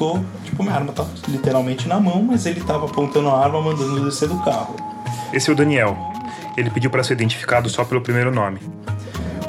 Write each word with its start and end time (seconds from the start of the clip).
Voltou, 0.00 0.24
tipo, 0.44 0.62
minha 0.62 0.74
arma 0.74 0.94
tava 0.94 1.10
literalmente 1.28 1.86
na 1.86 2.00
mão, 2.00 2.22
mas 2.22 2.46
ele 2.46 2.62
tava 2.62 2.86
apontando 2.86 3.28
a 3.28 3.38
arma, 3.38 3.60
mandando 3.60 4.02
descer 4.02 4.28
do 4.28 4.38
carro. 4.38 4.74
Esse 5.30 5.50
é 5.50 5.52
o 5.52 5.56
Daniel. 5.56 5.94
Ele 6.56 6.70
pediu 6.70 6.90
para 6.90 7.04
ser 7.04 7.12
identificado 7.12 7.68
só 7.68 7.84
pelo 7.84 8.00
primeiro 8.00 8.34
nome. 8.34 8.60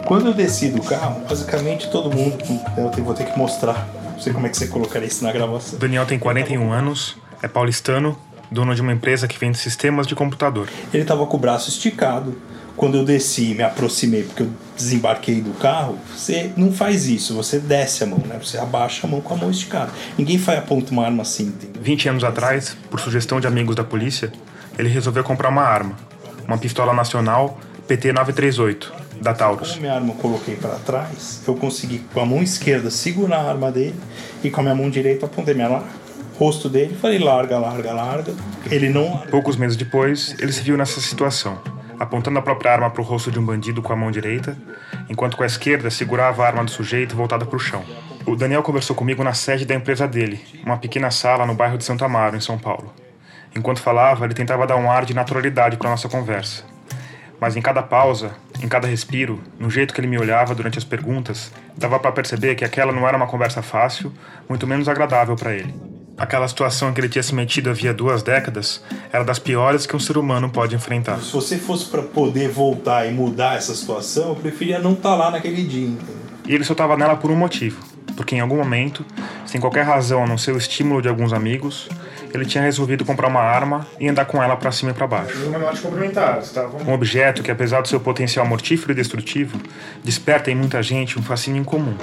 Quando 0.06 0.28
eu 0.28 0.34
desci 0.34 0.68
do 0.68 0.84
carro, 0.84 1.22
basicamente 1.22 1.90
todo 1.90 2.14
mundo, 2.14 2.38
eu 2.78 3.04
vou 3.04 3.14
ter 3.14 3.32
que 3.32 3.40
mostrar, 3.40 3.88
não 4.12 4.20
sei 4.20 4.34
como 4.34 4.45
é 4.45 4.50
que 4.50 4.58
você 4.58 4.68
colocaria 4.68 5.08
isso 5.08 5.23
na 5.23 5.32
gravação. 5.32 5.80
Daniel 5.80 6.06
tem 6.06 6.20
41 6.20 6.70
anos, 6.70 7.16
é 7.42 7.48
paulistano, 7.48 8.18
dono 8.52 8.76
de 8.76 8.81
uma 8.81 8.92
empresa 8.92 9.30
que 9.30 9.40
vende 9.40 9.58
sistemas 9.58 10.06
de 10.06 10.16
computador. 10.16 10.68
Ele 10.94 11.06
tava 11.06 11.26
com 11.28 11.38
o 11.38 11.40
braço 11.40 11.70
esticado, 11.70 12.38
quando 12.81 12.98
eu 12.98 13.05
desci 13.05 13.52
e 13.52 13.53
me 13.53 13.62
aproximei, 13.62 14.23
porque 14.23 14.41
eu 14.41 14.49
desembarquei 14.76 15.39
do 15.39 15.52
carro, 15.59 15.99
você 16.12 16.52
não 16.58 16.72
faz 16.72 17.05
isso, 17.05 17.35
você 17.35 17.59
desce 17.59 18.03
a 18.03 18.08
mão, 18.08 18.17
né? 18.26 18.39
Você 18.44 18.58
abaixa 18.58 19.05
a 19.05 19.08
mão 19.08 19.22
com 19.22 19.35
a 19.35 19.38
mão 19.38 19.52
esticada. 19.52 19.91
Ninguém 20.17 20.39
faz 20.39 20.58
aponta 20.58 20.91
uma 20.91 21.05
arma 21.05 21.22
assim. 21.22 21.44
Entendeu? 21.44 21.80
20 21.80 22.09
anos 22.09 22.23
atrás, 22.23 22.75
por 22.89 22.99
sugestão 22.99 23.39
de 23.39 23.45
amigos 23.45 23.75
da 23.75 23.84
polícia, 23.84 24.34
ele 24.80 24.89
resolveu 24.89 25.23
comprar 25.23 25.49
uma 25.49 25.62
arma, 25.62 25.95
uma 26.48 26.58
pistola 26.58 26.91
nacional 26.91 27.59
PT-938, 27.88 28.88
da 29.22 29.31
Taurus. 29.36 29.70
Como 29.70 29.81
minha 29.81 29.94
arma 29.94 30.13
eu 30.13 30.16
coloquei 30.16 30.55
para 30.55 30.73
trás, 30.80 31.39
eu 31.47 31.53
consegui 31.53 32.00
com 32.11 32.19
a 32.19 32.25
mão 32.25 32.41
esquerda 32.41 32.89
segurar 32.89 33.41
a 33.41 33.50
arma 33.50 33.72
dele 33.72 33.95
e 34.44 34.50
com 34.50 34.59
a 34.59 34.63
minha 34.63 34.75
mão 34.75 34.89
direita 34.89 35.28
apontei 35.28 35.53
minha 35.53 35.67
arma 35.67 35.84
rosto 36.39 36.67
dele, 36.67 36.97
falei 37.00 37.19
larga, 37.19 37.59
larga, 37.59 37.94
larga. 37.94 38.34
Ele 38.72 38.89
não. 38.89 39.19
Poucos 39.30 39.56
meses 39.56 39.78
depois, 39.78 40.36
ele 40.39 40.52
se 40.52 40.63
viu 40.63 40.75
nessa 40.75 41.00
situação 41.00 41.61
apontando 42.02 42.39
a 42.39 42.41
própria 42.41 42.71
arma 42.71 42.89
para 42.89 42.99
o 42.99 43.05
rosto 43.05 43.30
de 43.30 43.38
um 43.38 43.45
bandido 43.45 43.80
com 43.80 43.94
a 43.94 43.95
mão 43.95 44.09
direita, 44.09 44.57
enquanto 45.07 45.38
com 45.38 45.44
a 45.44 45.45
esquerda 45.45 45.91
segurava 45.91 46.44
a 46.44 46.47
arma 46.47 46.63
do 46.63 46.71
sujeito 46.71 47.16
voltada 47.16 47.45
para 47.45 47.55
o 47.55 47.59
chão. 47.59 47.83
O 48.25 48.35
Daniel 48.35 48.63
conversou 48.63 48.95
comigo 48.95 49.23
na 49.23 49.33
sede 49.33 49.66
da 49.66 49.75
empresa 49.75 50.07
dele, 50.07 50.44
uma 50.66 50.77
pequena 50.77 51.11
sala 51.11 51.45
no 51.45 51.53
bairro 51.53 51.77
de 51.77 51.83
Santo 51.83 52.03
Amaro, 52.03 52.35
em 52.35 52.41
São 52.41 52.57
Paulo. 52.57 52.91
Enquanto 53.55 53.81
falava, 53.81 54.25
ele 54.25 54.33
tentava 54.33 54.66
dar 54.66 54.77
um 54.77 54.89
ar 54.89 55.05
de 55.05 55.13
naturalidade 55.13 55.77
para 55.77 55.91
nossa 55.91 56.09
conversa. 56.09 56.63
Mas 57.39 57.55
em 57.55 57.61
cada 57.61 57.83
pausa, 57.83 58.31
em 58.63 58.67
cada 58.67 58.88
respiro, 58.88 59.39
no 59.59 59.69
jeito 59.69 59.94
que 59.94 60.02
ele 60.02 60.07
me 60.07 60.17
olhava 60.17 60.55
durante 60.55 60.79
as 60.79 60.83
perguntas, 60.83 61.53
dava 61.77 61.99
para 61.99 62.11
perceber 62.11 62.55
que 62.55 62.66
aquela 62.66 62.91
não 62.91 63.07
era 63.07 63.16
uma 63.16 63.27
conversa 63.27 63.61
fácil, 63.61 64.11
muito 64.49 64.66
menos 64.66 64.89
agradável 64.89 65.35
para 65.35 65.53
ele. 65.53 65.91
Aquela 66.22 66.47
situação 66.47 66.91
em 66.91 66.94
que 66.94 67.02
ele 67.02 67.09
tinha 67.09 67.23
se 67.23 67.33
metido 67.33 67.72
havia 67.72 67.91
duas 67.91 68.22
décadas 68.22 68.80
era 69.11 69.23
das 69.23 69.39
piores 69.39 69.88
que 69.88 69.95
um 69.95 70.00
ser 70.00 70.19
humano 70.19 70.52
pode 70.52 70.75
enfrentar. 70.75 71.17
Se 71.17 71.33
você 71.33 71.58
fosse 71.58 71.86
para 71.86 72.03
poder 72.03 72.47
voltar 72.47 73.08
e 73.08 73.11
mudar 73.11 73.58
essa 73.58 73.73
situação, 73.73 74.30
eu 74.30 74.36
preferia 74.36 74.78
não 74.78 74.94
estar 74.94 75.09
tá 75.09 75.16
lá 75.16 75.31
naquele 75.31 75.63
dia. 75.63 75.88
Entendeu? 75.88 76.16
E 76.47 76.53
ele 76.53 76.63
só 76.63 76.73
estava 76.73 76.95
nela 76.95 77.16
por 77.16 77.31
um 77.31 77.36
motivo. 77.36 77.83
Porque 78.16 78.36
em 78.36 78.39
algum 78.39 78.58
momento, 78.58 79.03
sem 79.47 79.59
qualquer 79.59 79.81
razão 79.81 80.23
a 80.23 80.28
não 80.28 80.38
ser 80.38 80.52
o 80.52 80.59
estímulo 80.59 81.02
de 81.02 81.09
alguns 81.09 81.33
amigos, 81.33 81.89
ele 82.31 82.45
tinha 82.45 82.63
resolvido 82.63 83.03
comprar 83.03 83.28
uma 83.28 83.41
arma 83.41 83.88
e 84.00 84.08
andar 84.08 84.25
com 84.25 84.44
ela 84.44 84.56
para 84.56 84.72
cima 84.72 84.91
e 84.91 84.94
para 84.94 85.08
baixo. 85.08 85.35
Um 86.85 86.94
objeto 86.94 87.41
que, 87.41 87.50
apesar 87.50 87.81
do 87.81 87.88
seu 87.88 88.00
potencial 88.00 88.45
mortífero 88.45 88.91
e 88.91 88.95
destrutivo, 88.95 89.59
desperta 90.03 90.52
em 90.52 90.56
muita 90.56 90.83
gente 90.83 91.17
um 91.17 91.23
fascínio 91.23 91.59
incomum. 91.59 91.95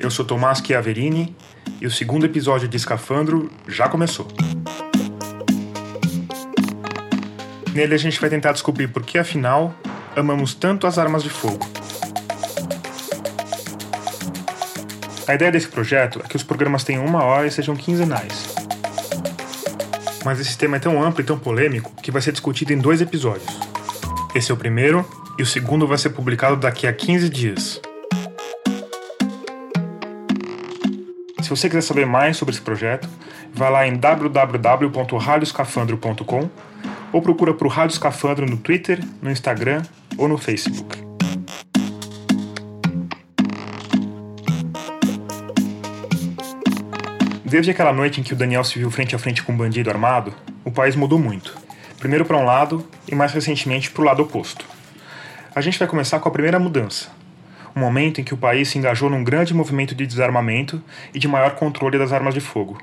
Eu 0.00 0.10
sou 0.10 0.24
Tomás 0.24 0.62
Chiaverini 0.66 1.36
e 1.78 1.86
o 1.86 1.90
segundo 1.90 2.24
episódio 2.24 2.66
de 2.66 2.74
Escafandro 2.74 3.50
já 3.68 3.86
começou. 3.86 4.26
Nele 7.74 7.94
a 7.94 7.98
gente 7.98 8.18
vai 8.18 8.30
tentar 8.30 8.52
descobrir 8.52 8.88
por 8.88 9.02
que, 9.02 9.18
afinal, 9.18 9.74
amamos 10.16 10.54
tanto 10.54 10.86
as 10.86 10.96
armas 10.96 11.22
de 11.22 11.28
fogo. 11.28 11.68
A 15.28 15.34
ideia 15.34 15.52
desse 15.52 15.68
projeto 15.68 16.22
é 16.24 16.26
que 16.26 16.34
os 16.34 16.42
programas 16.42 16.82
tenham 16.82 17.04
uma 17.04 17.22
hora 17.22 17.46
e 17.46 17.50
sejam 17.50 17.76
quinzenais. 17.76 18.54
Mas 20.24 20.40
esse 20.40 20.56
tema 20.56 20.78
é 20.78 20.80
tão 20.80 21.02
amplo 21.02 21.20
e 21.20 21.24
tão 21.24 21.38
polêmico 21.38 21.92
que 22.02 22.10
vai 22.10 22.22
ser 22.22 22.32
discutido 22.32 22.72
em 22.72 22.78
dois 22.78 23.02
episódios. 23.02 23.52
Esse 24.34 24.50
é 24.50 24.54
o 24.54 24.56
primeiro 24.56 25.06
e 25.38 25.42
o 25.42 25.46
segundo 25.46 25.86
vai 25.86 25.98
ser 25.98 26.10
publicado 26.10 26.56
daqui 26.56 26.86
a 26.86 26.92
15 26.92 27.28
dias. 27.28 27.80
Se 31.50 31.56
você 31.56 31.68
quiser 31.68 31.82
saber 31.82 32.06
mais 32.06 32.36
sobre 32.36 32.54
esse 32.54 32.62
projeto, 32.62 33.08
vai 33.52 33.72
lá 33.72 33.84
em 33.84 33.96
www.radioscafandro.com 33.96 36.48
ou 37.12 37.20
procura 37.20 37.52
por 37.52 37.66
Rádio 37.66 37.94
Escafandro 37.94 38.46
no 38.46 38.56
Twitter, 38.56 39.00
no 39.20 39.32
Instagram 39.32 39.82
ou 40.16 40.28
no 40.28 40.38
Facebook. 40.38 40.96
Desde 47.44 47.72
aquela 47.72 47.92
noite 47.92 48.20
em 48.20 48.22
que 48.22 48.32
o 48.32 48.36
Daniel 48.36 48.62
se 48.62 48.78
viu 48.78 48.88
frente 48.88 49.16
a 49.16 49.18
frente 49.18 49.42
com 49.42 49.52
um 49.52 49.56
bandido 49.56 49.90
armado, 49.90 50.32
o 50.64 50.70
país 50.70 50.94
mudou 50.94 51.18
muito. 51.18 51.58
Primeiro 51.98 52.24
para 52.24 52.36
um 52.36 52.44
lado 52.44 52.88
e 53.10 53.14
mais 53.16 53.32
recentemente 53.32 53.90
para 53.90 54.02
o 54.02 54.04
lado 54.04 54.22
oposto. 54.22 54.64
A 55.52 55.60
gente 55.60 55.80
vai 55.80 55.88
começar 55.88 56.20
com 56.20 56.28
a 56.28 56.32
primeira 56.32 56.60
mudança, 56.60 57.08
um 57.74 57.80
momento 57.80 58.20
em 58.20 58.24
que 58.24 58.34
o 58.34 58.36
país 58.36 58.68
se 58.68 58.78
engajou 58.78 59.08
num 59.08 59.24
grande 59.24 59.54
movimento 59.54 59.94
de 59.94 60.06
desarmamento 60.06 60.82
e 61.14 61.18
de 61.18 61.28
maior 61.28 61.54
controle 61.54 61.98
das 61.98 62.12
armas 62.12 62.34
de 62.34 62.40
fogo. 62.40 62.80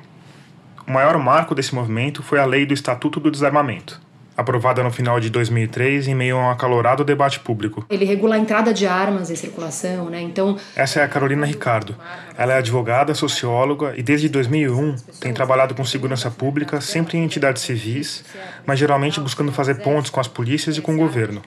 O 0.88 0.92
maior 0.92 1.18
marco 1.18 1.54
desse 1.54 1.76
movimento 1.76 2.24
foi 2.24 2.40
a 2.40 2.46
Lei 2.46 2.66
do 2.66 2.74
Estatuto 2.74 3.20
do 3.20 3.30
Desarmamento, 3.30 4.02
aprovada 4.38 4.84
no 4.84 4.92
final 4.92 5.20
de 5.20 5.32
2003 5.32 6.08
em 6.08 6.14
meio 6.14 6.38
a 6.38 6.40
um 6.42 6.50
acalorado 6.52 7.04
debate 7.04 7.40
público. 7.40 7.84
Ele 7.90 8.06
regula 8.06 8.36
a 8.36 8.38
entrada 8.38 8.72
de 8.72 8.86
armas 8.86 9.32
em 9.32 9.36
circulação, 9.36 10.12
né? 10.12 10.22
Então, 10.22 10.56
essa 10.76 11.00
é 11.00 11.04
a 11.04 11.08
Carolina 11.08 11.44
Ricardo. 11.44 11.96
Ela 12.38 12.54
é 12.54 12.58
advogada, 12.60 13.16
socióloga 13.16 13.96
e 13.98 14.04
desde 14.04 14.30
2001 14.30 14.96
tem 15.20 15.34
trabalhado 15.34 15.74
com 15.74 15.84
segurança 15.84 16.30
pública, 16.30 16.80
sempre 16.80 17.18
em 17.18 17.24
entidades 17.24 17.64
civis, 17.64 18.24
mas 18.64 18.78
geralmente 18.78 19.20
buscando 19.20 19.52
fazer 19.52 19.82
pontos 19.82 20.12
com 20.12 20.20
as 20.20 20.28
polícias 20.28 20.78
e 20.78 20.82
com 20.82 20.94
o 20.94 20.98
governo. 20.98 21.42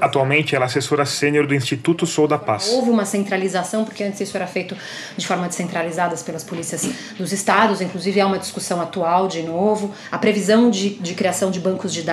Atualmente, 0.00 0.54
ela 0.54 0.64
é 0.64 0.66
assessora 0.66 1.04
sênior 1.04 1.44
do 1.44 1.54
Instituto 1.54 2.06
Sou 2.06 2.28
da 2.28 2.38
Paz. 2.38 2.68
Houve 2.68 2.90
uma 2.90 3.04
centralização, 3.04 3.84
porque 3.84 4.04
antes 4.04 4.20
isso 4.20 4.36
era 4.36 4.46
feito 4.46 4.76
de 5.16 5.26
forma 5.26 5.48
descentralizada 5.48 6.14
pelas 6.18 6.44
polícias 6.44 6.88
dos 7.18 7.32
estados, 7.32 7.80
inclusive 7.80 8.20
há 8.20 8.26
uma 8.26 8.38
discussão 8.38 8.80
atual 8.80 9.26
de 9.26 9.42
novo. 9.42 9.92
A 10.10 10.18
previsão 10.18 10.70
de, 10.70 10.90
de 10.90 11.14
criação 11.14 11.50
de 11.50 11.58
bancos 11.58 11.92
de 11.92 12.02
dados 12.02 12.11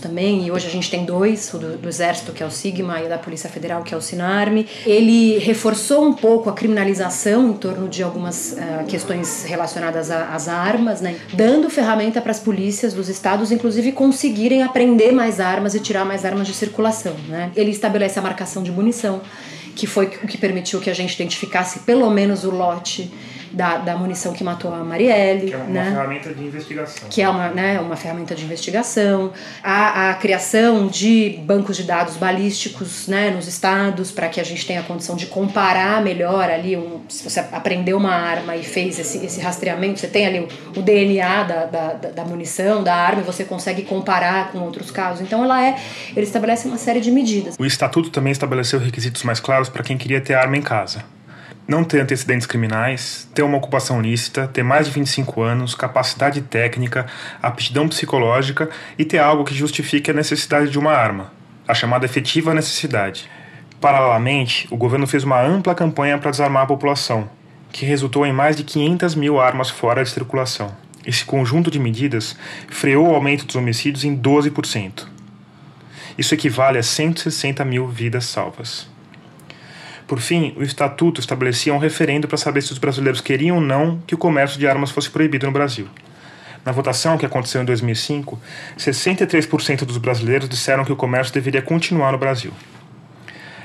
também, 0.00 0.46
e 0.46 0.50
hoje 0.50 0.66
a 0.66 0.70
gente 0.70 0.90
tem 0.90 1.04
dois, 1.04 1.52
o 1.54 1.58
do, 1.58 1.78
do 1.78 1.88
Exército, 1.88 2.32
que 2.32 2.42
é 2.42 2.46
o 2.46 2.50
Sigma, 2.50 3.00
e 3.00 3.08
da 3.08 3.18
Polícia 3.18 3.48
Federal, 3.48 3.82
que 3.82 3.94
é 3.94 3.96
o 3.96 4.00
Sinarme. 4.00 4.66
Ele 4.84 5.38
reforçou 5.38 6.04
um 6.04 6.12
pouco 6.12 6.50
a 6.50 6.52
criminalização 6.52 7.50
em 7.50 7.52
torno 7.54 7.88
de 7.88 8.02
algumas 8.02 8.52
uh, 8.52 8.84
questões 8.86 9.44
relacionadas 9.44 10.10
às 10.10 10.48
armas, 10.48 11.00
né? 11.00 11.16
dando 11.32 11.70
ferramenta 11.70 12.20
para 12.20 12.30
as 12.30 12.40
polícias 12.40 12.92
dos 12.92 13.08
estados, 13.08 13.50
inclusive, 13.50 13.92
conseguirem 13.92 14.62
aprender 14.62 15.12
mais 15.12 15.40
armas 15.40 15.74
e 15.74 15.80
tirar 15.80 16.04
mais 16.04 16.24
armas 16.24 16.46
de 16.46 16.54
circulação. 16.54 17.14
Né? 17.28 17.50
Ele 17.56 17.70
estabelece 17.70 18.18
a 18.18 18.22
marcação 18.22 18.62
de 18.62 18.70
munição, 18.70 19.20
que 19.74 19.86
foi 19.86 20.06
o 20.06 20.26
que 20.26 20.36
permitiu 20.36 20.80
que 20.80 20.90
a 20.90 20.94
gente 20.94 21.14
identificasse 21.14 21.80
pelo 21.80 22.10
menos 22.10 22.44
o 22.44 22.50
lote 22.50 23.10
da, 23.52 23.78
da 23.78 23.96
munição 23.96 24.32
que 24.32 24.44
matou 24.44 24.72
a 24.74 24.84
Marielle. 24.84 25.48
Que 25.48 25.54
é 25.54 25.56
uma, 25.56 25.66
né? 25.66 25.84
ferramenta 25.90 26.34
de 26.34 26.44
investigação. 26.44 27.08
Que 27.08 27.22
é 27.22 27.28
uma, 27.28 27.48
né, 27.48 27.80
uma 27.80 27.96
ferramenta 27.96 28.34
de 28.34 28.44
investigação. 28.44 29.32
A, 29.62 30.10
a 30.10 30.14
criação 30.14 30.86
de 30.86 31.40
bancos 31.44 31.76
de 31.76 31.84
dados 31.84 32.16
balísticos 32.16 33.08
né, 33.08 33.30
nos 33.30 33.46
estados, 33.46 34.10
para 34.10 34.28
que 34.28 34.40
a 34.40 34.44
gente 34.44 34.66
tenha 34.66 34.80
a 34.80 34.82
condição 34.82 35.16
de 35.16 35.26
comparar 35.26 36.02
melhor 36.02 36.50
ali. 36.50 36.76
Um, 36.76 37.00
se 37.08 37.28
você 37.28 37.40
aprendeu 37.40 37.96
uma 37.96 38.14
arma 38.14 38.56
e 38.56 38.62
fez 38.62 38.98
esse, 38.98 39.24
esse 39.24 39.40
rastreamento, 39.40 40.00
você 40.00 40.08
tem 40.08 40.26
ali 40.26 40.40
o, 40.40 40.48
o 40.78 40.82
DNA 40.82 41.42
da, 41.44 41.64
da, 41.66 41.92
da, 41.94 42.24
munição, 42.24 42.82
da 42.82 42.94
arma, 42.94 43.22
e 43.22 43.24
você 43.24 43.44
consegue 43.44 43.82
comparar 43.82 44.52
com 44.52 44.58
outros 44.60 44.90
casos. 44.90 45.20
Então 45.20 45.44
ela 45.44 45.64
é. 45.64 45.76
Ele 46.16 46.26
estabelece 46.26 46.66
uma 46.66 46.78
série 46.78 47.00
de 47.00 47.10
medidas. 47.10 47.56
O 47.58 47.64
estatuto 47.64 48.10
também 48.10 48.32
estabeleceu 48.32 48.78
requisitos 48.78 49.22
mais 49.22 49.40
claros 49.40 49.68
para 49.68 49.82
quem 49.82 49.96
queria 49.96 50.20
ter 50.20 50.34
arma 50.34 50.56
em 50.56 50.62
casa 50.62 51.17
não 51.68 51.84
ter 51.84 52.00
antecedentes 52.00 52.46
criminais, 52.46 53.28
ter 53.34 53.42
uma 53.42 53.58
ocupação 53.58 54.00
lícita, 54.00 54.48
ter 54.48 54.62
mais 54.62 54.86
de 54.86 54.92
25 54.92 55.42
anos, 55.42 55.74
capacidade 55.74 56.40
técnica, 56.40 57.04
aptidão 57.42 57.86
psicológica 57.86 58.70
e 58.98 59.04
ter 59.04 59.18
algo 59.18 59.44
que 59.44 59.54
justifique 59.54 60.10
a 60.10 60.14
necessidade 60.14 60.70
de 60.70 60.78
uma 60.78 60.92
arma, 60.92 61.30
a 61.68 61.74
chamada 61.74 62.06
efetiva 62.06 62.54
necessidade. 62.54 63.28
Paralelamente, 63.78 64.66
o 64.70 64.78
governo 64.78 65.06
fez 65.06 65.24
uma 65.24 65.42
ampla 65.42 65.74
campanha 65.74 66.16
para 66.16 66.30
desarmar 66.30 66.62
a 66.62 66.66
população, 66.66 67.28
que 67.70 67.84
resultou 67.84 68.24
em 68.24 68.32
mais 68.32 68.56
de 68.56 68.64
500 68.64 69.14
mil 69.14 69.38
armas 69.38 69.68
fora 69.68 70.02
de 70.02 70.08
circulação. 70.08 70.74
Esse 71.04 71.24
conjunto 71.24 71.70
de 71.70 71.78
medidas 71.78 72.34
freou 72.68 73.08
o 73.08 73.14
aumento 73.14 73.44
dos 73.44 73.56
homicídios 73.56 74.04
em 74.04 74.16
12%. 74.16 75.06
Isso 76.16 76.34
equivale 76.34 76.78
a 76.78 76.82
160 76.82 77.62
mil 77.66 77.86
vidas 77.86 78.24
salvas. 78.24 78.88
Por 80.08 80.20
fim, 80.20 80.54
o 80.56 80.62
estatuto 80.62 81.20
estabelecia 81.20 81.74
um 81.74 81.76
referendo 81.76 82.26
para 82.26 82.38
saber 82.38 82.62
se 82.62 82.72
os 82.72 82.78
brasileiros 82.78 83.20
queriam 83.20 83.56
ou 83.56 83.62
não 83.62 83.98
que 84.06 84.14
o 84.14 84.18
comércio 84.18 84.58
de 84.58 84.66
armas 84.66 84.90
fosse 84.90 85.10
proibido 85.10 85.44
no 85.44 85.52
Brasil. 85.52 85.86
Na 86.64 86.72
votação 86.72 87.18
que 87.18 87.26
aconteceu 87.26 87.60
em 87.60 87.64
2005, 87.66 88.40
63% 88.78 89.84
dos 89.84 89.98
brasileiros 89.98 90.48
disseram 90.48 90.82
que 90.82 90.90
o 90.90 90.96
comércio 90.96 91.34
deveria 91.34 91.60
continuar 91.60 92.10
no 92.12 92.16
Brasil. 92.16 92.54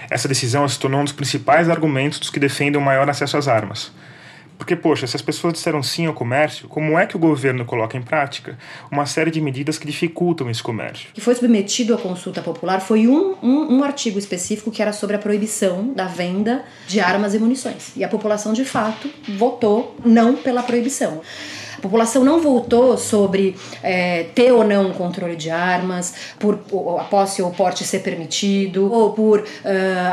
Essa 0.10 0.28
decisão 0.28 0.68
se 0.68 0.78
tornou 0.78 1.00
um 1.00 1.06
dos 1.06 1.14
principais 1.14 1.70
argumentos 1.70 2.20
dos 2.20 2.30
que 2.30 2.42
defendem 2.42 2.80
o 2.80 2.84
maior 2.84 3.10
acesso 3.10 3.38
às 3.38 3.48
armas. 3.48 3.94
Porque, 4.58 4.76
poxa, 4.76 5.06
se 5.08 5.16
as 5.16 5.22
pessoas 5.22 5.54
disseram 5.54 5.82
sim 5.84 6.06
ao 6.06 6.14
comércio, 6.14 6.68
como 6.68 6.98
é 6.98 7.06
que 7.06 7.16
o 7.16 7.20
governo 7.20 7.66
coloca 7.66 7.98
em 7.98 8.02
prática 8.02 8.58
uma 8.92 9.06
série 9.06 9.32
de 9.32 9.42
medidas 9.42 9.78
que 9.78 9.86
dificultam 9.86 10.50
esse 10.50 10.62
comércio? 10.62 11.10
O 11.12 11.14
que 11.14 11.22
foi 11.22 11.36
submetido 11.36 11.94
à 11.94 11.98
consulta 11.98 12.42
popular 12.42 12.80
foi 12.80 13.08
um, 13.08 13.36
um, 13.42 13.78
um, 13.78 13.84
artigo 13.84 14.18
específico 14.20 14.72
que 14.72 14.82
era 14.82 14.94
sobre 14.94 15.16
a 15.16 15.20
proibição 15.20 15.94
da 15.94 16.06
venda 16.06 16.64
de 16.88 17.00
armas 17.00 17.34
e 17.34 17.40
munições. 17.40 17.92
E 17.96 18.04
a 18.04 18.08
população, 18.08 18.54
de 18.54 18.66
fato, 18.66 19.10
votou 19.38 19.96
não 20.06 20.36
pela 20.36 20.64
proibição 20.64 21.22
população 21.84 22.24
não 22.24 22.40
votou 22.40 22.98
sobre 22.98 23.58
é, 23.84 24.24
ter 24.34 24.54
ou 24.54 24.64
não 24.64 24.88
um 24.88 24.94
controle 24.94 25.36
de 25.36 25.50
armas, 25.50 26.14
por 26.40 26.58
a 26.98 27.04
posse 27.04 27.42
ou 27.42 27.52
porte 27.52 27.84
ser 27.84 28.00
permitido, 28.00 28.92
ou 28.92 29.12
por 29.12 29.42
uh, 29.42 29.46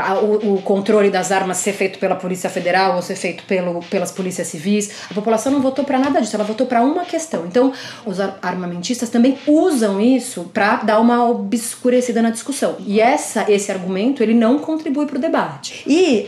a, 0.04 0.18
o, 0.18 0.54
o, 0.54 0.62
controle 0.62 1.10
das 1.10 1.30
armas 1.30 1.58
ser 1.58 1.72
feito 1.72 2.00
pela 2.00 2.16
Polícia 2.16 2.50
Federal 2.50 2.96
ou 2.96 3.02
ser 3.02 3.14
feito 3.14 3.44
pelo, 3.44 3.80
pelas 3.84 4.10
polícias 4.10 4.48
civis. 4.48 4.90
A 5.08 5.14
população 5.14 5.52
não 5.52 5.62
votou 5.62 5.84
para 5.84 5.96
nada 5.98 6.20
disso, 6.20 6.34
ela 6.34 6.44
votou 6.44 6.66
para 6.66 6.82
uma 6.82 7.04
questão. 7.04 7.46
Então, 7.46 7.72
os 8.04 8.18
armamentistas 8.42 9.08
também 9.08 9.38
usam 9.46 10.00
isso 10.00 10.50
para 10.52 10.76
dar 10.76 10.98
uma 10.98 11.28
obscurecida 11.28 12.20
na 12.20 12.30
discussão. 12.30 12.76
E 12.84 13.00
essa, 13.00 13.48
esse 13.48 13.70
argumento 13.70 14.24
ele 14.24 14.34
não 14.34 14.58
contribui 14.58 15.06
para 15.06 15.18
o 15.18 15.20
debate. 15.20 15.84
E 15.86 16.26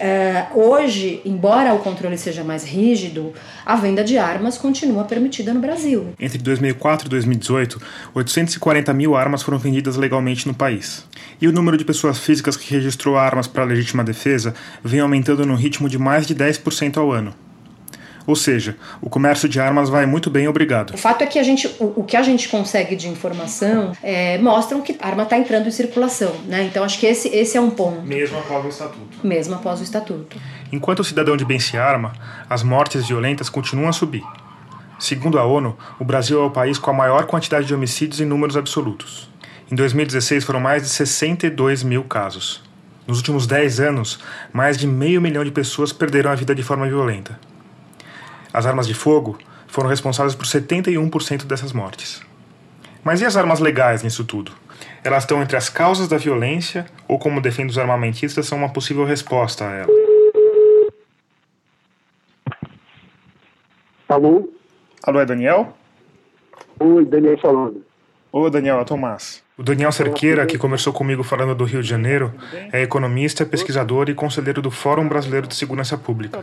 uh, 0.55 0.59
hoje, 0.61 1.21
embora 1.25 1.75
o 1.75 1.81
controle 1.81 2.17
seja 2.17 2.45
mais 2.45 2.63
rígido, 2.65 3.33
a 3.67 3.75
venda 3.75 4.05
de 4.05 4.17
armas 4.17 4.57
continua 4.57 5.03
permitida 5.03 5.32
no 5.55 5.61
Brasil. 5.61 6.15
Entre 6.19 6.39
2004 6.39 7.07
e 7.07 7.11
2018, 7.11 7.81
840 8.15 8.93
mil 8.93 9.15
armas 9.15 9.43
foram 9.43 9.59
vendidas 9.59 9.97
legalmente 9.97 10.49
no 10.49 10.55
país. 10.55 11.07
E 11.41 11.47
o 11.47 11.53
número 11.53 11.77
de 11.77 11.85
pessoas 11.85 12.19
físicas 12.19 12.57
que 12.57 12.73
registrou 12.75 13.17
armas 13.17 13.47
para 13.47 13.65
legítima 13.65 14.03
defesa 14.03 14.55
vem 14.83 15.01
aumentando 15.01 15.47
no 15.47 15.55
ritmo 15.55 15.89
de 15.89 15.99
mais 15.99 16.27
de 16.27 16.35
10% 16.35 16.97
ao 16.97 17.13
ano. 17.13 17.33
Ou 18.27 18.37
seja, 18.37 18.77
o 19.01 19.11
comércio 19.11 19.49
de 19.49 19.59
armas 19.61 19.89
vai 19.89 20.07
muito 20.07 20.31
bem, 20.31 20.47
obrigado. 20.47 20.95
O 20.95 20.99
fato 20.99 21.23
é 21.23 21.27
que 21.27 21.39
a 21.39 21.43
gente, 21.43 21.67
o, 21.79 22.01
o 22.01 22.05
que 22.05 22.17
a 22.17 22.23
gente 22.23 22.49
consegue 22.49 22.95
de 22.95 23.09
informação 23.09 23.93
é, 24.03 24.39
mostram 24.39 24.81
que 24.81 24.97
a 25.01 25.07
arma 25.07 25.25
está 25.25 25.37
entrando 25.37 25.67
em 25.67 25.71
circulação. 25.71 26.33
Né? 26.47 26.65
Então 26.65 26.85
acho 26.85 26.99
que 26.99 27.07
esse, 27.07 27.29
esse 27.29 27.57
é 27.57 27.61
um 27.61 27.71
ponto. 27.71 28.03
Mesmo 28.03 28.39
após 28.39 28.65
o 28.65 28.69
estatuto. 28.69 29.27
Mesmo 29.27 29.55
após 29.55 29.81
o 29.81 29.83
estatuto. 29.83 30.37
Enquanto 30.71 31.01
o 31.01 31.05
cidadão 31.05 31.37
de 31.37 31.45
bem 31.45 31.59
se 31.59 31.77
arma, 31.77 32.13
as 32.49 32.63
mortes 32.63 33.07
violentas 33.07 33.49
continuam 33.49 33.89
a 33.89 33.93
subir. 33.93 34.23
Segundo 34.99 35.39
a 35.39 35.45
ONU, 35.45 35.77
o 35.99 36.05
Brasil 36.05 36.41
é 36.41 36.45
o 36.45 36.51
país 36.51 36.79
com 36.79 36.91
a 36.91 36.95
maior 36.95 37.27
quantidade 37.27 37.67
de 37.67 37.75
homicídios 37.75 38.21
em 38.21 38.25
números 38.25 38.57
absolutos. 38.57 39.29
Em 39.71 39.75
2016 39.75 40.45
foram 40.45 40.61
mais 40.61 40.83
de 40.83 40.89
62 40.89 41.83
mil 41.83 42.05
casos. 42.05 42.63
Nos 43.07 43.19
últimos 43.19 43.47
10 43.47 43.81
anos, 43.81 44.21
mais 44.53 44.77
de 44.77 44.87
meio 44.87 45.21
milhão 45.21 45.43
de 45.45 45.51
pessoas 45.51 45.93
perderam 45.93 46.31
a 46.31 46.35
vida 46.35 46.55
de 46.55 46.63
forma 46.63 46.87
violenta. 46.87 47.39
As 48.53 48.67
armas 48.67 48.87
de 48.87 48.95
fogo 48.95 49.39
foram 49.67 49.89
responsáveis 49.89 50.35
por 50.35 50.45
71% 50.45 51.47
dessas 51.47 51.73
mortes. 51.73 52.23
Mas 53.03 53.21
e 53.21 53.25
as 53.25 53.37
armas 53.37 53.59
legais 53.59 54.03
nisso 54.03 54.25
tudo? 54.25 54.53
Elas 55.03 55.25
estão 55.25 55.43
entre 55.43 55.57
as 55.57 55.69
causas 55.69 56.07
da 56.07 56.19
violência 56.19 56.87
ou, 57.09 57.19
como 57.19 57.41
defendem 57.41 57.71
os 57.71 57.79
armamentistas, 57.79 58.47
são 58.47 58.59
uma 58.59 58.69
possível 58.69 59.05
resposta 59.05 59.67
a 59.67 59.73
ela? 59.73 59.93
Alô? 64.09 64.52
Alô, 65.05 65.21
é 65.21 65.27
Daniel? 65.27 65.77
Oi, 66.79 67.05
Daniel 67.05 67.37
falando. 67.39 67.85
Ô, 68.31 68.49
Daniel, 68.49 68.81
é 68.81 68.85
Tomás. 68.85 69.42
O 69.59 69.63
Daniel 69.63 69.93
Cerqueira, 69.93 70.47
que 70.47 70.57
conversou 70.57 70.95
comigo 70.95 71.23
falando 71.23 71.55
do 71.55 71.65
Rio 71.65 71.83
de 71.83 71.89
Janeiro, 71.89 72.33
é 72.73 72.81
economista, 72.81 73.45
pesquisador 73.45 74.09
e 74.09 74.15
conselheiro 74.15 74.63
do 74.63 74.71
Fórum 74.71 75.07
Brasileiro 75.07 75.47
de 75.47 75.55
Segurança 75.55 75.99
Pública. 75.99 76.43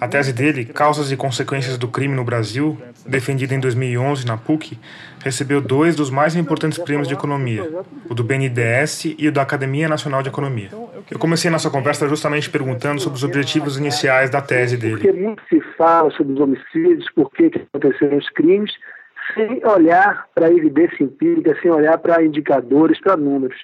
A 0.00 0.08
tese 0.08 0.32
dele, 0.32 0.64
Causas 0.64 1.12
e 1.12 1.16
Consequências 1.16 1.78
do 1.78 1.86
Crime 1.86 2.12
no 2.12 2.24
Brasil, 2.24 2.76
defendida 3.06 3.54
em 3.54 3.60
2011 3.60 4.26
na 4.26 4.36
PUC, 4.36 4.76
recebeu 5.22 5.60
dois 5.60 5.94
dos 5.94 6.10
mais 6.10 6.34
importantes 6.34 6.78
prêmios 6.78 7.06
de 7.06 7.14
economia, 7.14 7.62
o 8.08 8.12
do 8.12 8.24
BNDES 8.24 9.14
e 9.16 9.28
o 9.28 9.32
da 9.32 9.42
Academia 9.42 9.88
Nacional 9.88 10.20
de 10.20 10.30
Economia. 10.30 10.70
Eu 11.08 11.18
comecei 11.18 11.48
nossa 11.48 11.70
conversa 11.70 12.08
justamente 12.08 12.50
perguntando 12.50 13.00
sobre 13.00 13.18
os 13.18 13.24
objetivos 13.24 13.78
iniciais 13.78 14.30
da 14.30 14.40
tese 14.40 14.76
dele. 14.76 14.96
Porque 14.96 15.12
muito 15.12 15.42
se 15.48 15.60
fala 15.76 16.10
sobre 16.10 16.32
os 16.32 16.40
homicídios, 16.40 17.08
por 17.14 17.30
que 17.30 17.52
aconteceram 17.72 18.18
os 18.18 18.28
crimes, 18.30 18.72
sem 19.34 19.64
olhar 19.64 20.26
para 20.34 20.50
evidência 20.50 21.02
empírica, 21.02 21.56
sem 21.60 21.70
olhar 21.70 21.98
para 21.98 22.22
indicadores, 22.22 23.00
para 23.00 23.16
números. 23.16 23.56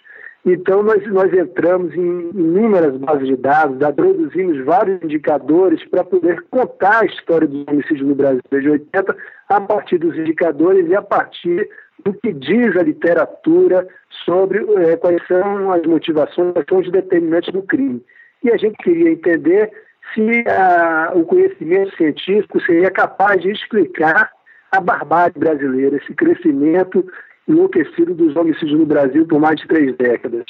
Então, 0.45 0.81
nós, 0.81 1.05
nós 1.09 1.33
entramos 1.33 1.93
em 1.95 2.31
inúmeras 2.31 2.97
bases 2.99 3.27
de 3.27 3.37
dados, 3.37 3.79
produzimos 3.97 4.65
vários 4.65 5.03
indicadores 5.03 5.85
para 5.89 6.05
poder 6.05 6.41
contar 6.51 7.03
a 7.03 7.07
história 7.07 7.49
dos 7.49 7.67
homicídios 7.67 8.07
no 8.07 8.15
Brasil 8.15 8.41
desde 8.49 8.71
80, 8.71 9.17
a 9.49 9.61
partir 9.61 9.99
dos 9.99 10.17
indicadores 10.17 10.89
e 10.89 10.95
a 10.95 11.03
partir 11.03 11.69
do 12.05 12.15
que 12.15 12.33
diz 12.33 12.77
a 12.77 12.83
literatura 12.85 13.89
sobre 14.25 14.65
é, 14.85 14.97
quais 14.97 15.21
são 15.27 15.73
as 15.73 15.83
motivações, 15.83 16.53
quais 16.53 16.67
são 16.69 16.79
os 16.79 16.93
determinantes 16.93 17.53
do 17.53 17.63
crime. 17.63 18.01
E 18.45 18.51
a 18.53 18.57
gente 18.57 18.77
queria 18.77 19.11
entender 19.11 19.73
se 20.15 20.45
a, 20.49 21.11
o 21.13 21.25
conhecimento 21.25 21.97
científico 21.97 22.61
seria 22.61 22.93
capaz 22.93 23.43
de 23.43 23.51
explicar 23.51 24.31
a 24.73 24.81
barbárie 24.81 25.39
brasileira, 25.39 25.97
esse 25.97 26.15
crescimento 26.15 27.05
enlouquecido 27.49 28.15
dos 28.15 28.35
homicídios 28.37 28.79
no 28.79 28.87
Brasil 28.87 29.27
por 29.27 29.41
mais 29.41 29.61
de 29.61 29.69
três 29.69 29.97
décadas. 29.97 30.45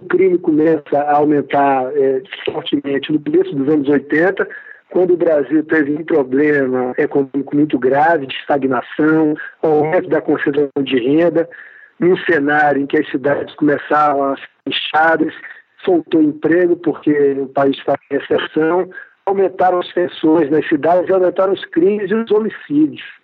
O 0.00 0.06
crime 0.06 0.38
começa 0.38 0.98
a 0.98 1.16
aumentar 1.16 1.90
é, 1.94 2.22
fortemente 2.44 3.12
no 3.12 3.20
começo 3.20 3.54
dos 3.54 3.68
anos 3.68 3.88
80, 3.88 4.48
quando 4.90 5.14
o 5.14 5.16
Brasil 5.16 5.64
teve 5.64 5.92
um 5.92 6.04
problema 6.04 6.92
econômico 6.98 7.56
muito 7.56 7.78
grave, 7.78 8.26
de 8.26 8.34
estagnação, 8.34 9.34
aumento 9.62 10.08
da 10.08 10.20
concentração 10.20 10.82
de 10.82 10.98
renda, 10.98 11.48
num 11.98 12.16
cenário 12.18 12.82
em 12.82 12.86
que 12.86 12.98
as 12.98 13.10
cidades 13.10 13.54
começaram 13.54 14.24
a 14.24 14.36
ser 14.36 14.48
fechadas, 14.64 15.34
soltou 15.84 16.22
emprego 16.22 16.76
porque 16.76 17.12
o 17.38 17.46
país 17.46 17.76
estava 17.76 17.98
em 18.10 18.18
recessão, 18.18 18.90
aumentaram 19.24 19.80
as 19.80 19.92
tensões 19.92 20.50
nas 20.50 20.66
cidades, 20.68 21.10
aumentaram 21.10 21.52
os 21.52 21.64
crimes 21.66 22.10
e 22.10 22.14
os 22.14 22.30
homicídios 22.30 23.21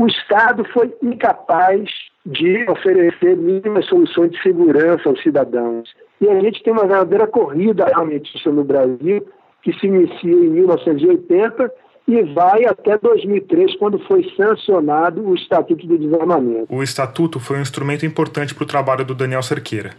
o 0.00 0.06
Estado 0.06 0.64
foi 0.72 0.94
incapaz 1.02 1.90
de 2.24 2.64
oferecer 2.70 3.36
mínimas 3.36 3.84
soluções 3.84 4.30
de 4.30 4.42
segurança 4.42 5.06
aos 5.06 5.22
cidadãos. 5.22 5.90
E 6.18 6.26
a 6.26 6.40
gente 6.40 6.62
tem 6.62 6.72
uma 6.72 6.86
verdadeira 6.86 7.26
corrida 7.26 7.84
armamentista 7.84 8.50
no 8.50 8.64
Brasil, 8.64 9.28
que 9.62 9.74
se 9.74 9.86
inicia 9.86 10.32
em 10.32 10.48
1980 10.48 11.70
e 12.08 12.22
vai 12.32 12.64
até 12.64 12.96
2003, 12.96 13.76
quando 13.76 13.98
foi 14.06 14.26
sancionado 14.38 15.20
o 15.20 15.34
Estatuto 15.34 15.86
do 15.86 15.98
Desarmamento. 15.98 16.74
O 16.74 16.82
Estatuto 16.82 17.38
foi 17.38 17.58
um 17.58 17.62
instrumento 17.62 18.06
importante 18.06 18.54
para 18.54 18.64
o 18.64 18.66
trabalho 18.66 19.04
do 19.04 19.14
Daniel 19.14 19.42
Cerqueira. 19.42 19.90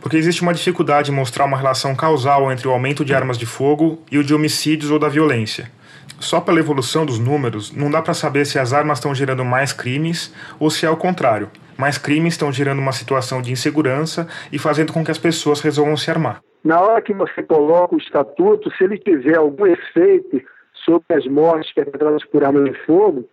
Porque 0.00 0.16
existe 0.16 0.42
uma 0.42 0.54
dificuldade 0.54 1.10
em 1.10 1.14
mostrar 1.14 1.44
uma 1.44 1.56
relação 1.56 1.96
causal 1.96 2.52
entre 2.52 2.68
o 2.68 2.70
aumento 2.70 3.04
de 3.04 3.12
armas 3.12 3.36
de 3.36 3.46
fogo 3.46 3.98
e 4.12 4.16
o 4.16 4.22
de 4.22 4.32
homicídios 4.32 4.92
ou 4.92 4.98
da 5.00 5.08
violência. 5.08 5.72
Só 6.18 6.40
pela 6.40 6.58
evolução 6.58 7.04
dos 7.04 7.18
números, 7.18 7.72
não 7.72 7.90
dá 7.90 8.00
para 8.00 8.14
saber 8.14 8.44
se 8.44 8.58
as 8.58 8.72
armas 8.72 8.98
estão 8.98 9.14
gerando 9.14 9.44
mais 9.44 9.72
crimes 9.72 10.34
ou 10.58 10.70
se 10.70 10.86
é 10.86 10.90
o 10.90 10.96
contrário. 10.96 11.50
Mais 11.76 11.98
crimes 11.98 12.34
estão 12.34 12.52
gerando 12.52 12.78
uma 12.78 12.92
situação 12.92 13.42
de 13.42 13.52
insegurança 13.52 14.28
e 14.52 14.58
fazendo 14.58 14.92
com 14.92 15.04
que 15.04 15.10
as 15.10 15.18
pessoas 15.18 15.60
resolvam 15.60 15.96
se 15.96 16.10
armar. 16.10 16.40
Na 16.64 16.80
hora 16.80 17.02
que 17.02 17.12
você 17.12 17.42
coloca 17.42 17.94
o 17.94 17.98
estatuto, 17.98 18.70
se 18.76 18.84
ele 18.84 18.96
tiver 18.96 19.36
algum 19.36 19.66
efeito 19.66 20.40
sobre 20.84 21.04
as 21.14 21.26
mortes 21.26 21.72
perpetradas 21.74 22.24
por 22.24 22.44
arma 22.44 22.64
de 22.64 22.74
fogo, 22.86 23.28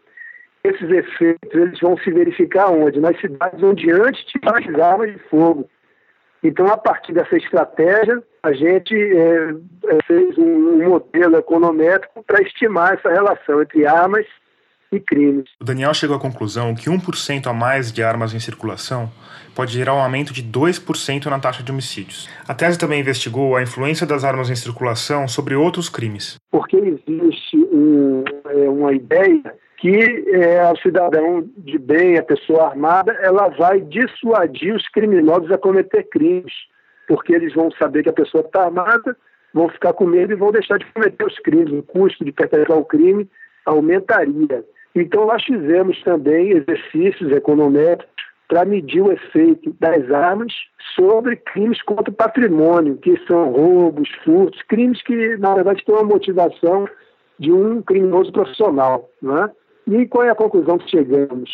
esses 0.63 0.89
efeitos 0.89 1.53
eles 1.53 1.79
vão 1.79 1.97
se 1.97 2.11
verificar 2.11 2.69
onde? 2.69 2.99
Nas 2.99 3.19
cidades 3.19 3.63
onde 3.63 3.89
antes 3.91 4.23
tinha 4.25 4.51
mais 4.51 4.79
armas 4.79 5.11
de 5.11 5.19
fogo. 5.29 5.69
Então, 6.43 6.67
a 6.67 6.77
partir 6.77 7.13
dessa 7.13 7.37
estratégia, 7.37 8.21
a 8.43 8.51
gente 8.51 8.95
é, 8.95 9.53
é 9.87 9.97
fez 10.07 10.37
um, 10.37 10.89
modelo 10.89 11.37
econométrico 11.37 12.23
para 12.23 12.41
estimar 12.41 12.93
essa 12.95 13.09
relação 13.09 13.61
entre 13.61 13.85
armas 13.85 14.25
e 14.91 14.99
crimes. 14.99 15.45
O 15.61 15.63
Daniel 15.63 15.93
chegou 15.93 16.15
à 16.15 16.19
conclusão 16.19 16.73
que 16.75 16.89
1% 16.89 17.47
a 17.47 17.53
mais 17.53 17.91
de 17.91 18.03
armas 18.03 18.33
em 18.33 18.39
circulação 18.39 19.09
pode 19.55 19.71
gerar 19.71 19.93
um 19.93 19.99
aumento 19.99 20.33
de 20.33 20.43
2% 20.43 21.25
na 21.27 21.39
taxa 21.39 21.63
de 21.63 21.71
homicídios. 21.71 22.29
A 22.47 22.53
tese 22.53 22.77
também 22.77 22.99
investigou 22.99 23.55
a 23.55 23.61
influência 23.61 24.07
das 24.07 24.23
armas 24.23 24.49
em 24.49 24.55
circulação 24.55 25.27
sobre 25.27 25.55
outros 25.55 25.89
crimes. 25.89 26.37
Porque 26.49 26.75
existe 26.75 27.57
um, 27.57 28.23
é, 28.49 28.69
uma 28.69 28.93
ideia 28.93 29.53
que 29.81 30.25
é, 30.29 30.71
o 30.71 30.77
cidadão 30.77 31.43
de 31.57 31.79
bem, 31.79 32.15
a 32.15 32.23
pessoa 32.23 32.67
armada, 32.67 33.13
ela 33.13 33.47
vai 33.49 33.81
dissuadir 33.81 34.75
os 34.75 34.87
criminosos 34.89 35.51
a 35.51 35.57
cometer 35.57 36.03
crimes, 36.03 36.53
porque 37.07 37.33
eles 37.33 37.51
vão 37.55 37.71
saber 37.71 38.03
que 38.03 38.09
a 38.09 38.13
pessoa 38.13 38.43
está 38.45 38.65
armada, 38.65 39.17
vão 39.51 39.67
ficar 39.69 39.93
com 39.93 40.05
medo 40.05 40.33
e 40.33 40.35
vão 40.35 40.51
deixar 40.51 40.77
de 40.77 40.85
cometer 40.93 41.25
os 41.25 41.39
crimes. 41.39 41.73
O 41.73 41.81
custo 41.81 42.23
de 42.23 42.31
perpetrar 42.31 42.77
o 42.77 42.85
crime 42.85 43.27
aumentaria. 43.65 44.63
Então, 44.93 45.25
nós 45.25 45.43
fizemos 45.43 45.99
também 46.03 46.51
exercícios 46.51 47.31
econométricos 47.31 48.11
para 48.47 48.65
medir 48.65 49.01
o 49.01 49.11
efeito 49.11 49.75
das 49.79 50.11
armas 50.11 50.53
sobre 50.95 51.37
crimes 51.37 51.81
contra 51.81 52.11
o 52.11 52.15
patrimônio, 52.15 52.97
que 52.97 53.17
são 53.25 53.49
roubos, 53.51 54.09
furtos, 54.23 54.61
crimes 54.63 55.01
que, 55.01 55.37
na 55.37 55.55
verdade, 55.55 55.83
têm 55.83 55.95
uma 55.95 56.03
motivação 56.03 56.87
de 57.39 57.51
um 57.51 57.81
criminoso 57.81 58.31
profissional. 58.31 59.09
Né? 59.21 59.49
E 59.87 60.05
qual 60.05 60.23
é 60.23 60.29
a 60.29 60.35
conclusão 60.35 60.77
que 60.77 60.89
chegamos? 60.89 61.49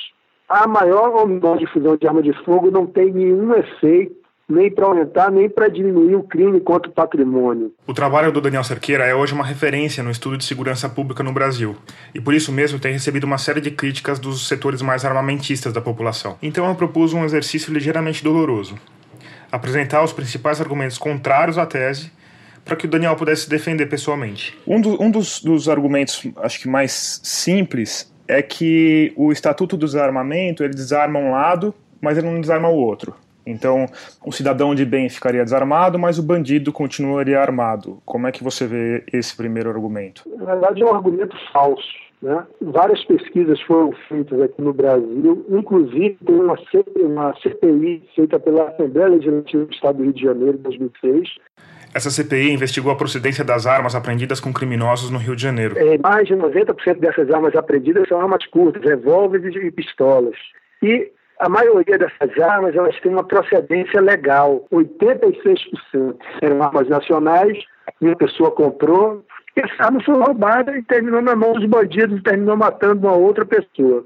A 0.48 0.68
maior 0.68 1.10
ou 1.10 1.28
menor 1.28 1.58
difusão 1.58 1.98
de 1.98 2.08
arma 2.08 2.22
de 2.22 2.34
fogo 2.44 2.72
não 2.72 2.86
tem 2.86 3.12
nenhum 3.12 3.54
efeito 3.54 4.16
nem 4.50 4.72
para 4.72 4.86
aumentar, 4.86 5.30
nem 5.30 5.50
para 5.50 5.68
diminuir 5.68 6.16
o 6.16 6.24
crime 6.24 6.62
contra 6.62 6.90
o 6.90 6.94
patrimônio. 6.94 7.74
O 7.86 7.94
trabalho 7.94 8.32
do 8.32 8.40
Daniel 8.40 8.64
Cerqueira 8.64 9.06
é 9.06 9.14
hoje 9.14 9.34
uma 9.34 9.44
referência 9.44 10.02
no 10.02 10.10
estudo 10.10 10.38
de 10.38 10.46
segurança 10.46 10.88
pública 10.88 11.22
no 11.22 11.34
Brasil, 11.34 11.76
e 12.16 12.22
por 12.22 12.34
isso 12.34 12.52
mesmo 12.52 12.80
tem 12.80 12.94
recebido 12.94 13.26
uma 13.26 13.38
série 13.38 13.60
de 13.60 13.72
críticas 13.72 14.20
dos 14.20 14.48
setores 14.48 14.82
mais 14.82 15.04
armamentistas 15.04 15.74
da 15.74 15.82
população. 15.82 16.38
Então 16.42 16.66
eu 16.66 16.76
propus 16.76 17.14
um 17.14 17.26
exercício 17.26 17.74
ligeiramente 17.74 18.24
doloroso: 18.24 18.76
apresentar 19.52 20.02
os 20.02 20.14
principais 20.14 20.62
argumentos 20.62 20.98
contrários 20.98 21.58
à 21.58 21.66
tese 21.66 22.10
para 22.64 22.76
que 22.76 22.86
o 22.86 22.90
Daniel 22.90 23.16
pudesse 23.16 23.50
defender 23.50 23.86
pessoalmente. 23.86 24.58
Um, 24.68 24.82
do, 24.82 25.02
um 25.02 25.10
dos, 25.10 25.42
dos, 25.42 25.70
argumentos, 25.70 26.22
acho 26.38 26.60
que 26.60 26.68
mais 26.68 27.22
simples, 27.24 28.14
é 28.28 28.42
que 28.42 29.14
o 29.16 29.32
Estatuto 29.32 29.78
do 29.78 29.86
Desarmamento 29.86 30.64
ele 30.64 30.74
desarma 30.74 31.20
um 31.20 31.32
lado, 31.32 31.74
mas 32.02 32.18
ele 32.18 32.28
não 32.28 32.42
desarma 32.42 32.70
o 32.70 32.76
outro. 32.76 33.16
Então, 33.46 33.86
o 34.26 34.32
cidadão 34.32 34.76
de 34.76 34.86
bem 34.86 35.10
ficaria 35.10 35.44
desarmado, 35.44 35.98
mas 35.98 36.20
o 36.20 36.24
bandido 36.24 36.74
continuaria 36.74 37.40
armado. 37.40 38.02
Como 38.06 38.28
é 38.28 38.32
que 38.32 38.44
você 38.44 38.68
vê 38.68 39.04
esse 39.14 39.36
primeiro 39.36 39.70
argumento? 39.70 40.24
Na 40.38 40.44
verdade, 40.44 40.84
é 40.84 40.86
um 40.86 40.94
argumento 40.94 41.36
falso. 41.54 42.08
Né? 42.22 42.46
Várias 42.62 43.04
pesquisas 43.06 43.62
foram 43.62 43.92
feitas 44.10 44.42
aqui 44.42 44.62
no 44.62 44.74
Brasil, 44.74 45.46
inclusive 45.50 46.18
tem 46.26 46.36
uma, 46.36 46.58
uma 47.04 47.36
CPI 47.36 48.04
feita 48.16 48.40
pela 48.40 48.70
Assembleia 48.70 49.10
Legislativa 49.10 49.66
do 49.66 49.74
Estado 49.74 49.98
do 49.98 50.04
Rio 50.04 50.14
de 50.14 50.24
Janeiro, 50.24 50.58
em 50.58 50.62
2006, 50.62 51.30
essa 51.98 52.12
CPI 52.12 52.52
investigou 52.52 52.92
a 52.92 52.96
procedência 52.96 53.44
das 53.44 53.66
armas 53.66 53.96
apreendidas 53.96 54.40
com 54.40 54.54
criminosos 54.54 55.10
no 55.10 55.18
Rio 55.18 55.36
de 55.36 55.42
Janeiro. 55.42 55.78
É, 55.78 55.98
mais 55.98 56.28
de 56.28 56.36
90% 56.36 57.00
dessas 57.00 57.30
armas 57.32 57.56
apreendidas 57.56 58.08
são 58.08 58.22
armas 58.22 58.46
curtas, 58.46 58.84
revólveres 58.84 59.56
e 59.56 59.72
pistolas. 59.72 60.36
E 60.84 61.12
a 61.40 61.50
maioria 61.50 61.98
dessas 61.98 62.40
armas 62.40 62.76
elas 62.76 63.00
têm 63.02 63.12
uma 63.12 63.24
procedência 63.24 64.00
legal. 64.00 64.66
86% 64.72 66.16
eram 66.42 66.62
armas 66.62 66.88
nacionais, 66.88 67.58
uma 68.00 68.16
pessoa 68.16 68.52
comprou, 68.52 69.26
essa 69.56 69.86
arma 69.86 70.00
foi 70.04 70.16
roubada 70.16 70.78
e 70.78 70.84
terminou 70.84 71.22
na 71.22 71.36
mão 71.36 71.54
dos 71.54 71.66
bandidos 71.66 72.20
e 72.20 72.22
terminou 72.22 72.56
matando 72.56 73.08
uma 73.08 73.16
outra 73.16 73.44
pessoa. 73.44 74.06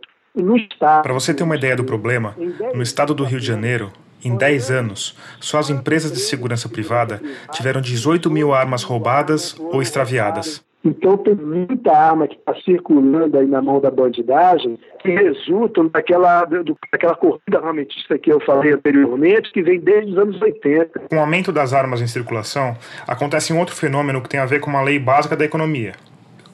Para 0.79 1.13
você 1.13 1.33
ter 1.33 1.43
uma 1.43 1.57
ideia 1.57 1.75
do 1.75 1.83
problema, 1.83 2.33
no 2.73 2.81
estado 2.81 3.13
do 3.13 3.25
Rio 3.25 3.37
de 3.37 3.45
Janeiro, 3.45 3.91
em 4.23 4.35
10 4.35 4.71
anos, 4.71 5.17
só 5.39 5.59
as 5.59 5.69
empresas 5.69 6.11
de 6.11 6.19
segurança 6.19 6.69
privada 6.69 7.21
tiveram 7.51 7.81
18 7.81 8.29
mil 8.29 8.53
armas 8.53 8.83
roubadas 8.83 9.55
ou 9.59 9.81
extraviadas. 9.81 10.63
Então 10.83 11.15
tem 11.15 11.35
muita 11.35 11.91
arma 11.91 12.27
que 12.27 12.35
está 12.35 12.55
circulando 12.65 13.37
aí 13.37 13.45
na 13.45 13.61
mão 13.61 13.79
da 13.79 13.91
bandidagem 13.91 14.79
que 14.99 15.09
resultam 15.09 15.87
daquela, 15.87 16.43
do, 16.45 16.75
daquela 16.91 17.15
corrida 17.15 17.57
armamentista 17.57 18.17
que 18.17 18.31
eu 18.31 18.39
falei 18.39 18.73
anteriormente, 18.73 19.51
que 19.51 19.61
vem 19.61 19.79
desde 19.79 20.11
os 20.11 20.17
anos 20.17 20.41
80. 20.41 21.01
Com 21.07 21.17
o 21.17 21.19
aumento 21.19 21.51
das 21.51 21.71
armas 21.71 22.01
em 22.01 22.07
circulação, 22.07 22.75
acontece 23.07 23.53
um 23.53 23.59
outro 23.59 23.75
fenômeno 23.75 24.21
que 24.21 24.29
tem 24.29 24.39
a 24.39 24.45
ver 24.45 24.59
com 24.59 24.71
uma 24.71 24.81
lei 24.81 24.97
básica 24.97 25.35
da 25.35 25.45
economia. 25.45 25.93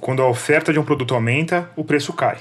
Quando 0.02 0.22
a 0.22 0.28
oferta 0.28 0.74
de 0.74 0.80
um 0.80 0.84
produto 0.84 1.16
aumenta, 1.16 1.70
o 1.76 1.84
preço 1.84 2.12
cai. 2.12 2.38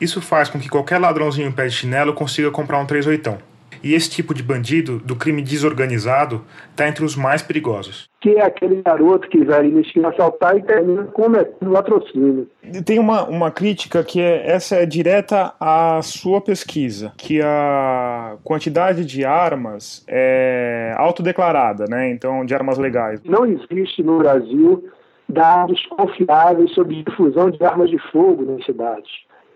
Isso 0.00 0.20
faz 0.20 0.48
com 0.48 0.58
que 0.58 0.68
qualquer 0.68 0.98
ladrãozinho 0.98 1.48
em 1.48 1.52
pé 1.52 1.66
de 1.66 1.74
chinelo 1.74 2.12
consiga 2.12 2.50
comprar 2.50 2.80
um 2.80 2.86
38. 2.86 3.53
E 3.84 3.92
esse 3.92 4.08
tipo 4.08 4.32
de 4.32 4.42
bandido, 4.42 4.98
do 4.98 5.14
crime 5.14 5.42
desorganizado, 5.42 6.42
está 6.70 6.88
entre 6.88 7.04
os 7.04 7.14
mais 7.14 7.42
perigosos. 7.42 8.08
Que 8.18 8.30
é 8.30 8.42
aquele 8.42 8.80
garoto 8.80 9.28
que 9.28 9.44
vai 9.44 9.66
iniciar 9.66 10.08
assaltar 10.08 10.56
e 10.56 10.62
termina 10.62 11.04
cometendo 11.04 11.70
latrocínio. 11.70 12.48
Tem 12.86 12.98
uma, 12.98 13.28
uma 13.28 13.50
crítica 13.50 14.02
que 14.02 14.22
é, 14.22 14.50
essa 14.50 14.76
é 14.76 14.86
direta 14.86 15.52
à 15.60 16.00
sua 16.02 16.40
pesquisa, 16.40 17.12
que 17.18 17.42
a 17.42 18.38
quantidade 18.42 19.04
de 19.04 19.22
armas 19.22 20.02
é 20.08 20.94
autodeclarada, 20.96 21.84
né? 21.86 22.08
Então, 22.08 22.42
de 22.46 22.54
armas 22.54 22.78
legais. 22.78 23.20
Não 23.22 23.44
existe 23.44 24.02
no 24.02 24.16
Brasil 24.16 24.88
dados 25.28 25.84
confiáveis 25.86 26.70
sobre 26.72 27.02
difusão 27.02 27.50
de 27.50 27.62
armas 27.62 27.90
de 27.90 27.98
fogo 28.10 28.46
nas 28.50 28.64
cidades. 28.64 29.10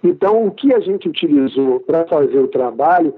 Então, 0.05 0.47
o 0.47 0.51
que 0.51 0.75
a 0.75 0.81
gente 0.81 1.09
utilizou 1.09 1.81
para 1.81 2.07
fazer 2.07 2.39
o 2.39 2.49
trabalho 2.49 3.15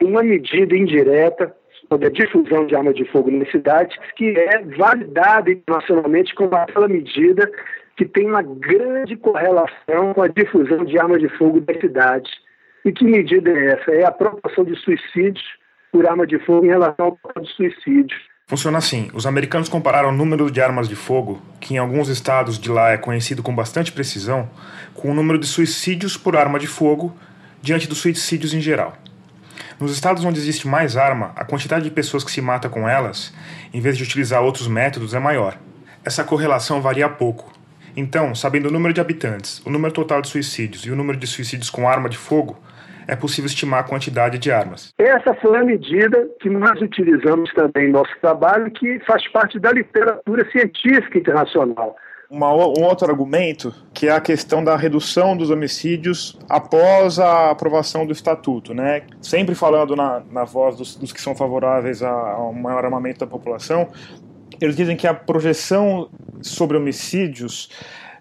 uma 0.00 0.22
medida 0.22 0.76
indireta 0.76 1.54
sobre 1.88 2.06
a 2.06 2.10
difusão 2.10 2.66
de 2.66 2.74
armas 2.74 2.94
de 2.94 3.04
fogo 3.06 3.30
nas 3.30 3.50
cidades, 3.50 3.96
que 4.16 4.30
é 4.30 4.62
validada 4.76 5.50
internacionalmente 5.50 6.34
como 6.34 6.54
aquela 6.54 6.88
medida 6.88 7.50
que 7.96 8.06
tem 8.06 8.26
uma 8.26 8.42
grande 8.42 9.16
correlação 9.16 10.14
com 10.14 10.22
a 10.22 10.28
difusão 10.28 10.84
de 10.84 10.98
armas 10.98 11.20
de 11.20 11.28
fogo 11.36 11.60
das 11.60 11.78
cidades. 11.80 12.32
E 12.84 12.92
que 12.92 13.04
medida 13.04 13.50
é 13.50 13.66
essa? 13.72 13.90
É 13.92 14.04
a 14.04 14.10
proporção 14.10 14.64
de 14.64 14.74
suicídios 14.76 15.44
por 15.92 16.06
arma 16.06 16.26
de 16.26 16.38
fogo 16.40 16.64
em 16.64 16.70
relação 16.70 17.18
ao 17.22 17.42
de 17.42 17.50
suicídios. 17.50 18.20
Funciona 18.48 18.78
assim: 18.78 19.10
os 19.14 19.26
americanos 19.26 19.68
compararam 19.68 20.08
o 20.08 20.12
número 20.12 20.50
de 20.50 20.60
armas 20.60 20.88
de 20.88 20.96
fogo, 20.96 21.40
que 21.60 21.74
em 21.74 21.78
alguns 21.78 22.08
estados 22.08 22.58
de 22.58 22.70
lá 22.70 22.90
é 22.90 22.96
conhecido 22.96 23.42
com 23.42 23.54
bastante 23.54 23.92
precisão, 23.92 24.48
com 24.94 25.10
o 25.10 25.14
número 25.14 25.38
de 25.38 25.46
suicídios 25.46 26.16
por 26.16 26.36
arma 26.36 26.58
de 26.58 26.66
fogo 26.66 27.14
diante 27.60 27.88
dos 27.88 27.98
suicídios 27.98 28.52
em 28.52 28.60
geral. 28.60 28.94
Nos 29.82 29.90
estados 29.90 30.24
onde 30.24 30.38
existe 30.38 30.68
mais 30.68 30.96
arma, 30.96 31.32
a 31.34 31.44
quantidade 31.44 31.82
de 31.82 31.90
pessoas 31.90 32.22
que 32.22 32.30
se 32.30 32.40
mata 32.40 32.68
com 32.68 32.88
elas, 32.88 33.34
em 33.74 33.80
vez 33.80 33.98
de 33.98 34.04
utilizar 34.04 34.40
outros 34.40 34.68
métodos, 34.68 35.12
é 35.12 35.18
maior. 35.18 35.58
Essa 36.04 36.22
correlação 36.22 36.80
varia 36.80 37.08
pouco. 37.08 37.52
Então, 37.96 38.32
sabendo 38.32 38.68
o 38.68 38.70
número 38.70 38.94
de 38.94 39.00
habitantes, 39.00 39.60
o 39.66 39.70
número 39.70 39.92
total 39.92 40.22
de 40.22 40.28
suicídios 40.28 40.86
e 40.86 40.92
o 40.92 40.94
número 40.94 41.18
de 41.18 41.26
suicídios 41.26 41.68
com 41.68 41.88
arma 41.88 42.08
de 42.08 42.16
fogo, 42.16 42.62
é 43.08 43.16
possível 43.16 43.48
estimar 43.48 43.80
a 43.80 43.82
quantidade 43.82 44.38
de 44.38 44.52
armas. 44.52 44.94
Essa 44.96 45.34
foi 45.34 45.58
a 45.58 45.64
medida 45.64 46.28
que 46.40 46.48
nós 46.48 46.80
utilizamos 46.80 47.52
também 47.52 47.88
em 47.88 47.90
nosso 47.90 48.12
trabalho, 48.20 48.70
que 48.70 49.00
faz 49.00 49.26
parte 49.32 49.58
da 49.58 49.72
literatura 49.72 50.48
científica 50.52 51.18
internacional 51.18 51.96
uma, 52.32 52.50
um 52.54 52.82
outro 52.82 53.10
argumento, 53.10 53.74
que 53.92 54.08
é 54.08 54.12
a 54.12 54.20
questão 54.20 54.64
da 54.64 54.74
redução 54.74 55.36
dos 55.36 55.50
homicídios 55.50 56.38
após 56.48 57.18
a 57.18 57.50
aprovação 57.50 58.06
do 58.06 58.12
estatuto, 58.12 58.72
né? 58.72 59.02
Sempre 59.20 59.54
falando 59.54 59.94
na, 59.94 60.22
na 60.30 60.42
voz 60.42 60.74
dos, 60.74 60.96
dos 60.96 61.12
que 61.12 61.20
são 61.20 61.34
favoráveis 61.34 62.02
a, 62.02 62.10
a 62.10 62.48
um 62.48 62.54
maior 62.54 62.86
armamento 62.86 63.20
da 63.20 63.26
população, 63.26 63.88
eles 64.58 64.74
dizem 64.74 64.96
que 64.96 65.06
a 65.06 65.12
projeção 65.12 66.08
sobre 66.40 66.78
homicídios 66.78 67.68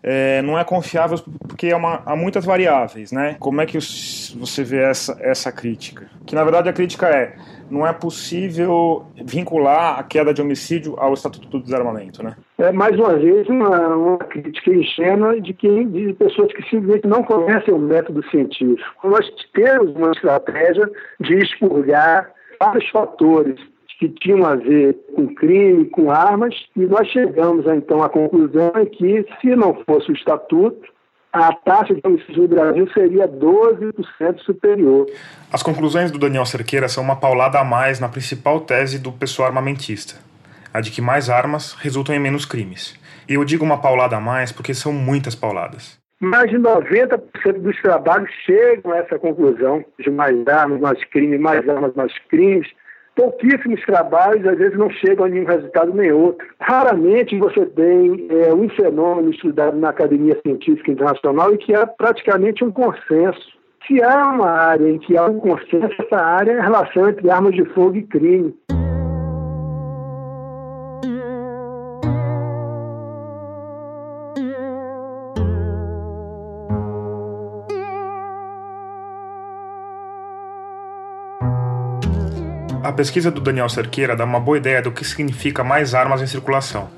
é, 0.03 0.41
não 0.41 0.59
é 0.59 0.63
confiável 0.65 1.17
porque 1.47 1.67
é 1.67 1.75
uma, 1.75 2.01
há 2.05 2.13
muitas 2.13 2.43
variáveis, 2.43 3.13
né? 3.13 3.37
Como 3.39 3.61
é 3.61 3.65
que 3.65 3.77
você 3.79 4.61
vê 4.61 4.83
essa, 4.83 5.17
essa 5.21 5.53
crítica? 5.53 6.09
Que 6.25 6.35
na 6.35 6.43
verdade 6.43 6.67
a 6.67 6.73
crítica 6.73 7.07
é 7.07 7.35
não 7.71 7.87
é 7.87 7.93
possível 7.93 9.05
vincular 9.23 9.97
a 9.97 10.03
queda 10.03 10.33
de 10.33 10.41
homicídio 10.41 10.95
ao 10.99 11.13
Estatuto 11.13 11.47
do 11.47 11.63
Desarmamento, 11.63 12.21
né? 12.21 12.35
É, 12.57 12.71
mais 12.71 12.99
uma 12.99 13.15
vez, 13.17 13.47
uma, 13.47 13.95
uma 13.95 14.17
crítica 14.17 14.71
ingênua 14.71 15.39
de, 15.39 15.53
quem, 15.53 15.87
de 15.87 16.13
pessoas 16.13 16.51
que 16.51 16.61
simplesmente 16.63 17.07
não 17.07 17.23
conhecem 17.23 17.73
o 17.73 17.79
método 17.79 18.23
científico. 18.29 19.07
Nós 19.07 19.25
temos 19.53 19.95
uma 19.95 20.11
estratégia 20.11 20.89
de 21.21 21.37
expurgar 21.37 22.29
vários 22.59 22.87
fatores 22.89 23.55
que 23.97 24.09
tinham 24.09 24.45
a 24.45 24.55
ver 24.55 24.97
com 25.15 25.33
crime, 25.33 25.85
com 25.85 26.11
armas, 26.11 26.55
e 26.75 26.81
nós 26.81 27.07
chegamos 27.07 27.65
então 27.67 28.03
à 28.03 28.09
conclusão 28.09 28.71
que, 28.91 29.25
se 29.39 29.55
não 29.55 29.75
fosse 29.87 30.11
o 30.11 30.13
Estatuto, 30.13 30.91
a 31.31 31.53
taxa 31.53 31.93
de 31.93 32.01
homicídio 32.03 32.43
no 32.43 32.47
Brasil 32.49 32.89
seria 32.93 33.27
12% 33.27 34.39
superior. 34.39 35.07
As 35.51 35.63
conclusões 35.63 36.11
do 36.11 36.19
Daniel 36.19 36.45
Cerqueira 36.45 36.89
são 36.89 37.03
uma 37.03 37.15
paulada 37.15 37.59
a 37.59 37.63
mais 37.63 37.99
na 37.99 38.09
principal 38.09 38.59
tese 38.61 38.99
do 38.99 39.11
pessoal 39.11 39.47
armamentista, 39.47 40.15
a 40.73 40.81
de 40.81 40.91
que 40.91 41.01
mais 41.01 41.29
armas 41.29 41.73
resultam 41.73 42.13
em 42.13 42.19
menos 42.19 42.45
crimes. 42.45 42.99
E 43.29 43.35
eu 43.35 43.45
digo 43.45 43.63
uma 43.63 43.79
paulada 43.79 44.17
a 44.17 44.19
mais 44.19 44.51
porque 44.51 44.73
são 44.73 44.91
muitas 44.91 45.35
pauladas. 45.35 45.99
Mais 46.19 46.51
de 46.51 46.57
90% 46.57 47.19
dos 47.61 47.81
trabalhos 47.81 48.29
chegam 48.45 48.91
a 48.91 48.97
essa 48.97 49.17
conclusão 49.17 49.83
de 49.99 50.09
mais 50.11 50.47
armas, 50.47 50.79
mais 50.79 51.03
crimes, 51.05 51.39
mais 51.39 51.67
armas, 51.67 51.93
mais 51.95 52.13
crimes 52.29 52.67
pouquíssimos 53.15 53.81
trabalhos, 53.85 54.47
às 54.47 54.57
vezes 54.57 54.77
não 54.77 54.89
chegam 54.89 55.25
a 55.25 55.29
nenhum 55.29 55.45
resultado 55.45 55.93
nem 55.93 56.11
outro. 56.11 56.45
Raramente 56.59 57.37
você 57.37 57.65
tem 57.65 58.27
é, 58.29 58.53
um 58.53 58.69
fenômeno 58.69 59.31
estudado 59.31 59.77
na 59.77 59.89
Academia 59.89 60.39
Científica 60.45 60.91
Internacional 60.91 61.53
e 61.53 61.57
que 61.57 61.73
é 61.73 61.85
praticamente 61.85 62.63
um 62.63 62.71
consenso. 62.71 63.59
Se 63.87 64.01
há 64.03 64.31
uma 64.31 64.49
área 64.49 64.89
em 64.89 64.99
que 64.99 65.17
há 65.17 65.25
um 65.25 65.39
consenso, 65.39 65.93
essa 65.99 66.17
área 66.17 66.51
é 66.51 66.59
a 66.59 66.63
relação 66.63 67.09
entre 67.09 67.29
armas 67.29 67.53
de 67.53 67.65
fogo 67.65 67.95
e 67.95 68.03
crime. 68.03 68.55
A 82.91 82.93
pesquisa 82.93 83.31
do 83.31 83.39
Daniel 83.39 83.69
Cerqueira 83.69 84.17
dá 84.17 84.25
uma 84.25 84.37
boa 84.37 84.57
ideia 84.57 84.81
do 84.81 84.91
que 84.91 85.05
significa 85.05 85.63
mais 85.63 85.95
armas 85.95 86.21
em 86.21 86.27
circulação. 86.27 86.89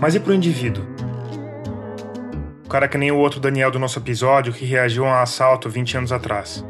Mas 0.00 0.14
e 0.14 0.18
para 0.18 0.32
o 0.32 0.34
indivíduo? 0.34 0.82
O 2.64 2.68
cara 2.70 2.88
que 2.88 2.96
nem 2.96 3.10
o 3.10 3.18
outro 3.18 3.38
Daniel 3.38 3.70
do 3.70 3.78
nosso 3.78 3.98
episódio 3.98 4.50
que 4.50 4.64
reagiu 4.64 5.04
a 5.04 5.08
um 5.10 5.12
assalto 5.12 5.68
20 5.68 5.98
anos 5.98 6.10
atrás 6.10 6.64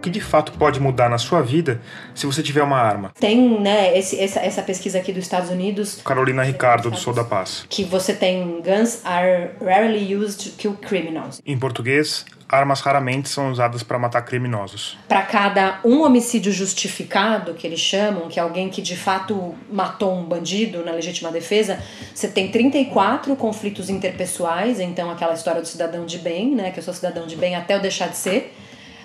que 0.00 0.10
de 0.10 0.20
fato 0.20 0.52
pode 0.54 0.80
mudar 0.80 1.08
na 1.08 1.16
sua 1.16 1.40
vida 1.40 1.80
se 2.12 2.26
você 2.26 2.42
tiver 2.42 2.62
uma 2.62 2.76
arma. 2.76 3.12
Tem, 3.20 3.60
né, 3.60 3.96
esse, 3.96 4.18
essa, 4.18 4.40
essa 4.40 4.60
pesquisa 4.60 4.98
aqui 4.98 5.12
dos 5.12 5.22
Estados 5.22 5.48
Unidos. 5.48 6.00
Carolina 6.04 6.42
Ricardo, 6.42 6.90
do 6.90 6.96
Sou 6.96 7.14
da 7.14 7.22
Paz. 7.22 7.64
Que 7.68 7.84
você 7.84 8.12
tem 8.12 8.60
guns 8.60 9.00
are 9.04 9.50
rarely 9.64 10.12
used 10.16 10.50
to 10.50 10.56
kill 10.56 10.74
criminals. 10.74 11.40
Em 11.46 11.56
português, 11.56 12.24
armas 12.52 12.80
raramente 12.80 13.30
são 13.30 13.50
usadas 13.50 13.82
para 13.82 13.98
matar 13.98 14.20
criminosos. 14.22 14.98
Para 15.08 15.22
cada 15.22 15.80
um 15.82 16.02
homicídio 16.02 16.52
justificado, 16.52 17.54
que 17.54 17.66
eles 17.66 17.80
chamam, 17.80 18.28
que 18.28 18.38
é 18.38 18.42
alguém 18.42 18.68
que 18.68 18.82
de 18.82 18.94
fato 18.94 19.54
matou 19.70 20.14
um 20.14 20.22
bandido 20.22 20.84
na 20.84 20.92
legítima 20.92 21.32
defesa, 21.32 21.82
você 22.14 22.28
tem 22.28 22.50
34 22.50 23.34
conflitos 23.36 23.88
interpessoais, 23.88 24.78
então 24.78 25.10
aquela 25.10 25.32
história 25.32 25.62
do 25.62 25.66
cidadão 25.66 26.04
de 26.04 26.18
bem, 26.18 26.54
né, 26.54 26.70
que 26.70 26.78
eu 26.78 26.82
sou 26.82 26.92
cidadão 26.92 27.26
de 27.26 27.36
bem 27.36 27.56
até 27.56 27.74
eu 27.74 27.80
deixar 27.80 28.08
de 28.08 28.16
ser 28.18 28.54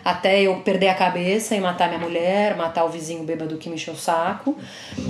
até 0.06 0.42
eu 0.42 0.56
perder 0.62 0.88
a 0.88 0.94
cabeça 0.94 1.54
e 1.54 1.60
matar 1.60 1.90
minha 1.90 2.00
mulher, 2.00 2.56
matar 2.56 2.86
o 2.86 2.90
vizinho 2.90 3.26
bêbado 3.26 3.58
que 3.58 3.68
me 3.68 3.76
encheu 3.76 3.94
o 3.94 3.98
saco. 3.98 4.58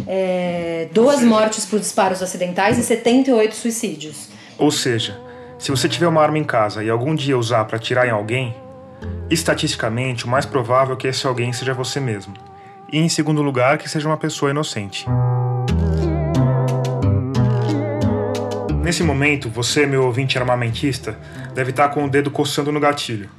É, 0.07 0.87
duas 0.91 1.21
mortes 1.21 1.67
por 1.67 1.79
disparos 1.79 2.23
acidentais 2.23 2.79
e 2.79 2.83
78 2.83 3.55
suicídios. 3.55 4.29
Ou 4.57 4.71
seja, 4.71 5.19
se 5.59 5.71
você 5.71 5.89
tiver 5.89 6.07
uma 6.07 6.21
arma 6.21 6.37
em 6.37 6.43
casa 6.43 6.83
e 6.83 6.89
algum 6.89 7.15
dia 7.15 7.37
usar 7.37 7.65
para 7.65 7.77
atirar 7.77 8.07
em 8.07 8.11
alguém, 8.11 8.55
estatisticamente 9.29 10.25
o 10.25 10.29
mais 10.29 10.45
provável 10.45 10.93
é 10.93 10.97
que 10.97 11.07
esse 11.07 11.25
alguém 11.25 11.51
seja 11.51 11.73
você 11.73 11.99
mesmo. 11.99 12.35
E 12.91 12.99
em 12.99 13.09
segundo 13.09 13.41
lugar, 13.41 13.77
que 13.77 13.89
seja 13.89 14.07
uma 14.07 14.17
pessoa 14.17 14.51
inocente. 14.51 15.05
Nesse 18.83 19.03
momento, 19.03 19.49
você, 19.49 19.85
meu 19.85 20.05
ouvinte 20.05 20.37
armamentista, 20.37 21.17
deve 21.53 21.71
estar 21.71 21.89
com 21.89 22.05
o 22.05 22.09
dedo 22.09 22.29
coçando 22.29 22.71
no 22.71 22.79
gatilho. 22.79 23.29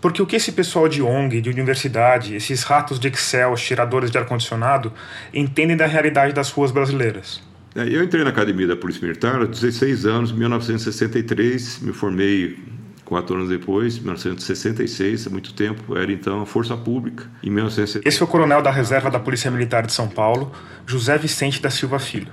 Porque 0.00 0.20
o 0.20 0.26
que 0.26 0.36
esse 0.36 0.52
pessoal 0.52 0.88
de 0.88 1.02
ONG, 1.02 1.40
de 1.40 1.50
universidade, 1.50 2.34
esses 2.34 2.64
ratos 2.64 2.98
de 2.98 3.08
Excel, 3.08 3.54
tiradores 3.54 4.10
de 4.10 4.18
ar-condicionado, 4.18 4.92
entendem 5.32 5.76
da 5.76 5.86
realidade 5.86 6.32
das 6.32 6.50
ruas 6.50 6.70
brasileiras? 6.72 7.40
É, 7.74 7.82
eu 7.88 8.02
entrei 8.02 8.24
na 8.24 8.30
academia 8.30 8.66
da 8.66 8.76
Polícia 8.76 9.06
Militar 9.06 9.36
aos 9.36 9.60
16 9.60 10.04
anos, 10.06 10.30
em 10.30 10.34
1963, 10.34 11.80
me 11.80 11.92
formei 11.92 12.58
quatro 13.04 13.36
anos 13.36 13.48
depois, 13.48 13.98
1966, 13.98 15.26
há 15.26 15.30
muito 15.30 15.52
tempo, 15.54 15.96
era 15.96 16.10
então 16.12 16.42
a 16.42 16.46
Força 16.46 16.76
Pública. 16.76 17.24
Em 17.42 17.50
1960... 17.50 18.08
Esse 18.08 18.18
foi 18.18 18.26
o 18.26 18.30
coronel 18.30 18.62
da 18.62 18.70
reserva 18.70 19.10
da 19.10 19.18
Polícia 19.18 19.50
Militar 19.50 19.86
de 19.86 19.92
São 19.92 20.08
Paulo, 20.08 20.52
José 20.86 21.16
Vicente 21.18 21.60
da 21.60 21.70
Silva 21.70 21.98
Filho. 21.98 22.32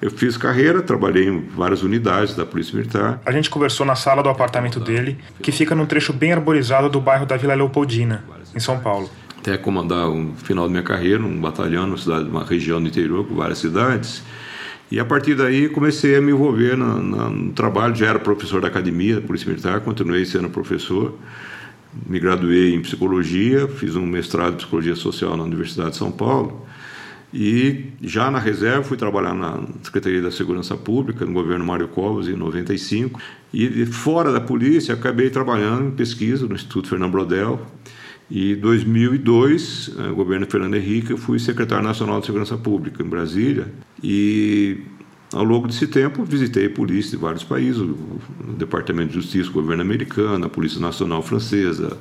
Eu 0.00 0.10
fiz 0.10 0.36
carreira, 0.36 0.82
trabalhei 0.82 1.26
em 1.26 1.40
várias 1.40 1.82
unidades 1.82 2.34
da 2.34 2.44
Polícia 2.44 2.76
Militar. 2.76 3.20
A 3.24 3.32
gente 3.32 3.48
conversou 3.48 3.86
na 3.86 3.94
sala 3.94 4.22
do 4.22 4.28
apartamento 4.28 4.78
dele, 4.78 5.18
que 5.40 5.50
fica 5.50 5.74
num 5.74 5.86
trecho 5.86 6.12
bem 6.12 6.32
arborizado 6.32 6.90
do 6.90 7.00
bairro 7.00 7.24
da 7.24 7.36
Vila 7.36 7.54
Leopoldina, 7.54 8.22
em 8.54 8.60
São 8.60 8.78
Paulo. 8.78 9.10
Até 9.38 9.56
comandar 9.56 10.08
um 10.08 10.34
final 10.34 10.64
da 10.64 10.70
minha 10.70 10.82
carreira, 10.82 11.22
um 11.22 11.40
batalhão 11.40 11.86
numa 11.86 11.96
cidade, 11.96 12.28
uma 12.28 12.44
região 12.44 12.80
do 12.80 12.88
interior 12.88 13.26
com 13.26 13.34
várias 13.34 13.58
cidades. 13.58 14.22
E 14.90 15.00
a 15.00 15.04
partir 15.04 15.34
daí 15.34 15.68
comecei 15.68 16.16
a 16.16 16.20
me 16.20 16.30
envolver 16.30 16.76
no, 16.76 17.52
trabalho. 17.52 17.94
Já 17.94 18.06
era 18.06 18.18
professor 18.18 18.60
da 18.60 18.68
academia 18.68 19.16
da 19.16 19.20
Polícia 19.20 19.48
Militar, 19.48 19.80
continuei 19.80 20.24
sendo 20.24 20.48
professor. 20.48 21.14
Me 22.06 22.20
graduei 22.20 22.74
em 22.74 22.80
psicologia, 22.80 23.66
fiz 23.66 23.96
um 23.96 24.06
mestrado 24.06 24.54
em 24.54 24.56
psicologia 24.56 24.94
social 24.94 25.36
na 25.36 25.42
Universidade 25.42 25.90
de 25.90 25.96
São 25.96 26.12
Paulo. 26.12 26.66
E 27.34 27.86
já 28.00 28.30
na 28.30 28.38
reserva 28.38 28.82
fui 28.84 28.96
trabalhar 28.96 29.34
na 29.34 29.60
Secretaria 29.82 30.22
da 30.22 30.30
Segurança 30.30 30.76
Pública, 30.76 31.24
no 31.24 31.32
governo 31.32 31.64
Mário 31.64 31.88
Covas, 31.88 32.28
em 32.28 32.36
95. 32.36 33.20
E 33.52 33.86
fora 33.86 34.30
da 34.30 34.40
polícia, 34.40 34.94
acabei 34.94 35.30
trabalhando 35.30 35.88
em 35.88 35.90
pesquisa 35.90 36.46
no 36.46 36.54
Instituto 36.54 36.88
Fernando 36.88 37.10
Brodel. 37.10 37.60
E 38.30 38.52
em 38.52 38.56
2002, 38.56 39.94
no 39.96 40.14
governo 40.14 40.46
Fernando 40.46 40.74
Henrique, 40.74 41.12
eu 41.12 41.18
fui 41.18 41.38
secretário 41.38 41.84
nacional 41.84 42.20
de 42.20 42.26
Segurança 42.26 42.56
Pública 42.56 43.02
em 43.02 43.06
Brasília. 43.06 43.72
E 44.02 44.80
ao 45.32 45.44
longo 45.44 45.66
desse 45.66 45.86
tempo, 45.86 46.24
visitei 46.24 46.68
polícia 46.68 47.10
de 47.12 47.16
vários 47.16 47.42
países, 47.42 47.80
o 47.80 47.96
Departamento 48.56 49.08
de 49.08 49.14
Justiça, 49.14 49.50
o 49.50 49.52
governo 49.52 49.82
americano, 49.82 50.46
a 50.46 50.48
Polícia 50.48 50.80
Nacional 50.80 51.20
Francesa, 51.22 51.96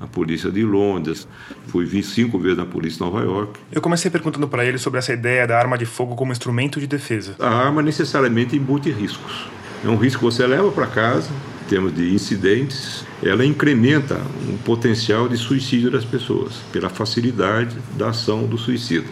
a 0.00 0.06
Polícia 0.06 0.50
de 0.50 0.64
Londres. 0.64 1.28
Fui 1.66 1.84
25 1.84 2.38
vezes 2.38 2.58
na 2.58 2.64
Polícia 2.66 2.98
de 2.98 3.04
Nova 3.04 3.24
York. 3.24 3.60
Eu 3.70 3.80
comecei 3.80 4.10
perguntando 4.10 4.48
para 4.48 4.64
ele 4.64 4.78
sobre 4.78 4.98
essa 4.98 5.12
ideia 5.12 5.46
da 5.46 5.58
arma 5.58 5.76
de 5.76 5.84
fogo 5.84 6.14
como 6.14 6.32
instrumento 6.32 6.80
de 6.80 6.86
defesa. 6.86 7.36
A 7.38 7.50
arma 7.50 7.82
necessariamente 7.82 8.56
embute 8.56 8.90
riscos. 8.90 9.48
É 9.84 9.88
um 9.88 9.96
risco 9.96 10.18
que 10.18 10.24
você 10.24 10.46
leva 10.46 10.70
para 10.70 10.86
casa, 10.86 11.30
termos 11.70 11.94
de 11.94 12.12
incidentes, 12.12 13.04
ela 13.22 13.46
incrementa 13.46 14.20
o 14.48 14.58
potencial 14.64 15.28
de 15.28 15.36
suicídio 15.36 15.88
das 15.88 16.04
pessoas, 16.04 16.54
pela 16.72 16.88
facilidade 16.88 17.76
da 17.96 18.08
ação 18.08 18.44
do 18.44 18.58
suicida. 18.58 19.06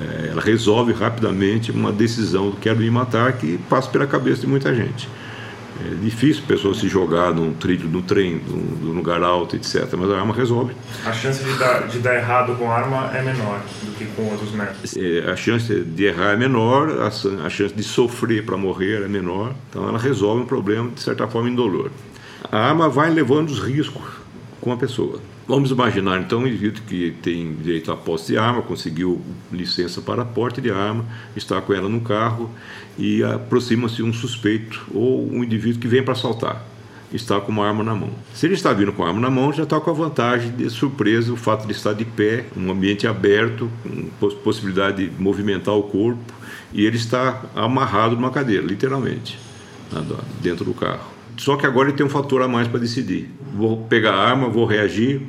É, 0.00 0.30
ela 0.32 0.42
resolve 0.42 0.92
rapidamente 0.92 1.70
uma 1.70 1.92
decisão 1.92 2.50
do 2.50 2.56
quero 2.56 2.80
me 2.80 2.90
matar 2.90 3.34
que 3.34 3.58
passa 3.68 3.88
pela 3.88 4.08
cabeça 4.08 4.40
de 4.40 4.48
muita 4.48 4.74
gente. 4.74 5.08
É 5.86 5.94
difícil 5.94 6.42
a 6.44 6.46
pessoa 6.46 6.74
se 6.74 6.88
jogar 6.88 7.32
num 7.32 7.54
trilho, 7.54 7.88
no 7.88 8.02
trem, 8.02 8.40
num, 8.46 8.92
lugar 8.92 9.22
alto, 9.22 9.56
etc. 9.56 9.88
Mas 9.96 10.10
a 10.10 10.18
arma 10.18 10.34
resolve. 10.34 10.74
A 11.06 11.12
chance 11.12 11.42
de 11.42 11.58
dar, 11.58 11.88
de 11.88 11.98
dar 12.00 12.14
errado 12.16 12.54
com 12.56 12.70
a 12.70 12.74
arma 12.74 13.10
é 13.14 13.22
menor 13.22 13.60
do 13.82 13.92
que 13.96 14.04
com 14.14 14.24
outros 14.30 14.52
métodos. 14.52 14.96
É, 14.96 15.30
a 15.30 15.36
chance 15.36 15.72
de 15.74 16.04
errar 16.04 16.32
é 16.32 16.36
menor, 16.36 16.90
a, 17.00 17.46
a 17.46 17.50
chance 17.50 17.74
de 17.74 17.82
sofrer 17.82 18.44
para 18.44 18.56
morrer 18.56 19.02
é 19.02 19.08
menor. 19.08 19.54
Então 19.70 19.88
ela 19.88 19.98
resolve 19.98 20.42
um 20.42 20.46
problema 20.46 20.90
de 20.90 21.00
certa 21.00 21.26
forma 21.26 21.48
indolor. 21.48 21.90
A 22.50 22.58
arma 22.58 22.88
vai 22.88 23.10
levando 23.10 23.48
os 23.48 23.60
riscos 23.60 24.02
com 24.60 24.72
a 24.72 24.76
pessoa. 24.76 25.20
Vamos 25.50 25.70
imaginar 25.72 26.20
então 26.20 26.40
um 26.40 26.46
indivíduo 26.46 26.82
que 26.86 27.10
tem 27.22 27.54
direito 27.54 27.90
à 27.90 27.96
posse 27.96 28.32
de 28.32 28.38
arma, 28.38 28.62
conseguiu 28.62 29.20
licença 29.50 30.00
para 30.00 30.24
porte 30.24 30.60
de 30.60 30.70
arma, 30.70 31.04
está 31.34 31.60
com 31.60 31.72
ela 31.72 31.88
no 31.88 32.00
carro 32.02 32.48
e 33.00 33.24
aproxima-se 33.24 34.02
um 34.02 34.12
suspeito 34.12 34.86
ou 34.92 35.26
um 35.32 35.42
indivíduo 35.42 35.80
que 35.80 35.88
vem 35.88 36.02
para 36.02 36.12
assaltar. 36.12 36.66
Está 37.12 37.40
com 37.40 37.50
uma 37.50 37.66
arma 37.66 37.82
na 37.82 37.94
mão. 37.94 38.10
Se 38.34 38.46
ele 38.46 38.54
está 38.54 38.72
vindo 38.72 38.92
com 38.92 39.02
a 39.02 39.08
arma 39.08 39.20
na 39.20 39.30
mão, 39.30 39.52
já 39.52 39.64
está 39.64 39.80
com 39.80 39.90
a 39.90 39.92
vantagem 39.92 40.52
de 40.52 40.68
surpresa 40.70 41.32
o 41.32 41.36
fato 41.36 41.66
de 41.66 41.72
estar 41.72 41.92
de 41.92 42.04
pé, 42.04 42.44
um 42.56 42.70
ambiente 42.70 43.06
aberto, 43.06 43.68
com 44.20 44.28
possibilidade 44.44 45.08
de 45.08 45.20
movimentar 45.20 45.74
o 45.74 45.82
corpo, 45.82 46.32
e 46.72 46.84
ele 46.84 46.96
está 46.96 47.42
amarrado 47.56 48.14
numa 48.14 48.30
cadeira, 48.30 48.64
literalmente, 48.64 49.36
dentro 50.40 50.64
do 50.64 50.74
carro. 50.74 51.10
Só 51.36 51.56
que 51.56 51.66
agora 51.66 51.88
ele 51.88 51.96
tem 51.96 52.06
um 52.06 52.10
fator 52.10 52.42
a 52.42 52.48
mais 52.48 52.68
para 52.68 52.78
decidir. 52.78 53.30
Vou 53.54 53.78
pegar 53.78 54.12
a 54.12 54.28
arma, 54.28 54.48
vou 54.48 54.66
reagir, 54.66 55.22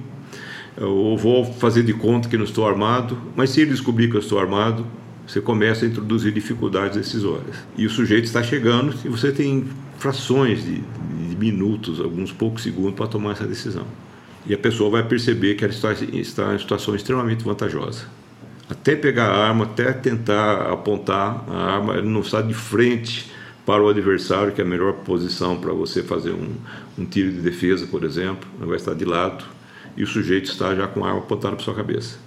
ou 0.79 1.17
vou 1.17 1.45
fazer 1.45 1.83
de 1.83 1.93
conta 1.93 2.29
que 2.29 2.37
não 2.37 2.43
estou 2.43 2.67
armado, 2.67 3.17
mas 3.35 3.49
se 3.49 3.61
ele 3.61 3.71
descobrir 3.71 4.09
que 4.09 4.15
eu 4.17 4.19
estou 4.19 4.37
armado, 4.37 4.85
você 5.27 5.39
começa 5.41 5.85
a 5.85 5.87
introduzir 5.87 6.31
dificuldades 6.31 6.97
decisórias. 6.97 7.55
E 7.77 7.85
o 7.85 7.89
sujeito 7.89 8.25
está 8.25 8.43
chegando 8.43 8.93
e 9.05 9.09
você 9.09 9.31
tem 9.31 9.67
frações 9.97 10.63
de, 10.63 10.81
de 11.29 11.35
minutos, 11.35 11.99
alguns 11.99 12.31
poucos 12.31 12.63
segundos 12.63 12.95
para 12.95 13.07
tomar 13.07 13.31
essa 13.31 13.45
decisão. 13.45 13.85
E 14.45 14.53
a 14.53 14.57
pessoa 14.57 14.89
vai 14.89 15.03
perceber 15.03 15.55
que 15.55 15.63
ela 15.63 15.73
está, 15.73 15.93
está 15.93 16.55
em 16.55 16.59
situação 16.59 16.95
extremamente 16.95 17.43
vantajosa. 17.43 18.05
Até 18.69 18.95
pegar 18.95 19.25
a 19.25 19.47
arma, 19.47 19.65
até 19.65 19.91
tentar 19.91 20.71
apontar 20.71 21.43
a 21.47 21.75
arma, 21.75 21.97
ele 21.97 22.07
não 22.07 22.21
está 22.21 22.41
de 22.41 22.53
frente 22.53 23.29
para 23.65 23.83
o 23.83 23.89
adversário, 23.89 24.51
que 24.51 24.61
é 24.61 24.63
a 24.63 24.67
melhor 24.67 24.93
posição 24.93 25.59
para 25.59 25.71
você 25.71 26.01
fazer 26.01 26.31
um, 26.31 26.55
um 26.97 27.05
tiro 27.05 27.31
de 27.31 27.41
defesa, 27.41 27.85
por 27.85 28.03
exemplo, 28.03 28.49
vai 28.59 28.77
estar 28.77 28.95
de 28.95 29.05
lado 29.05 29.45
e 29.95 30.03
o 30.03 30.07
sujeito 30.07 30.49
está 30.49 30.73
já 30.73 30.87
com 30.87 31.03
a 31.03 31.09
arma 31.09 31.19
apontada 31.19 31.55
para 31.55 31.63
sua 31.63 31.75
cabeça. 31.75 32.17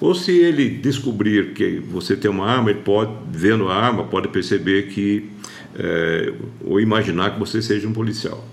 Ou 0.00 0.14
se 0.14 0.32
ele 0.32 0.68
descobrir 0.68 1.54
que 1.54 1.78
você 1.78 2.16
tem 2.16 2.30
uma 2.30 2.46
arma, 2.46 2.70
ele 2.70 2.80
pode, 2.80 3.12
vendo 3.30 3.68
a 3.68 3.74
arma, 3.74 4.04
pode 4.04 4.28
perceber 4.28 4.88
que, 4.88 5.30
é, 5.74 6.34
ou 6.62 6.80
imaginar 6.80 7.32
que 7.32 7.38
você 7.38 7.62
seja 7.62 7.88
um 7.88 7.92
policial. 7.92 8.46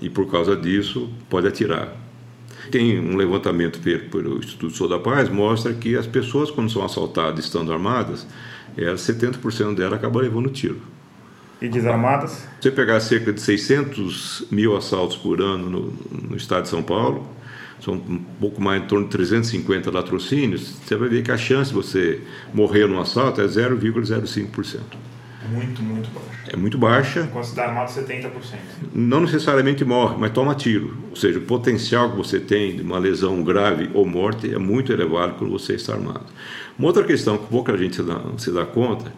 E 0.00 0.10
por 0.10 0.30
causa 0.30 0.54
disso, 0.54 1.10
pode 1.30 1.46
atirar. 1.46 1.96
Tem 2.70 2.98
um 2.98 3.16
levantamento 3.16 3.78
feito 3.80 4.10
pelo 4.10 4.38
Instituto 4.38 4.76
Sou 4.76 4.88
da 4.88 4.98
Paz, 4.98 5.28
mostra 5.28 5.72
que 5.72 5.96
as 5.96 6.06
pessoas, 6.06 6.50
quando 6.50 6.70
são 6.70 6.84
assaltadas 6.84 7.44
estando 7.44 7.72
armadas, 7.72 8.26
é, 8.76 8.92
70% 8.92 9.74
delas 9.74 9.94
acabam 9.94 10.22
levando 10.22 10.50
tiro. 10.50 10.80
E 11.60 11.68
desarmadas? 11.68 12.46
Você 12.60 12.70
pegar 12.70 13.00
cerca 13.00 13.32
de 13.32 13.40
600 13.40 14.46
mil 14.50 14.76
assaltos 14.76 15.16
por 15.16 15.40
ano 15.40 15.70
no, 15.70 16.28
no 16.28 16.36
estado 16.36 16.64
de 16.64 16.68
São 16.68 16.82
Paulo, 16.82 17.26
são 17.84 17.94
um 17.94 18.18
pouco 18.40 18.60
mais 18.60 18.82
em 18.82 18.86
torno 18.86 19.04
de 19.04 19.10
350 19.12 19.90
latrocínios, 19.90 20.76
você 20.84 20.96
vai 20.96 21.08
ver 21.08 21.22
que 21.22 21.30
a 21.30 21.36
chance 21.36 21.70
de 21.70 21.76
você 21.76 22.20
morrer 22.52 22.86
num 22.86 22.98
assalto 22.98 23.40
é 23.40 23.44
0,05%. 23.44 24.80
Muito, 25.50 25.82
muito 25.82 26.08
baixa. 26.10 26.50
É 26.50 26.56
muito 26.56 26.78
baixa. 26.78 27.28
Se 27.42 27.54
dá 27.54 27.66
armado, 27.66 27.90
70%. 27.90 28.30
Não 28.94 29.20
necessariamente 29.20 29.84
morre, 29.84 30.16
mas 30.18 30.32
toma 30.32 30.54
tiro. 30.54 30.96
Ou 31.10 31.16
seja, 31.16 31.38
o 31.38 31.42
potencial 31.42 32.10
que 32.10 32.16
você 32.16 32.40
tem 32.40 32.76
de 32.76 32.82
uma 32.82 32.98
lesão 32.98 33.42
grave 33.42 33.90
ou 33.92 34.06
morte 34.06 34.52
é 34.52 34.58
muito 34.58 34.90
elevado 34.90 35.34
quando 35.34 35.50
você 35.50 35.74
está 35.74 35.92
armado. 35.92 36.24
Uma 36.78 36.88
outra 36.88 37.04
questão 37.04 37.36
que 37.36 37.46
pouca 37.46 37.76
gente 37.76 37.96
se 37.96 38.02
dá, 38.02 38.20
se 38.38 38.50
dá 38.50 38.64
conta 38.64 39.12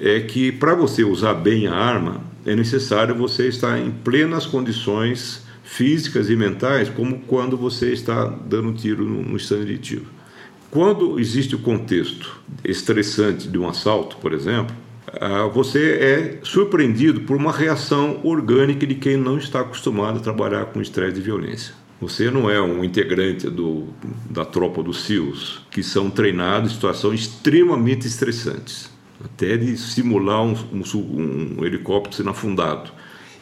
é 0.00 0.20
que 0.20 0.50
para 0.50 0.74
você 0.74 1.04
usar 1.04 1.34
bem 1.34 1.66
a 1.66 1.74
arma, 1.74 2.22
é 2.44 2.56
necessário 2.56 3.14
você 3.14 3.48
estar 3.48 3.78
em 3.78 3.90
plenas 3.90 4.46
condições 4.46 5.46
físicas 5.70 6.28
e 6.28 6.34
mentais, 6.34 6.88
como 6.88 7.20
quando 7.20 7.56
você 7.56 7.92
está 7.92 8.24
dando 8.24 8.70
um 8.70 8.74
tiro 8.74 9.04
no 9.04 9.36
stand 9.36 9.66
de 9.66 9.78
tiro. 9.78 10.06
Quando 10.68 11.18
existe 11.20 11.54
o 11.54 11.60
contexto 11.60 12.40
estressante 12.64 13.48
de 13.48 13.56
um 13.56 13.68
assalto, 13.68 14.16
por 14.16 14.32
exemplo, 14.32 14.74
ah, 15.20 15.46
você 15.46 15.92
é 15.92 16.40
surpreendido 16.42 17.20
por 17.20 17.36
uma 17.36 17.52
reação 17.52 18.20
orgânica 18.24 18.84
de 18.84 18.96
quem 18.96 19.16
não 19.16 19.38
está 19.38 19.60
acostumado 19.60 20.18
a 20.18 20.20
trabalhar 20.20 20.66
com 20.66 20.82
estresse 20.82 21.18
e 21.18 21.22
violência. 21.22 21.72
Você 22.00 22.32
não 22.32 22.50
é 22.50 22.60
um 22.60 22.84
integrante 22.84 23.48
do, 23.48 23.88
da 24.28 24.44
tropa 24.44 24.82
dos 24.82 25.04
SEALs, 25.04 25.62
que 25.70 25.84
são 25.84 26.10
treinados 26.10 26.72
em 26.72 26.74
situações 26.74 27.20
extremamente 27.20 28.08
estressantes, 28.08 28.90
até 29.24 29.56
de 29.56 29.76
simular 29.76 30.42
um, 30.42 30.54
um, 30.72 31.60
um 31.60 31.64
helicóptero 31.64 32.16
sendo 32.16 32.30
afundado. 32.30 32.90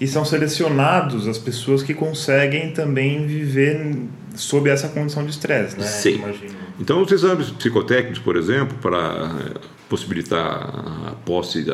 E 0.00 0.06
são 0.06 0.24
selecionados 0.24 1.26
as 1.26 1.38
pessoas 1.38 1.82
que 1.82 1.92
conseguem 1.92 2.70
também 2.72 3.26
viver 3.26 3.96
sob 4.34 4.70
essa 4.70 4.88
condição 4.88 5.24
de 5.24 5.30
estresse, 5.30 5.76
né? 5.78 5.86
Sim. 5.86 6.16
Imagino. 6.16 6.54
Então, 6.80 7.02
os 7.02 7.10
exames 7.10 7.50
psicotécnicos, 7.50 8.20
por 8.20 8.36
exemplo, 8.36 8.78
para 8.80 9.34
possibilitar 9.88 11.08
a 11.08 11.14
posse 11.24 11.64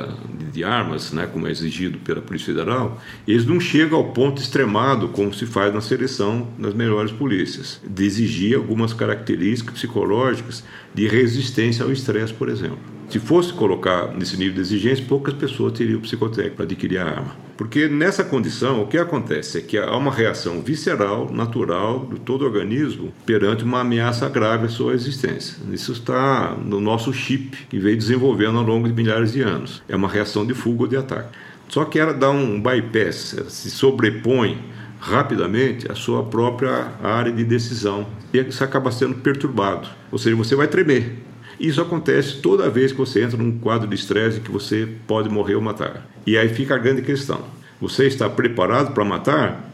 de 0.52 0.64
armas, 0.64 1.12
né, 1.12 1.28
como 1.30 1.48
é 1.48 1.50
exigido 1.50 1.98
pela 1.98 2.22
Polícia 2.22 2.54
Federal, 2.54 3.00
eles 3.26 3.44
não 3.44 3.58
chegam 3.58 3.98
ao 3.98 4.12
ponto 4.12 4.40
extremado 4.40 5.08
como 5.08 5.34
se 5.34 5.46
faz 5.46 5.74
na 5.74 5.80
seleção 5.80 6.46
das 6.56 6.72
melhores 6.74 7.10
polícias, 7.10 7.80
de 7.84 8.04
exigir 8.04 8.56
algumas 8.56 8.92
características 8.92 9.74
psicológicas 9.74 10.62
de 10.94 11.08
resistência 11.08 11.84
ao 11.84 11.90
estresse, 11.90 12.32
por 12.32 12.48
exemplo. 12.48 12.93
Se 13.08 13.18
fosse 13.18 13.52
colocar 13.52 14.08
nesse 14.08 14.36
nível 14.36 14.54
de 14.54 14.60
exigência, 14.60 15.04
poucas 15.08 15.34
pessoas 15.34 15.72
teriam 15.72 16.00
psicotécnico 16.00 16.56
para 16.56 16.64
adquirir 16.64 16.98
a 16.98 17.04
arma. 17.04 17.36
Porque 17.56 17.88
nessa 17.88 18.24
condição, 18.24 18.82
o 18.82 18.86
que 18.86 18.98
acontece 18.98 19.58
é 19.58 19.60
que 19.60 19.78
há 19.78 19.96
uma 19.96 20.10
reação 20.10 20.60
visceral, 20.60 21.30
natural, 21.32 22.08
de 22.12 22.18
todo 22.18 22.42
o 22.42 22.44
organismo 22.46 23.12
perante 23.24 23.62
uma 23.62 23.80
ameaça 23.80 24.28
grave 24.28 24.66
à 24.66 24.68
sua 24.68 24.94
existência. 24.94 25.56
Isso 25.72 25.92
está 25.92 26.56
no 26.56 26.80
nosso 26.80 27.12
chip, 27.12 27.66
que 27.68 27.78
veio 27.78 27.96
desenvolvendo 27.96 28.58
ao 28.58 28.64
longo 28.64 28.88
de 28.88 28.94
milhares 28.94 29.32
de 29.32 29.42
anos. 29.42 29.82
É 29.88 29.94
uma 29.94 30.08
reação 30.08 30.44
de 30.44 30.54
fuga 30.54 30.82
ou 30.82 30.88
de 30.88 30.96
ataque. 30.96 31.28
Só 31.68 31.84
que 31.84 31.98
ela 31.98 32.12
dá 32.12 32.30
um 32.30 32.60
bypass, 32.60 33.36
se 33.48 33.70
sobrepõe 33.70 34.58
rapidamente 35.00 35.90
a 35.90 35.94
sua 35.94 36.22
própria 36.24 36.92
área 37.02 37.30
de 37.30 37.44
decisão 37.44 38.06
e 38.32 38.38
isso 38.38 38.64
acaba 38.64 38.90
sendo 38.90 39.16
perturbado. 39.16 39.88
Ou 40.10 40.18
seja, 40.18 40.34
você 40.34 40.56
vai 40.56 40.66
tremer. 40.66 41.18
Isso 41.58 41.80
acontece 41.80 42.40
toda 42.40 42.68
vez 42.68 42.92
que 42.92 42.98
você 42.98 43.22
entra 43.22 43.36
num 43.36 43.58
quadro 43.58 43.88
de 43.88 43.94
estresse 43.94 44.40
que 44.40 44.50
você 44.50 44.88
pode 45.06 45.28
morrer 45.28 45.54
ou 45.54 45.62
matar. 45.62 46.06
E 46.26 46.36
aí 46.36 46.48
fica 46.48 46.74
a 46.74 46.78
grande 46.78 47.02
questão: 47.02 47.42
você 47.80 48.06
está 48.06 48.28
preparado 48.28 48.92
para 48.92 49.04
matar? 49.04 49.70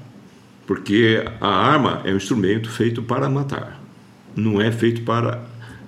Porque 0.66 1.24
a 1.40 1.48
arma 1.48 2.02
é 2.04 2.12
um 2.12 2.16
instrumento 2.16 2.70
feito 2.70 3.02
para 3.02 3.28
matar, 3.28 3.80
não 4.36 4.60
é 4.60 4.70
feito 4.70 5.02
para 5.02 5.42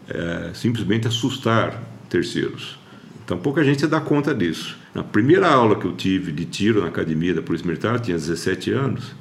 é, 0.08 0.50
simplesmente 0.54 1.06
assustar 1.06 1.82
terceiros. 2.08 2.78
Então 3.24 3.38
pouca 3.38 3.62
gente 3.62 3.86
dá 3.86 4.00
conta 4.00 4.34
disso. 4.34 4.76
Na 4.94 5.02
primeira 5.02 5.48
aula 5.48 5.76
que 5.76 5.84
eu 5.84 5.92
tive 5.92 6.32
de 6.32 6.44
tiro 6.44 6.80
na 6.80 6.88
academia 6.88 7.32
da 7.32 7.42
Polícia 7.42 7.66
Militar, 7.66 8.00
tinha 8.00 8.16
17 8.16 8.72
anos, 8.72 9.14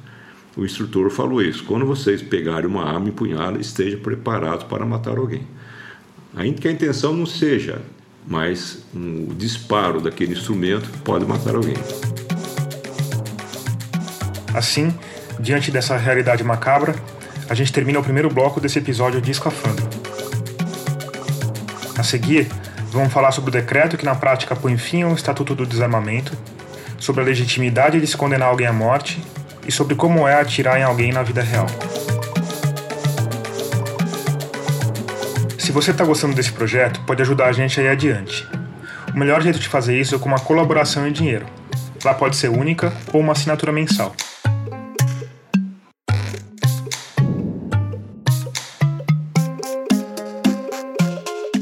o 0.56 0.64
instrutor 0.64 1.10
falou 1.10 1.40
isso: 1.40 1.64
quando 1.64 1.86
vocês 1.86 2.20
pegarem 2.20 2.66
uma 2.66 2.84
arma 2.84 3.08
empunhada, 3.08 3.58
esteja 3.58 3.96
preparado 3.96 4.66
para 4.66 4.84
matar 4.84 5.16
alguém. 5.16 5.46
Ainda 6.34 6.60
que 6.60 6.68
a 6.68 6.72
intenção 6.72 7.12
não 7.12 7.26
seja, 7.26 7.82
mas 8.26 8.78
um, 8.94 9.28
o 9.30 9.34
disparo 9.34 10.00
daquele 10.00 10.32
instrumento 10.32 10.88
pode 11.04 11.26
matar 11.26 11.54
alguém. 11.54 11.76
Assim, 14.54 14.94
diante 15.38 15.70
dessa 15.70 15.96
realidade 15.96 16.42
macabra, 16.42 16.94
a 17.48 17.54
gente 17.54 17.72
termina 17.72 17.98
o 17.98 18.02
primeiro 18.02 18.30
bloco 18.30 18.60
desse 18.60 18.78
episódio 18.78 19.20
de 19.20 19.30
Escafandro. 19.30 19.86
A 21.98 22.02
seguir, 22.02 22.48
vamos 22.90 23.12
falar 23.12 23.32
sobre 23.32 23.50
o 23.50 23.52
decreto 23.52 23.96
que 23.96 24.04
na 24.04 24.14
prática 24.14 24.56
põe 24.56 24.76
fim 24.78 25.02
ao 25.02 25.14
Estatuto 25.14 25.54
do 25.54 25.66
Desarmamento, 25.66 26.32
sobre 26.98 27.20
a 27.20 27.24
legitimidade 27.24 28.00
de 28.00 28.06
se 28.06 28.16
condenar 28.16 28.48
alguém 28.48 28.66
à 28.66 28.72
morte 28.72 29.22
e 29.66 29.72
sobre 29.72 29.94
como 29.94 30.26
é 30.26 30.40
atirar 30.40 30.78
em 30.78 30.82
alguém 30.82 31.12
na 31.12 31.22
vida 31.22 31.42
real. 31.42 31.66
Se 35.72 35.74
você 35.74 35.90
está 35.90 36.04
gostando 36.04 36.34
desse 36.34 36.52
projeto, 36.52 37.00
pode 37.06 37.22
ajudar 37.22 37.46
a 37.46 37.52
gente 37.52 37.80
a 37.80 37.82
ir 37.82 37.88
adiante. 37.88 38.46
O 39.14 39.18
melhor 39.18 39.40
jeito 39.40 39.58
de 39.58 39.66
fazer 39.66 39.98
isso 39.98 40.14
é 40.14 40.18
com 40.18 40.28
uma 40.28 40.38
colaboração 40.38 41.08
em 41.08 41.12
dinheiro. 41.12 41.46
Lá 42.04 42.12
pode 42.12 42.36
ser 42.36 42.50
única 42.50 42.92
ou 43.10 43.22
uma 43.22 43.32
assinatura 43.32 43.72
mensal. 43.72 44.14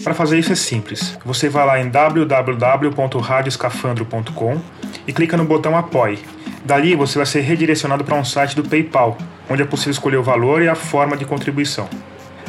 Para 0.03 0.13
fazer 0.13 0.41
isso 0.41 0.51
é 0.51 0.57
simples. 0.57 1.17
Você 1.25 1.49
vai 1.49 1.65
lá 1.65 1.81
em 1.81 1.89
www.radioscafandro.com 1.89 4.61
e 5.07 5.13
clica 5.13 5.37
no 5.37 5.45
botão 5.45 5.79
Apoie. 5.79 6.19
Dali 6.65 6.97
você 6.97 7.17
vai 7.17 7.27
ser 7.27 7.43
redirecionado 7.43 8.03
para 8.03 8.17
um 8.17 8.25
site 8.25 8.57
do 8.57 8.65
PayPal, 8.65 9.17
onde 9.49 9.63
é 9.63 9.65
possível 9.65 9.93
escolher 9.93 10.17
o 10.17 10.23
valor 10.25 10.63
e 10.63 10.69
a 10.69 10.75
forma 10.75 11.17
de 11.17 11.25
contribuição. 11.25 11.89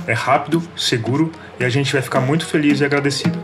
É 0.08 0.14
rápido, 0.14 0.62
seguro 0.76 1.32
e 1.60 1.64
a 1.64 1.70
gente 1.70 1.94
vai 1.94 2.02
ficar 2.02 2.20
muito 2.20 2.46
feliz 2.46 2.80
e 2.80 2.86
agradecido. 2.86 3.40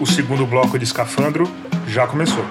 O 0.00 0.06
segundo 0.06 0.44
bloco 0.44 0.78
de 0.78 0.84
escafandro 0.84 1.48
já 1.86 2.06
começou. 2.06 2.44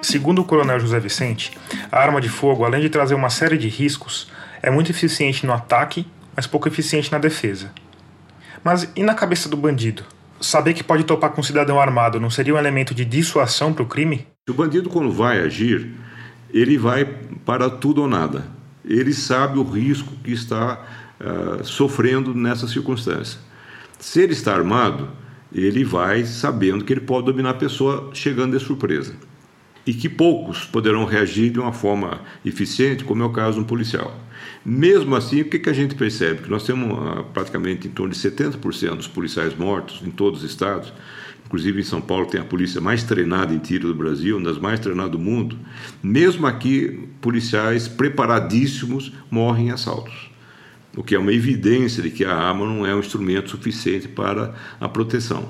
Segundo 0.00 0.40
o 0.40 0.44
coronel 0.44 0.80
José 0.80 0.98
Vicente, 1.00 1.52
a 1.90 1.98
arma 1.98 2.20
de 2.20 2.28
fogo, 2.28 2.64
além 2.64 2.80
de 2.80 2.88
trazer 2.88 3.14
uma 3.14 3.30
série 3.30 3.58
de 3.58 3.68
riscos, 3.68 4.30
é 4.62 4.70
muito 4.70 4.90
eficiente 4.90 5.44
no 5.44 5.52
ataque, 5.52 6.06
mas 6.34 6.46
pouco 6.46 6.68
eficiente 6.68 7.12
na 7.12 7.18
defesa. 7.18 7.72
Mas 8.64 8.88
e 8.96 9.02
na 9.02 9.14
cabeça 9.14 9.48
do 9.48 9.56
bandido? 9.56 10.04
Saber 10.40 10.74
que 10.74 10.84
pode 10.84 11.04
topar 11.04 11.30
com 11.30 11.40
um 11.40 11.44
cidadão 11.44 11.80
armado 11.80 12.20
não 12.20 12.30
seria 12.30 12.54
um 12.54 12.58
elemento 12.58 12.94
de 12.94 13.04
dissuasão 13.04 13.72
para 13.72 13.82
o 13.82 13.86
crime? 13.86 14.26
O 14.48 14.54
bandido, 14.54 14.88
quando 14.88 15.12
vai 15.12 15.40
agir, 15.40 15.90
ele 16.52 16.78
vai 16.78 17.04
para 17.44 17.68
tudo 17.68 18.02
ou 18.02 18.08
nada. 18.08 18.46
Ele 18.84 19.12
sabe 19.12 19.58
o 19.58 19.62
risco 19.62 20.12
que 20.24 20.32
está 20.32 20.80
uh, 21.20 21.64
sofrendo 21.64 22.34
nessa 22.34 22.66
circunstância. 22.66 23.38
Se 23.98 24.20
ele 24.20 24.32
está 24.32 24.54
armado, 24.54 25.10
ele 25.52 25.84
vai 25.84 26.24
sabendo 26.24 26.84
que 26.84 26.92
ele 26.92 27.00
pode 27.00 27.26
dominar 27.26 27.50
a 27.50 27.54
pessoa 27.54 28.10
chegando 28.12 28.56
de 28.56 28.64
surpresa. 28.64 29.14
E 29.88 29.94
que 29.94 30.06
poucos 30.06 30.66
poderão 30.66 31.06
reagir 31.06 31.48
de 31.48 31.58
uma 31.58 31.72
forma 31.72 32.20
eficiente, 32.44 33.04
como 33.04 33.22
é 33.22 33.24
o 33.24 33.30
caso 33.30 33.54
de 33.54 33.60
um 33.60 33.64
policial. 33.64 34.14
Mesmo 34.62 35.16
assim, 35.16 35.40
o 35.40 35.46
que, 35.46 35.66
a 35.66 35.72
gente 35.72 35.94
percebe? 35.94 36.42
Que 36.42 36.50
nós 36.50 36.62
temos 36.62 36.92
praticamente 37.32 37.88
em 37.88 37.90
torno 37.90 38.12
de 38.12 38.18
70% 38.18 38.96
dos 38.96 39.08
policiais 39.08 39.56
mortos 39.56 40.02
em 40.06 40.10
todos 40.10 40.44
os 40.44 40.50
estados. 40.50 40.92
Inclusive 41.46 41.80
em 41.80 41.84
São 41.84 42.02
Paulo 42.02 42.26
tem 42.26 42.38
a 42.38 42.44
polícia 42.44 42.82
mais 42.82 43.02
treinada 43.02 43.54
em 43.54 43.58
tiro 43.58 43.88
do 43.88 43.94
Brasil, 43.94 44.36
uma 44.36 44.50
das 44.50 44.58
mais 44.58 44.78
treinadas 44.78 45.12
do 45.12 45.18
mundo. 45.18 45.58
Mesmo 46.02 46.46
aqui, 46.46 47.08
policiais 47.22 47.88
preparadíssimos 47.88 49.10
morrem 49.30 49.68
em 49.68 49.70
assaltos. 49.70 50.30
O 50.94 51.02
que 51.02 51.14
é 51.14 51.18
uma 51.18 51.32
evidência 51.32 52.02
de 52.02 52.10
que 52.10 52.26
a 52.26 52.34
arma 52.34 52.66
não 52.66 52.84
é 52.84 52.94
um 52.94 53.00
instrumento 53.00 53.48
suficiente 53.48 54.06
para 54.06 54.54
a 54.78 54.86
proteção. 54.86 55.48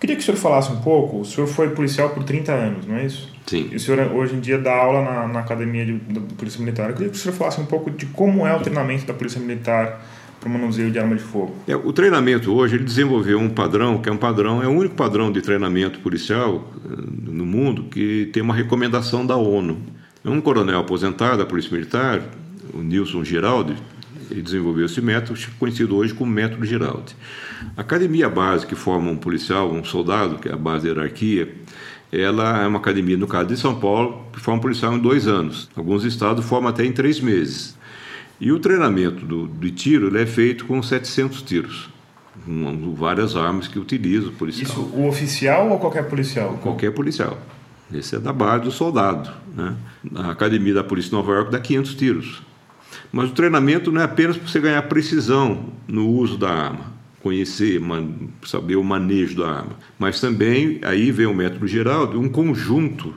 Queria 0.00 0.16
que 0.16 0.22
o 0.22 0.24
senhor 0.24 0.38
falasse 0.38 0.72
um 0.72 0.80
pouco. 0.80 1.20
O 1.20 1.24
senhor 1.26 1.46
foi 1.46 1.68
policial 1.70 2.08
por 2.08 2.24
30 2.24 2.52
anos, 2.52 2.86
não 2.86 2.96
é 2.96 3.04
isso? 3.04 3.28
Sim. 3.46 3.68
E 3.70 3.76
o 3.76 3.80
senhor 3.80 4.12
hoje 4.12 4.34
em 4.34 4.40
dia 4.40 4.58
dá 4.58 4.74
aula 4.74 5.02
na, 5.02 5.28
na 5.28 5.40
academia 5.40 5.84
de, 5.84 5.92
da 5.92 6.20
Polícia 6.38 6.58
Militar. 6.58 6.88
Eu 6.88 6.94
queria 6.94 7.10
que 7.10 7.16
o 7.16 7.20
senhor 7.20 7.34
falasse 7.34 7.60
um 7.60 7.66
pouco 7.66 7.90
de 7.90 8.06
como 8.06 8.46
é 8.46 8.56
o 8.56 8.60
treinamento 8.60 9.04
da 9.04 9.12
Polícia 9.12 9.38
Militar 9.38 10.02
para 10.40 10.48
o 10.48 10.52
manuseio 10.52 10.90
de 10.90 10.98
arma 10.98 11.14
de 11.14 11.22
fogo. 11.22 11.54
É, 11.68 11.76
o 11.76 11.92
treinamento 11.92 12.50
hoje 12.50 12.76
ele 12.76 12.84
desenvolveu 12.84 13.38
um 13.38 13.50
padrão 13.50 13.98
que 13.98 14.08
é 14.08 14.12
um 14.12 14.16
padrão 14.16 14.62
é 14.62 14.66
o 14.66 14.70
único 14.70 14.94
padrão 14.94 15.30
de 15.30 15.42
treinamento 15.42 16.00
policial 16.00 16.72
eh, 16.82 16.94
no 17.30 17.44
mundo 17.44 17.84
que 17.84 18.30
tem 18.32 18.42
uma 18.42 18.54
recomendação 18.54 19.26
da 19.26 19.36
ONU. 19.36 19.76
Um 20.24 20.40
coronel 20.40 20.80
aposentado 20.80 21.38
da 21.38 21.46
Polícia 21.46 21.70
Militar, 21.72 22.22
o 22.72 22.78
Nilson 22.78 23.22
Giraldi, 23.22 23.74
ele 24.30 24.42
desenvolveu 24.42 24.86
esse 24.86 25.00
método, 25.00 25.38
conhecido 25.58 25.96
hoje 25.96 26.14
como 26.14 26.30
método 26.30 26.64
Giraldi. 26.64 27.14
A 27.76 27.80
academia 27.80 28.28
base 28.28 28.66
que 28.66 28.74
forma 28.74 29.10
um 29.10 29.16
policial, 29.16 29.70
um 29.70 29.84
soldado, 29.84 30.38
que 30.38 30.48
é 30.48 30.52
a 30.52 30.56
base 30.56 30.84
da 30.84 30.92
hierarquia, 30.92 31.54
ela 32.12 32.62
é 32.62 32.66
uma 32.66 32.78
academia, 32.78 33.16
no 33.16 33.26
caso 33.26 33.48
de 33.48 33.56
São 33.56 33.78
Paulo, 33.78 34.26
que 34.32 34.40
forma 34.40 34.58
um 34.58 34.62
policial 34.62 34.94
em 34.94 34.98
dois 34.98 35.26
anos. 35.28 35.68
Alguns 35.76 36.04
estados 36.04 36.44
formam 36.44 36.70
até 36.70 36.84
em 36.84 36.92
três 36.92 37.20
meses. 37.20 37.78
E 38.40 38.50
o 38.50 38.58
treinamento 38.58 39.24
do, 39.24 39.46
de 39.46 39.70
tiro 39.70 40.16
é 40.16 40.26
feito 40.26 40.64
com 40.64 40.82
700 40.82 41.42
tiros, 41.42 41.90
com 42.44 42.94
várias 42.94 43.36
armas 43.36 43.68
que 43.68 43.78
utiliza 43.78 44.28
o 44.28 44.32
policial. 44.32 44.70
Isso, 44.70 44.80
o 44.80 45.06
oficial 45.06 45.68
ou 45.68 45.78
qualquer 45.78 46.08
policial? 46.08 46.58
Qualquer 46.62 46.90
policial. 46.92 47.38
Esse 47.92 48.16
é 48.16 48.18
da 48.18 48.32
base 48.32 48.64
do 48.64 48.70
soldado. 48.70 49.30
Né? 49.54 49.76
A 50.14 50.30
academia 50.30 50.74
da 50.74 50.82
Polícia 50.82 51.10
de 51.10 51.16
Nova 51.16 51.32
York 51.32 51.50
dá 51.50 51.60
500 51.60 51.94
tiros. 51.94 52.42
Mas 53.12 53.30
o 53.30 53.34
treinamento 53.34 53.90
não 53.90 54.00
é 54.00 54.04
apenas 54.04 54.36
para 54.36 54.48
você 54.48 54.60
ganhar 54.60 54.82
precisão 54.82 55.72
no 55.88 56.08
uso 56.08 56.38
da 56.38 56.50
arma, 56.50 56.92
conhecer, 57.20 57.80
saber 58.44 58.76
o 58.76 58.84
manejo 58.84 59.38
da 59.38 59.50
arma, 59.50 59.76
mas 59.98 60.20
também 60.20 60.78
aí 60.82 61.10
vem 61.10 61.26
o 61.26 61.34
método 61.34 61.66
geral 61.66 62.06
de 62.06 62.16
um 62.16 62.28
conjunto 62.28 63.14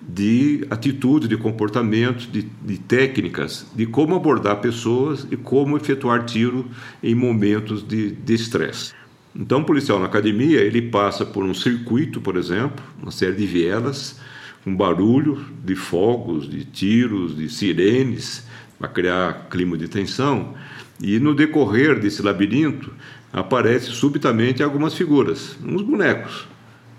de 0.00 0.66
atitudes, 0.68 1.28
de 1.28 1.36
comportamentos, 1.36 2.30
de, 2.30 2.42
de 2.42 2.78
técnicas, 2.78 3.66
de 3.74 3.86
como 3.86 4.14
abordar 4.14 4.60
pessoas 4.60 5.26
e 5.30 5.36
como 5.36 5.76
efetuar 5.76 6.24
tiro 6.24 6.66
em 7.02 7.14
momentos 7.14 7.82
de 7.86 8.16
estresse. 8.28 8.92
Então, 9.38 9.60
o 9.60 9.64
policial 9.64 9.98
na 9.98 10.06
academia 10.06 10.60
ele 10.60 10.80
passa 10.80 11.24
por 11.24 11.44
um 11.44 11.52
circuito, 11.52 12.20
por 12.20 12.36
exemplo, 12.36 12.82
uma 13.02 13.10
série 13.10 13.36
de 13.36 13.46
vielas, 13.46 14.18
com 14.64 14.74
barulho 14.74 15.44
de 15.62 15.76
fogos, 15.76 16.48
de 16.48 16.64
tiros, 16.64 17.36
de 17.36 17.48
sirenes, 17.48 18.46
para 18.78 18.88
criar 18.88 19.48
clima 19.50 19.76
de 19.76 19.88
tensão. 19.88 20.54
E 21.00 21.18
no 21.18 21.34
decorrer 21.34 21.98
desse 21.98 22.22
labirinto 22.22 22.92
aparece 23.32 23.90
subitamente 23.90 24.62
algumas 24.62 24.94
figuras, 24.94 25.56
uns 25.64 25.82
bonecos. 25.82 26.46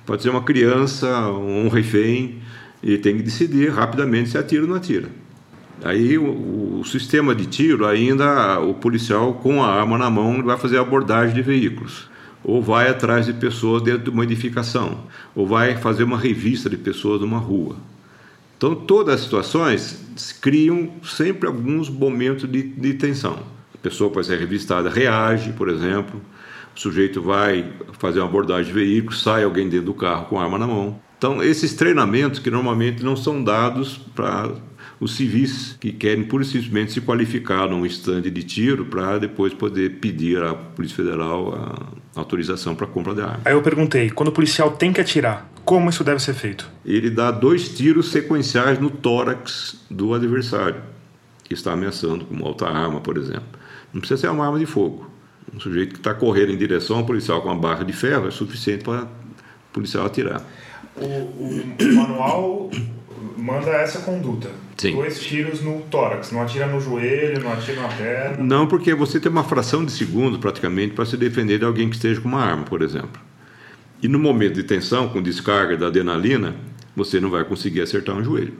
Pode 0.05 0.21
ser 0.21 0.29
uma 0.29 0.43
criança, 0.43 1.29
um 1.31 1.67
refém, 1.67 2.39
e 2.81 2.97
tem 2.97 3.17
que 3.17 3.23
decidir 3.23 3.71
rapidamente 3.71 4.29
se 4.29 4.37
atira 4.37 4.61
ou 4.61 4.69
não 4.69 4.75
atira. 4.75 5.09
Aí 5.83 6.17
o, 6.17 6.79
o, 6.79 6.83
sistema 6.85 7.35
de 7.35 7.45
tiro, 7.45 7.85
ainda 7.85 8.59
o 8.59 8.73
policial 8.73 9.33
com 9.33 9.63
a 9.63 9.67
arma 9.67 9.97
na 9.97 10.09
mão 10.09 10.41
vai 10.43 10.57
fazer 10.57 10.77
a 10.77 10.81
abordagem 10.81 11.35
de 11.35 11.41
veículos, 11.41 12.09
ou 12.43 12.61
vai 12.61 12.89
atrás 12.89 13.25
de 13.25 13.33
pessoas 13.33 13.83
dentro 13.83 14.03
de 14.03 14.09
uma 14.09 14.23
edificação, 14.23 15.03
ou 15.35 15.45
vai 15.45 15.75
fazer 15.75 16.03
uma 16.03 16.17
revista 16.17 16.69
de 16.69 16.77
pessoas 16.77 17.21
numa 17.21 17.37
rua. 17.37 17.75
Então 18.57 18.73
todas 18.73 19.15
as 19.15 19.21
situações 19.21 20.35
criam 20.41 20.91
sempre 21.03 21.47
alguns 21.47 21.89
momentos 21.89 22.49
de, 22.49 22.63
de 22.63 22.93
tensão. 22.95 23.39
A 23.73 23.77
pessoa 23.77 24.09
pode 24.09 24.25
ser 24.25 24.39
revistada, 24.39 24.89
reage, 24.89 25.53
por 25.53 25.69
exemplo, 25.69 26.19
o 26.75 26.79
sujeito 26.79 27.21
vai 27.21 27.71
fazer 27.99 28.19
uma 28.19 28.27
abordagem 28.27 28.65
de 28.65 28.73
veículo, 28.73 29.15
sai 29.15 29.43
alguém 29.43 29.69
dentro 29.69 29.85
do 29.87 29.93
carro 29.93 30.25
com 30.25 30.39
arma 30.39 30.57
na 30.57 30.67
mão. 30.67 30.99
Então, 31.17 31.41
esses 31.41 31.73
treinamentos 31.73 32.39
que 32.39 32.51
normalmente 32.51 33.03
não 33.03 33.15
são 33.15 33.43
dados 33.43 33.97
para 34.15 34.51
os 34.99 35.15
civis 35.15 35.75
que 35.79 35.91
querem 35.91 36.23
pura 36.23 36.43
e 36.43 36.45
simplesmente 36.45 36.91
se 36.91 37.01
qualificar 37.01 37.67
num 37.67 37.85
estande 37.85 38.29
de 38.29 38.43
tiro 38.43 38.85
para 38.85 39.17
depois 39.17 39.53
poder 39.53 39.99
pedir 39.99 40.41
à 40.41 40.53
Polícia 40.53 40.97
Federal 40.97 41.53
a 42.15 42.19
autorização 42.19 42.75
para 42.75 42.87
compra 42.87 43.13
de 43.13 43.21
arma. 43.21 43.41
Aí 43.45 43.53
eu 43.53 43.61
perguntei, 43.61 44.09
quando 44.09 44.29
o 44.29 44.31
policial 44.31 44.71
tem 44.71 44.91
que 44.93 45.01
atirar, 45.01 45.49
como 45.67 45.89
isso 45.89 46.03
deve 46.03 46.21
ser 46.21 46.33
feito? 46.33 46.67
Ele 46.85 47.09
dá 47.09 47.29
dois 47.29 47.69
tiros 47.69 48.11
sequenciais 48.11 48.79
no 48.79 48.89
tórax 48.89 49.81
do 49.91 50.13
adversário, 50.13 50.81
que 51.43 51.53
está 51.53 51.73
ameaçando 51.73 52.25
com 52.25 52.33
uma 52.33 52.47
outra 52.47 52.69
arma, 52.69 53.01
por 53.01 53.17
exemplo. 53.17 53.47
Não 53.93 53.99
precisa 53.99 54.21
ser 54.21 54.29
uma 54.29 54.45
arma 54.45 54.57
de 54.57 54.65
fogo. 54.65 55.11
Um 55.53 55.59
sujeito 55.59 55.91
que 55.91 55.99
está 55.99 56.13
correndo 56.13 56.51
em 56.53 56.57
direção 56.57 56.97
ao 56.97 57.05
policial 57.05 57.41
com 57.41 57.49
uma 57.49 57.55
barra 57.55 57.83
de 57.83 57.93
ferro 57.93 58.27
é 58.27 58.31
suficiente 58.31 58.83
para 58.83 59.03
o 59.03 59.07
policial 59.73 60.05
atirar 60.05 60.41
o, 60.97 61.05
o 61.05 61.95
manual 61.95 62.69
manda 63.37 63.69
essa 63.71 63.99
conduta. 63.99 64.49
Sim. 64.77 64.93
Dois 64.93 65.19
tiros 65.19 65.61
no 65.61 65.81
tórax, 65.81 66.31
não 66.31 66.41
atira 66.41 66.67
no 66.67 66.79
joelho, 66.79 67.41
não 67.43 67.53
atira 67.53 67.81
na 67.81 67.87
perna. 67.87 68.43
Não, 68.43 68.67
porque 68.67 68.93
você 68.93 69.19
tem 69.19 69.31
uma 69.31 69.43
fração 69.43 69.83
de 69.83 69.91
segundo 69.91 70.39
praticamente 70.39 70.93
para 70.93 71.05
se 71.05 71.17
defender 71.17 71.59
de 71.59 71.65
alguém 71.65 71.89
que 71.89 71.95
esteja 71.95 72.21
com 72.21 72.27
uma 72.27 72.41
arma, 72.41 72.63
por 72.63 72.81
exemplo. 72.81 73.19
E 74.01 74.07
no 74.07 74.19
momento 74.19 74.55
de 74.55 74.63
tensão, 74.63 75.09
com 75.09 75.21
descarga 75.21 75.75
da 75.75 75.87
adrenalina, 75.87 76.55
você 76.95 77.19
não 77.19 77.29
vai 77.29 77.43
conseguir 77.43 77.81
acertar 77.81 78.15
um 78.15 78.23
joelho. 78.23 78.53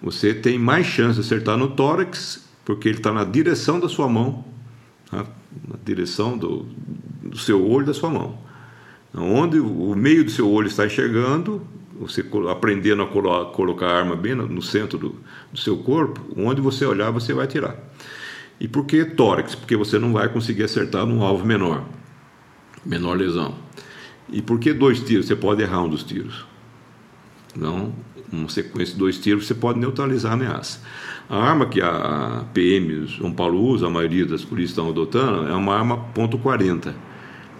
Você 0.00 0.34
tem 0.34 0.58
mais 0.58 0.86
chance 0.86 1.14
de 1.14 1.26
acertar 1.26 1.56
no 1.56 1.68
tórax, 1.68 2.44
porque 2.64 2.88
ele 2.88 2.98
está 2.98 3.12
na 3.12 3.24
direção 3.24 3.80
da 3.80 3.88
sua 3.88 4.08
mão, 4.08 4.44
tá? 5.10 5.24
na 5.66 5.76
direção 5.84 6.36
do, 6.36 6.66
do 7.22 7.38
seu 7.38 7.64
olho 7.66 7.86
da 7.86 7.94
sua 7.94 8.10
mão. 8.10 8.38
Onde 9.14 9.58
o 9.58 9.94
meio 9.94 10.24
do 10.24 10.30
seu 10.30 10.48
olho 10.48 10.66
está 10.66 10.84
enxergando, 10.84 11.66
você 11.98 12.24
aprendendo 12.50 13.02
a 13.02 13.06
colocar 13.06 13.86
a 13.86 13.98
arma 13.98 14.14
bem 14.14 14.34
no 14.34 14.60
centro 14.60 14.98
do, 14.98 15.16
do 15.50 15.58
seu 15.58 15.78
corpo, 15.78 16.20
onde 16.36 16.60
você 16.60 16.84
olhar, 16.84 17.10
você 17.10 17.32
vai 17.32 17.46
tirar. 17.46 17.76
E 18.60 18.68
por 18.68 18.84
que 18.84 19.04
tórax? 19.04 19.54
Porque 19.54 19.76
você 19.76 19.98
não 19.98 20.12
vai 20.12 20.28
conseguir 20.28 20.64
acertar 20.64 21.06
num 21.06 21.22
alvo 21.22 21.46
menor, 21.46 21.84
menor 22.84 23.16
lesão. 23.16 23.65
E 24.28 24.42
por 24.42 24.58
que 24.58 24.72
dois 24.72 25.00
tiros? 25.00 25.26
Você 25.26 25.36
pode 25.36 25.62
errar 25.62 25.82
um 25.82 25.88
dos 25.88 26.02
tiros. 26.02 26.44
Então, 27.56 27.92
uma 28.32 28.48
sequência 28.48 28.94
de 28.94 28.98
dois 28.98 29.18
tiros, 29.18 29.46
você 29.46 29.54
pode 29.54 29.78
neutralizar 29.78 30.32
a 30.32 30.34
ameaça. 30.34 30.80
A 31.28 31.36
arma 31.36 31.66
que 31.66 31.80
a 31.80 32.44
PM 32.52 33.08
São 33.08 33.32
Paulo 33.32 33.60
usa, 33.60 33.86
a 33.86 33.90
maioria 33.90 34.26
das 34.26 34.44
polícias 34.44 34.70
estão 34.70 34.88
adotando, 34.90 35.48
é 35.48 35.54
uma 35.54 35.76
arma 35.76 36.06
.40 36.14 36.94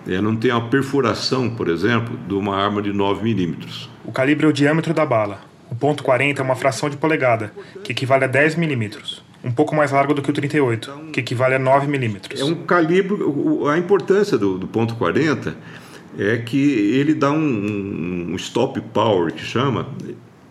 é, 0.09 0.21
não 0.21 0.37
tem 0.37 0.51
a 0.51 0.61
perfuração, 0.61 1.51
por 1.51 1.69
exemplo, 1.69 2.17
de 2.29 2.35
uma 2.35 2.57
arma 2.57 2.81
de 2.81 2.93
9 2.93 3.23
milímetros. 3.25 3.91
O 4.05 4.13
calibre 4.13 4.47
é 4.47 4.49
o 4.49 4.53
diâmetro 4.53 4.95
da 4.95 5.05
bala. 5.05 5.41
O 5.69 5.75
ponto 5.75 6.05
.40 6.05 6.39
é 6.39 6.43
uma 6.43 6.55
fração 6.55 6.89
de 6.89 6.97
polegada, 6.97 7.53
que 7.83 7.91
equivale 7.91 8.25
a 8.25 8.29
10 8.29 8.55
milímetros. 8.55 9.25
Um 9.43 9.51
pouco 9.51 9.75
mais 9.75 9.91
largo 9.91 10.15
do 10.15 10.23
que 10.23 10.31
o 10.31 10.33
38, 10.33 11.11
que 11.13 11.21
equivale 11.21 11.55
a 11.55 11.59
9 11.59 11.89
milímetros. 11.89 12.41
É 12.41 12.45
um 12.45 12.55
calibre... 12.55 13.19
A 13.69 13.77
importância 13.77 14.39
do, 14.39 14.59
do 14.59 14.69
ponto 14.69 14.95
.40 14.95 15.55
é 16.19 16.37
que 16.39 16.59
ele 16.97 17.15
dá 17.15 17.31
um, 17.31 18.33
um 18.33 18.37
stop 18.37 18.81
power, 18.93 19.33
que 19.33 19.43
chama, 19.43 19.89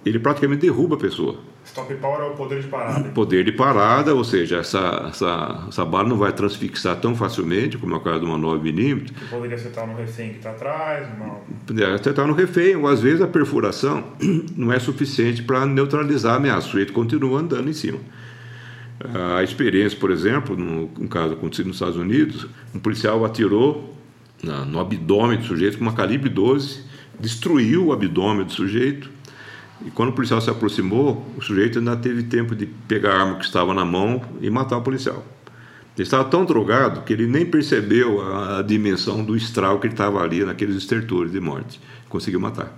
ele 0.05 0.19
praticamente 0.19 0.61
derruba 0.61 0.95
a 0.95 0.99
pessoa. 0.99 1.39
Stop 1.65 1.93
power 1.95 2.21
é 2.21 2.25
o 2.25 2.35
poder 2.35 2.61
de 2.61 2.67
parada. 2.67 3.09
Poder 3.09 3.43
de 3.43 3.51
parada, 3.51 4.13
ou 4.13 4.23
seja, 4.23 4.57
essa, 4.57 5.07
essa, 5.09 5.65
essa 5.67 5.83
bala 5.83 6.07
não 6.07 6.17
vai 6.17 6.31
transfixar 6.31 6.95
tão 6.97 7.15
facilmente, 7.15 7.75
como 7.77 7.95
é 7.95 7.97
o 7.97 8.01
caso 8.01 8.19
de 8.19 8.25
uma 8.25 8.37
9mm. 8.37 9.05
Que 9.05 9.25
poderia 9.25 9.55
acertar 9.55 9.87
no 9.87 9.95
refém 9.95 10.29
que 10.29 10.37
está 10.37 10.51
atrás. 10.51 11.07
Não. 11.17 11.41
Poderia 11.65 11.95
acertar 11.95 12.27
no 12.27 12.33
refém, 12.33 12.75
ou 12.75 12.87
às 12.87 13.01
vezes 13.01 13.19
a 13.19 13.27
perfuração 13.27 14.03
não 14.55 14.71
é 14.71 14.77
suficiente 14.77 15.41
para 15.41 15.65
neutralizar 15.65 16.33
a 16.33 16.37
ameaça. 16.37 16.67
O 16.67 16.71
sujeito 16.71 16.93
continua 16.93 17.39
andando 17.39 17.67
em 17.67 17.73
cima. 17.73 17.97
A 19.37 19.43
experiência, 19.43 19.99
por 19.99 20.11
exemplo, 20.11 20.55
no, 20.55 20.89
um 20.99 21.07
caso 21.07 21.33
acontecido 21.33 21.67
nos 21.67 21.77
Estados 21.77 21.97
Unidos, 21.97 22.47
um 22.73 22.79
policial 22.79 23.25
atirou 23.25 23.93
na, 24.45 24.63
no 24.63 24.79
abdômen 24.79 25.39
do 25.39 25.45
sujeito 25.45 25.77
com 25.77 25.83
uma 25.83 25.93
calibre 25.93 26.29
12, 26.29 26.83
destruiu 27.19 27.87
o 27.87 27.93
abdômen 27.93 28.45
do 28.45 28.53
sujeito 28.53 29.09
e 29.85 29.91
quando 29.91 30.09
o 30.09 30.13
policial 30.13 30.39
se 30.39 30.49
aproximou, 30.49 31.25
o 31.37 31.41
sujeito 31.41 31.79
ainda 31.79 31.95
teve 31.97 32.23
tempo 32.23 32.55
de 32.55 32.65
pegar 32.65 33.11
a 33.11 33.21
arma 33.21 33.35
que 33.35 33.45
estava 33.45 33.73
na 33.73 33.83
mão 33.83 34.21
e 34.39 34.49
matar 34.49 34.77
o 34.77 34.81
policial. 34.81 35.25
Ele 35.95 36.03
estava 36.03 36.25
tão 36.25 36.45
drogado 36.45 37.01
que 37.01 37.13
ele 37.13 37.25
nem 37.25 37.45
percebeu 37.45 38.21
a, 38.21 38.59
a 38.59 38.61
dimensão 38.61 39.23
do 39.23 39.35
estrago 39.35 39.79
que 39.79 39.87
ele 39.87 39.93
estava 39.93 40.21
ali 40.21 40.43
naqueles 40.43 40.75
estertores 40.75 41.31
de 41.31 41.39
morte. 41.39 41.79
Conseguiu 42.09 42.39
matar. 42.39 42.77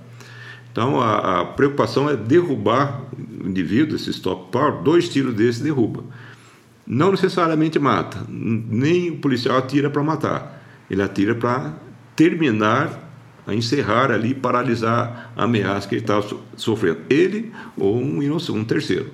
Então 0.72 1.02
a, 1.02 1.42
a, 1.42 1.46
preocupação 1.46 2.10
é 2.10 2.16
derrubar 2.16 3.02
o 3.44 3.48
indivíduo, 3.48 3.96
esse 3.96 4.12
stop 4.12 4.52
power, 4.52 4.84
dois 4.84 5.10
tiros 5.10 5.34
desse 5.34 5.64
derruba. 5.64 6.04
Não 6.86 7.12
necessariamente 7.12 7.80
mata, 7.80 8.24
nem 8.30 9.10
o 9.10 9.18
policial 9.18 9.58
atira 9.58 9.90
para 9.90 10.04
matar, 10.04 10.57
ele 10.90 11.02
atira 11.02 11.36
para 11.36 11.74
terminar 12.16 13.08
a 13.48 13.54
encerrar 13.54 14.12
ali, 14.12 14.34
paralisar 14.34 15.32
a 15.36 15.44
ameaça 15.44 15.88
que 15.88 15.96
ele 15.96 16.02
estava 16.02 16.28
sofrendo. 16.58 17.00
Ele 17.10 17.54
ou 17.78 17.98
um 17.98 18.22
inocente, 18.22 18.58
um 18.58 18.66
terceiro. 18.66 19.12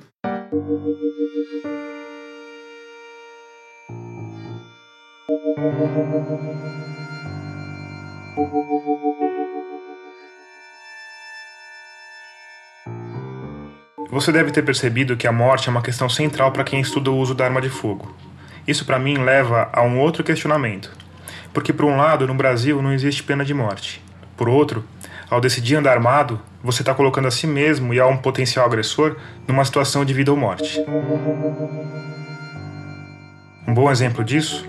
Você 14.09 14.31
deve 14.31 14.51
ter 14.51 14.63
percebido 14.63 15.17
que 15.17 15.27
a 15.27 15.31
morte 15.31 15.67
é 15.67 15.71
uma 15.71 15.81
questão 15.81 16.07
central 16.07 16.51
para 16.51 16.63
quem 16.63 16.79
estuda 16.79 17.09
o 17.09 17.17
uso 17.17 17.33
da 17.33 17.45
arma 17.45 17.59
de 17.59 17.69
fogo. 17.69 18.15
Isso, 18.67 18.85
para 18.85 18.99
mim, 18.99 19.17
leva 19.17 19.69
a 19.73 19.81
um 19.81 19.99
outro 19.99 20.23
questionamento. 20.23 21.02
Porque, 21.53 21.71
por 21.71 21.85
um 21.85 21.95
lado, 21.95 22.25
no 22.27 22.33
Brasil 22.33 22.81
não 22.81 22.91
existe 22.91 23.23
pena 23.23 23.45
de 23.45 23.53
morte. 23.53 24.01
Por 24.35 24.49
outro, 24.49 24.83
ao 25.29 25.39
decidir 25.39 25.75
andar 25.75 25.91
armado, 25.91 26.39
você 26.63 26.81
está 26.81 26.93
colocando 26.93 27.27
a 27.27 27.31
si 27.31 27.45
mesmo 27.45 27.93
e 27.93 27.99
a 27.99 28.07
um 28.07 28.17
potencial 28.17 28.65
agressor 28.65 29.15
numa 29.47 29.63
situação 29.63 30.03
de 30.03 30.13
vida 30.13 30.31
ou 30.31 30.37
morte. 30.37 30.83
Um 33.67 33.73
bom 33.73 33.91
exemplo 33.91 34.23
disso? 34.23 34.65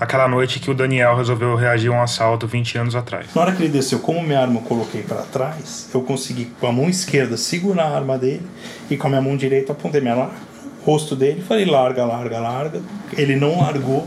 Aquela 0.00 0.28
noite 0.28 0.60
que 0.60 0.70
o 0.70 0.74
Daniel 0.74 1.16
resolveu 1.16 1.56
reagir 1.56 1.90
a 1.90 1.92
um 1.92 2.02
assalto 2.02 2.46
20 2.46 2.78
anos 2.78 2.94
atrás. 2.94 3.34
Na 3.34 3.42
hora 3.42 3.52
que 3.52 3.62
ele 3.62 3.72
desceu, 3.72 3.98
como 3.98 4.22
minha 4.22 4.40
arma 4.40 4.60
eu 4.60 4.62
coloquei 4.62 5.02
para 5.02 5.22
trás, 5.22 5.90
eu 5.92 6.02
consegui 6.02 6.46
com 6.60 6.68
a 6.68 6.72
mão 6.72 6.88
esquerda 6.88 7.36
segurar 7.36 7.84
a 7.84 7.96
arma 7.96 8.16
dele 8.16 8.46
e 8.88 8.96
com 8.96 9.08
a 9.08 9.10
minha 9.10 9.22
mão 9.22 9.36
direita 9.36 9.72
apontei 9.72 10.00
minha 10.00 10.14
larga, 10.14 10.36
rosto 10.84 11.16
dele, 11.16 11.42
falei 11.42 11.64
larga, 11.64 12.04
larga, 12.04 12.38
larga. 12.38 12.82
Ele 13.16 13.34
não 13.34 13.60
largou, 13.60 14.06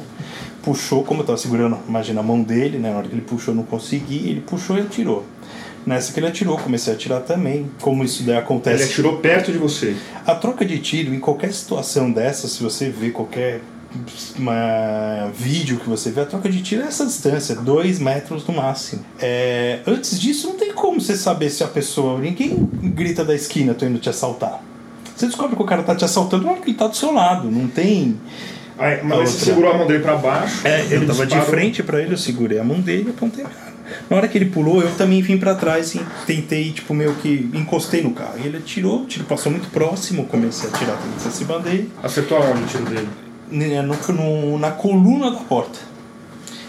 puxou, 0.63 1.03
como 1.03 1.19
eu 1.19 1.23
estava 1.23 1.37
segurando, 1.37 1.77
imagina 1.87 2.19
a 2.19 2.23
mão 2.23 2.41
dele, 2.41 2.77
né? 2.77 2.91
Na 2.91 2.97
hora 2.97 3.07
que 3.07 3.13
ele 3.13 3.21
puxou, 3.21 3.53
eu 3.53 3.57
não 3.57 3.63
consegui, 3.63 4.29
ele 4.29 4.41
puxou 4.41 4.77
e 4.77 4.81
atirou. 4.81 5.25
Nessa 5.85 6.13
que 6.13 6.19
ele 6.19 6.27
atirou, 6.27 6.57
comecei 6.57 6.93
a 6.93 6.95
atirar 6.95 7.21
também. 7.21 7.69
Como 7.81 8.03
isso 8.03 8.23
daí 8.23 8.37
acontece. 8.37 8.83
Ele 8.83 8.91
atirou 8.91 9.17
perto 9.17 9.51
de 9.51 9.57
você. 9.57 9.95
A 10.25 10.35
troca 10.35 10.63
de 10.63 10.77
tiro, 10.79 11.13
em 11.13 11.19
qualquer 11.19 11.51
situação 11.53 12.11
dessa, 12.11 12.47
se 12.47 12.61
você 12.61 12.89
vê 12.89 13.09
qualquer 13.09 13.61
uma, 14.37 15.31
vídeo 15.33 15.77
que 15.77 15.89
você 15.89 16.11
vê, 16.11 16.21
a 16.21 16.25
troca 16.25 16.49
de 16.49 16.61
tiro 16.61 16.83
é 16.83 16.85
essa 16.85 17.05
distância, 17.05 17.55
dois 17.55 17.99
metros 17.99 18.45
no 18.47 18.53
máximo. 18.53 19.03
É, 19.19 19.79
antes 19.85 20.19
disso, 20.19 20.47
não 20.47 20.55
tem 20.55 20.71
como 20.71 21.01
você 21.01 21.15
saber 21.15 21.49
se 21.49 21.63
a 21.63 21.67
pessoa. 21.67 22.19
Ninguém 22.19 22.69
grita 22.83 23.25
da 23.25 23.33
esquina, 23.33 23.73
tô 23.73 23.85
indo 23.85 23.99
te 23.99 24.09
assaltar. 24.09 24.63
Você 25.15 25.25
descobre 25.25 25.55
que 25.55 25.61
o 25.61 25.65
cara 25.65 25.83
tá 25.83 25.95
te 25.95 26.05
assaltando 26.05 26.45
na 26.45 26.51
hora 26.51 26.61
que 26.61 26.69
ele 26.69 26.77
tá 26.77 26.87
do 26.87 26.95
seu 26.95 27.11
lado, 27.11 27.49
não 27.51 27.67
tem. 27.67 28.17
Aí, 28.81 28.99
mas 29.03 29.29
você 29.29 29.45
segurou 29.45 29.71
a 29.71 29.77
mão 29.77 29.85
dele 29.85 29.99
para 29.99 30.15
baixo. 30.15 30.67
É, 30.67 30.87
eu 30.89 31.05
tava 31.05 31.25
disparou. 31.25 31.45
de 31.45 31.51
frente 31.51 31.83
para 31.83 32.01
ele, 32.01 32.13
eu 32.13 32.17
segurei 32.17 32.57
a 32.57 32.63
mão 32.63 32.81
dele 32.81 33.05
e 33.07 33.09
apontei. 33.11 33.45
Na 34.09 34.17
hora 34.17 34.27
que 34.27 34.37
ele 34.37 34.45
pulou, 34.45 34.81
eu 34.81 34.89
também 34.95 35.21
vim 35.21 35.37
para 35.37 35.53
trás 35.53 35.93
e 35.93 36.01
tentei, 36.25 36.71
tipo, 36.71 36.91
meio 36.93 37.13
que 37.15 37.47
encostei 37.53 38.01
no 38.01 38.11
carro. 38.11 38.39
E 38.43 38.47
ele 38.47 38.57
atirou, 38.57 39.03
o 39.03 39.05
tiro 39.05 39.25
passou 39.25 39.51
muito 39.51 39.69
próximo, 39.69 40.25
comecei 40.25 40.67
a 40.67 40.73
atirar, 40.73 40.97
tentei 40.97 41.31
se 41.31 41.45
bandei. 41.45 41.89
Acertou 42.01 42.39
aonde 42.39 42.63
o 42.63 42.65
tiro 42.65 42.85
dele? 42.85 43.09
No, 43.51 44.13
no, 44.15 44.57
na 44.57 44.71
coluna 44.71 45.29
da 45.29 45.41
porta. 45.41 45.91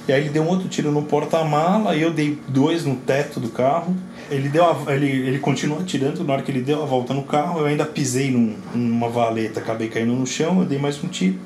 E 0.06 0.12
aí 0.12 0.20
ele 0.20 0.30
deu 0.30 0.42
um 0.42 0.48
outro 0.48 0.68
tiro 0.68 0.90
no 0.90 1.02
porta-mala, 1.02 1.96
eu 1.96 2.12
dei 2.12 2.36
dois 2.48 2.84
no 2.84 2.96
teto 2.96 3.38
do 3.38 3.48
carro. 3.48 3.96
Ele 4.30 4.48
deu 4.48 4.64
a, 4.64 4.92
ele, 4.92 5.06
ele 5.06 5.38
continuou 5.38 5.80
atirando, 5.80 6.24
na 6.24 6.32
hora 6.32 6.42
que 6.42 6.50
ele 6.50 6.60
deu 6.60 6.82
a 6.82 6.86
volta 6.86 7.14
no 7.14 7.22
carro, 7.22 7.60
eu 7.60 7.66
ainda 7.66 7.84
pisei 7.84 8.30
num, 8.30 8.56
numa 8.74 9.08
valeta, 9.08 9.60
acabei 9.60 9.88
caindo 9.88 10.12
no 10.12 10.26
chão, 10.26 10.60
eu 10.60 10.64
dei 10.64 10.78
mais 10.78 11.02
um 11.04 11.08
tiro, 11.08 11.38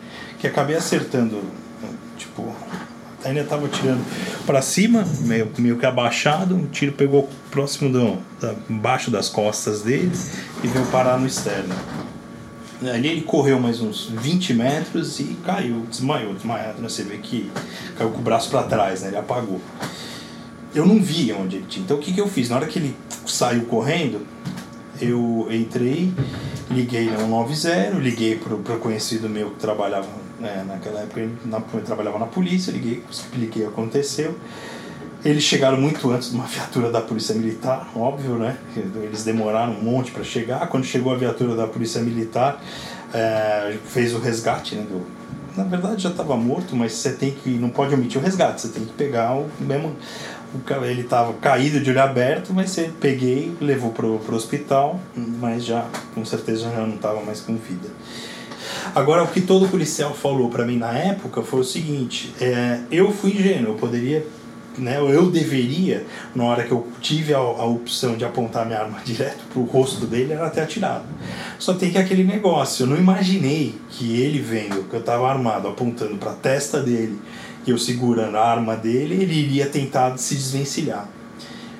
que 0.47 0.53
acabei 0.53 0.77
acertando, 0.77 1.43
tipo, 2.17 2.55
ainda 3.25 3.41
estava 3.41 3.69
tirando 3.69 4.05
para 4.47 4.63
cima, 4.63 5.05
meio, 5.21 5.51
meio 5.59 5.77
que 5.77 5.85
abaixado, 5.85 6.57
o 6.57 6.67
tiro 6.69 6.93
pegou 6.93 7.29
próximo 7.51 7.91
do, 7.91 8.19
da, 8.41 8.55
embaixo 8.71 9.11
das 9.11 9.29
costas 9.29 9.83
dele 9.83 10.13
e 10.63 10.69
veio 10.69 10.87
parar 10.87 11.19
no 11.19 11.27
externo. 11.27 11.75
Ali 12.83 13.09
ele 13.09 13.23
correu 13.23 13.59
mais 13.59 13.81
uns 13.81 14.11
20 14.11 14.55
metros 14.55 15.19
e 15.19 15.37
caiu, 15.45 15.87
desmaiou, 15.91 16.35
desmaiado, 16.35 16.81
né? 16.83 16.89
Você 16.89 17.03
vê 17.03 17.17
que 17.17 17.51
caiu 17.97 18.11
com 18.11 18.19
o 18.19 18.23
braço 18.23 18.51
para 18.51 18.65
trás, 18.65 19.01
né? 19.01 19.09
Ele 19.09 19.17
apagou. 19.17 19.61
Eu 20.75 20.85
não 20.85 21.01
vi 21.01 21.33
onde 21.33 21.57
ele 21.57 21.67
tinha. 21.67 21.83
Então 21.85 21.97
o 21.97 22.01
que, 22.01 22.13
que 22.13 22.21
eu 22.21 22.29
fiz? 22.29 22.51
Na 22.51 22.57
hora 22.57 22.67
que 22.67 22.79
ele 22.79 22.95
saiu 23.27 23.63
correndo, 23.63 24.27
eu 25.01 25.49
entrei, 25.51 26.13
liguei 26.71 27.11
no 27.11 27.27
90, 27.27 27.97
liguei 27.99 28.37
pro, 28.37 28.59
pro 28.59 28.79
conhecido 28.79 29.27
meu 29.27 29.51
que 29.53 29.59
trabalhava 29.59 30.26
né, 30.41 30.65
naquela 30.67 31.01
época, 31.01 31.21
ele, 31.21 31.37
na, 31.45 31.63
ele 31.73 31.83
trabalhava 31.83 32.19
na 32.19 32.27
polícia, 32.27 32.71
liguei, 32.71 33.03
expliquei 33.11 33.63
o 33.63 33.67
que 33.67 33.73
aconteceu. 33.73 34.37
Eles 35.25 35.43
chegaram 35.43 35.81
muito 35.81 36.11
antes 36.11 36.31
de 36.31 36.37
uma 36.37 36.47
viatura 36.47 36.91
da 36.91 37.01
Polícia 37.01 37.35
Militar, 37.35 37.89
óbvio, 37.97 38.37
né? 38.37 38.57
Eles 38.77 39.25
demoraram 39.25 39.73
um 39.73 39.83
monte 39.83 40.13
para 40.13 40.23
chegar. 40.23 40.69
Quando 40.69 40.85
chegou 40.85 41.13
a 41.13 41.17
viatura 41.17 41.57
da 41.57 41.67
Polícia 41.67 42.01
Militar, 42.01 42.63
é, 43.13 43.77
fez 43.87 44.15
o 44.15 44.19
resgate, 44.19 44.77
né? 44.77 44.87
Do, 44.89 45.05
na 45.57 45.65
verdade 45.65 46.03
já 46.03 46.11
estava 46.11 46.37
morto, 46.37 46.77
mas 46.77 46.93
você 46.93 47.13
tem 47.13 47.31
que 47.31 47.49
não 47.51 47.71
pode 47.71 47.95
omitir 47.95 48.21
o 48.21 48.25
resgate. 48.25 48.61
Você 48.61 48.69
tem 48.69 48.85
que 48.85 48.93
pegar 48.93 49.35
o 49.35 49.49
mesmo 49.59 49.97
o, 50.55 50.85
ele 50.85 51.03
estava 51.03 51.33
caído 51.35 51.81
de 51.81 51.91
olho 51.91 52.03
aberto, 52.03 52.53
mas 52.53 52.71
você 52.71 52.91
peguei, 53.01 53.53
levou 53.61 53.91
pro, 53.91 54.19
pro 54.21 54.37
hospital, 54.37 55.01
mas 55.15 55.65
já 55.65 55.87
com 56.15 56.25
certeza 56.25 56.71
já 56.71 56.81
não 56.81 56.95
estava 56.95 57.21
mais 57.23 57.41
com 57.41 57.57
vida. 57.57 57.89
Agora, 58.95 59.23
o 59.23 59.29
que 59.29 59.41
todo 59.41 59.69
policial 59.69 60.15
falou 60.15 60.49
para 60.49 60.65
mim 60.65 60.77
na 60.77 60.93
época 60.97 61.43
foi 61.43 61.61
o 61.61 61.65
seguinte: 61.65 62.33
é, 62.41 62.81
eu 62.91 63.13
fui 63.13 63.33
ingênuo, 63.33 63.73
eu 63.73 63.75
poderia 63.75 64.25
né, 64.79 64.99
eu 64.99 65.31
deveria, 65.31 66.05
na 66.35 66.45
hora 66.45 66.63
que 66.63 66.73
eu 66.73 66.87
tive 67.01 67.33
a, 67.35 67.39
a 67.39 67.65
opção 67.65 68.17
de 68.17 68.25
apontar 68.25 68.67
minha 68.67 68.79
arma 68.79 69.01
direto 69.05 69.45
pro 69.53 69.63
rosto 69.63 70.07
dele, 70.07 70.33
era 70.33 70.51
ter 70.51 70.61
atirado. 70.61 71.05
Só 71.59 71.75
tem 71.75 71.91
que 71.91 71.99
aquele 71.99 72.25
negócio, 72.25 72.85
eu 72.85 72.87
não 72.87 72.97
imaginei 72.97 73.75
que 73.91 74.21
ele 74.21 74.39
vendo 74.39 74.89
que 74.89 74.95
eu 74.95 75.01
estava 75.01 75.29
armado, 75.29 75.69
apontando 75.69 76.17
para 76.17 76.33
a 76.33 76.35
testa 76.35 76.83
dele, 76.83 77.19
e 77.67 77.71
eu 77.71 77.79
segurando 77.79 78.37
a 78.37 78.45
arma 78.45 78.77
dele, 78.77 79.23
ele 79.23 79.35
iria 79.35 79.67
tentar 79.67 80.17
se 80.19 80.35
desvencilhar. 80.35 81.09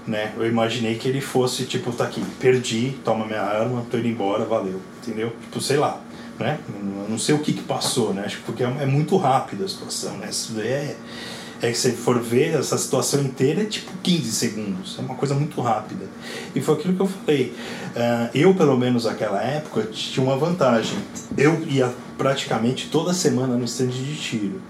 Né? 0.07 0.33
Eu 0.37 0.47
imaginei 0.47 0.95
que 0.95 1.09
ele 1.09 1.21
fosse 1.21 1.65
tipo, 1.65 1.93
tá 1.93 2.05
aqui, 2.05 2.23
perdi, 2.39 2.97
toma 3.05 3.27
minha 3.27 3.43
arma, 3.43 3.85
tô 3.91 3.99
indo 3.99 4.07
embora, 4.07 4.45
valeu, 4.45 4.81
entendeu? 5.03 5.33
Tipo, 5.43 5.61
sei 5.61 5.77
lá, 5.77 6.01
né? 6.39 6.59
Não 7.09 7.19
sei 7.19 7.35
o 7.35 7.39
que 7.39 7.53
que 7.53 7.63
passou, 7.63 8.13
né? 8.13 8.25
Acho 8.25 8.39
que 8.39 8.43
porque 8.43 8.63
é, 8.63 8.67
é 8.67 8.87
muito 8.87 9.17
rápida 9.17 9.65
a 9.65 9.69
situação, 9.69 10.17
né? 10.19 10.29
Isso 10.31 10.53
é 10.61 10.97
é 11.63 11.71
que 11.71 11.79
se 11.79 11.93
for 11.93 12.21
ver 12.21 12.55
essa 12.59 12.77
situação 12.77 13.23
inteira 13.23 13.63
é 13.63 13.65
tipo 13.65 13.91
15 14.03 14.31
segundos, 14.33 14.97
é 14.99 15.03
uma 15.03 15.15
coisa 15.15 15.35
muito 15.35 15.61
rápida. 15.61 16.07
E 16.55 16.61
foi 16.61 16.75
aquilo 16.75 16.95
que 16.95 17.01
eu 17.01 17.07
falei. 17.07 17.55
Uh, 17.95 18.31
eu, 18.35 18.55
pelo 18.55 18.77
menos 18.77 19.05
naquela 19.05 19.43
época, 19.43 19.83
tinha 19.85 20.25
uma 20.25 20.37
vantagem. 20.37 20.99
Eu 21.37 21.63
ia 21.67 21.93
praticamente 22.19 22.89
toda 22.89 23.15
semana 23.15 23.57
no 23.57 23.65
stand 23.65 23.89
de 23.89 24.17
tiro. 24.17 24.61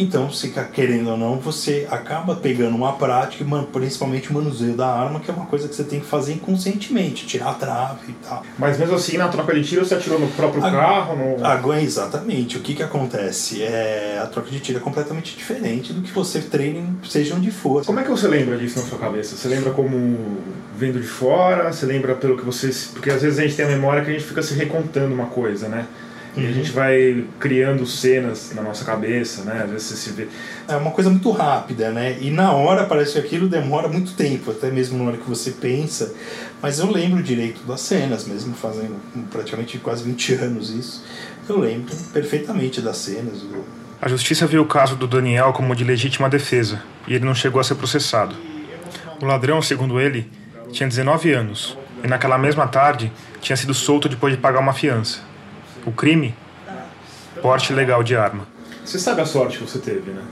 Então, 0.00 0.30
se 0.32 0.50
querendo 0.72 1.10
ou 1.10 1.16
não, 1.16 1.36
você 1.36 1.86
acaba 1.90 2.34
pegando 2.34 2.74
uma 2.74 2.94
prática, 2.94 3.44
principalmente 3.70 4.30
o 4.30 4.34
manuseio 4.34 4.72
da 4.72 4.86
arma, 4.86 5.20
que 5.20 5.30
é 5.30 5.34
uma 5.34 5.44
coisa 5.44 5.68
que 5.68 5.74
você 5.74 5.84
tem 5.84 6.00
que 6.00 6.06
fazer 6.06 6.32
inconscientemente, 6.32 7.26
tirar 7.26 7.50
a 7.50 7.54
trave 7.54 8.08
e 8.08 8.12
tal. 8.26 8.42
Mas 8.58 8.78
mesmo 8.78 8.94
assim, 8.94 9.18
na 9.18 9.28
troca 9.28 9.54
de 9.54 9.62
tiro, 9.62 9.84
você 9.84 9.94
atirou 9.94 10.18
no 10.18 10.28
próprio 10.28 10.64
a, 10.64 10.70
carro? 10.70 11.16
No... 11.16 11.44
Agora, 11.44 11.82
exatamente. 11.82 12.56
O 12.56 12.60
que, 12.60 12.74
que 12.74 12.82
acontece? 12.82 13.62
É, 13.62 14.18
a 14.22 14.26
troca 14.26 14.50
de 14.50 14.58
tiro 14.60 14.78
é 14.78 14.80
completamente 14.80 15.36
diferente 15.36 15.92
do 15.92 16.00
que 16.00 16.10
você 16.10 16.40
treina, 16.40 16.82
seja 17.06 17.34
onde 17.34 17.50
for. 17.50 17.84
Como 17.84 18.00
é 18.00 18.02
que 18.02 18.10
você 18.10 18.26
lembra 18.26 18.56
disso 18.56 18.80
na 18.80 18.86
sua 18.86 18.98
cabeça? 18.98 19.36
Você 19.36 19.48
lembra 19.48 19.70
como 19.72 20.40
vendo 20.74 20.98
de 20.98 21.06
fora? 21.06 21.70
Você 21.70 21.84
lembra 21.84 22.14
pelo 22.14 22.38
que 22.38 22.44
você. 22.44 22.70
Porque 22.94 23.10
às 23.10 23.20
vezes 23.20 23.38
a 23.38 23.42
gente 23.42 23.54
tem 23.54 23.66
a 23.66 23.68
memória 23.68 24.02
que 24.02 24.08
a 24.08 24.14
gente 24.14 24.24
fica 24.24 24.42
se 24.42 24.54
recontando 24.54 25.12
uma 25.12 25.26
coisa, 25.26 25.68
né? 25.68 25.86
E 26.36 26.46
a 26.46 26.52
gente 26.52 26.70
vai 26.70 27.24
criando 27.40 27.84
cenas 27.84 28.52
na 28.54 28.62
nossa 28.62 28.84
cabeça, 28.84 29.42
né? 29.42 29.62
Às 29.64 29.70
vezes 29.70 29.88
você 29.88 29.96
se 29.96 30.10
vê. 30.12 30.28
É 30.68 30.76
uma 30.76 30.92
coisa 30.92 31.10
muito 31.10 31.30
rápida, 31.32 31.90
né? 31.90 32.16
E 32.20 32.30
na 32.30 32.52
hora 32.52 32.84
parece 32.84 33.14
que 33.14 33.18
aquilo 33.18 33.48
demora 33.48 33.88
muito 33.88 34.12
tempo, 34.12 34.50
até 34.52 34.70
mesmo 34.70 34.96
na 34.98 35.10
hora 35.10 35.16
que 35.16 35.28
você 35.28 35.50
pensa. 35.50 36.14
Mas 36.62 36.78
eu 36.78 36.90
lembro 36.90 37.22
direito 37.22 37.62
das 37.64 37.80
cenas, 37.80 38.26
mesmo 38.26 38.54
fazendo 38.54 38.96
praticamente 39.30 39.78
quase 39.78 40.04
20 40.04 40.34
anos 40.34 40.70
isso. 40.70 41.04
Eu 41.48 41.58
lembro 41.58 41.94
perfeitamente 42.12 42.80
das 42.80 42.98
cenas. 42.98 43.40
Do... 43.40 43.64
A 44.00 44.08
justiça 44.08 44.46
viu 44.46 44.62
o 44.62 44.66
caso 44.66 44.94
do 44.94 45.08
Daniel 45.08 45.52
como 45.52 45.74
de 45.74 45.82
legítima 45.82 46.28
defesa 46.30 46.80
e 47.08 47.14
ele 47.14 47.24
não 47.24 47.34
chegou 47.34 47.60
a 47.60 47.64
ser 47.64 47.74
processado. 47.74 48.36
O 49.20 49.26
ladrão, 49.26 49.60
segundo 49.60 50.00
ele, 50.00 50.30
tinha 50.70 50.88
19 50.88 51.32
anos 51.32 51.76
e 52.04 52.06
naquela 52.06 52.38
mesma 52.38 52.68
tarde 52.68 53.12
tinha 53.40 53.56
sido 53.56 53.74
solto 53.74 54.08
depois 54.08 54.34
de 54.34 54.40
pagar 54.40 54.60
uma 54.60 54.72
fiança. 54.72 55.29
O 55.86 55.92
crime? 55.92 56.34
Porte 57.40 57.72
legal 57.72 58.02
de 58.02 58.16
arma. 58.16 58.46
Você 58.84 58.98
sabe 58.98 59.20
a 59.20 59.26
sorte 59.26 59.58
que 59.58 59.64
você 59.64 59.78
teve, 59.78 60.10
né? 60.10 60.22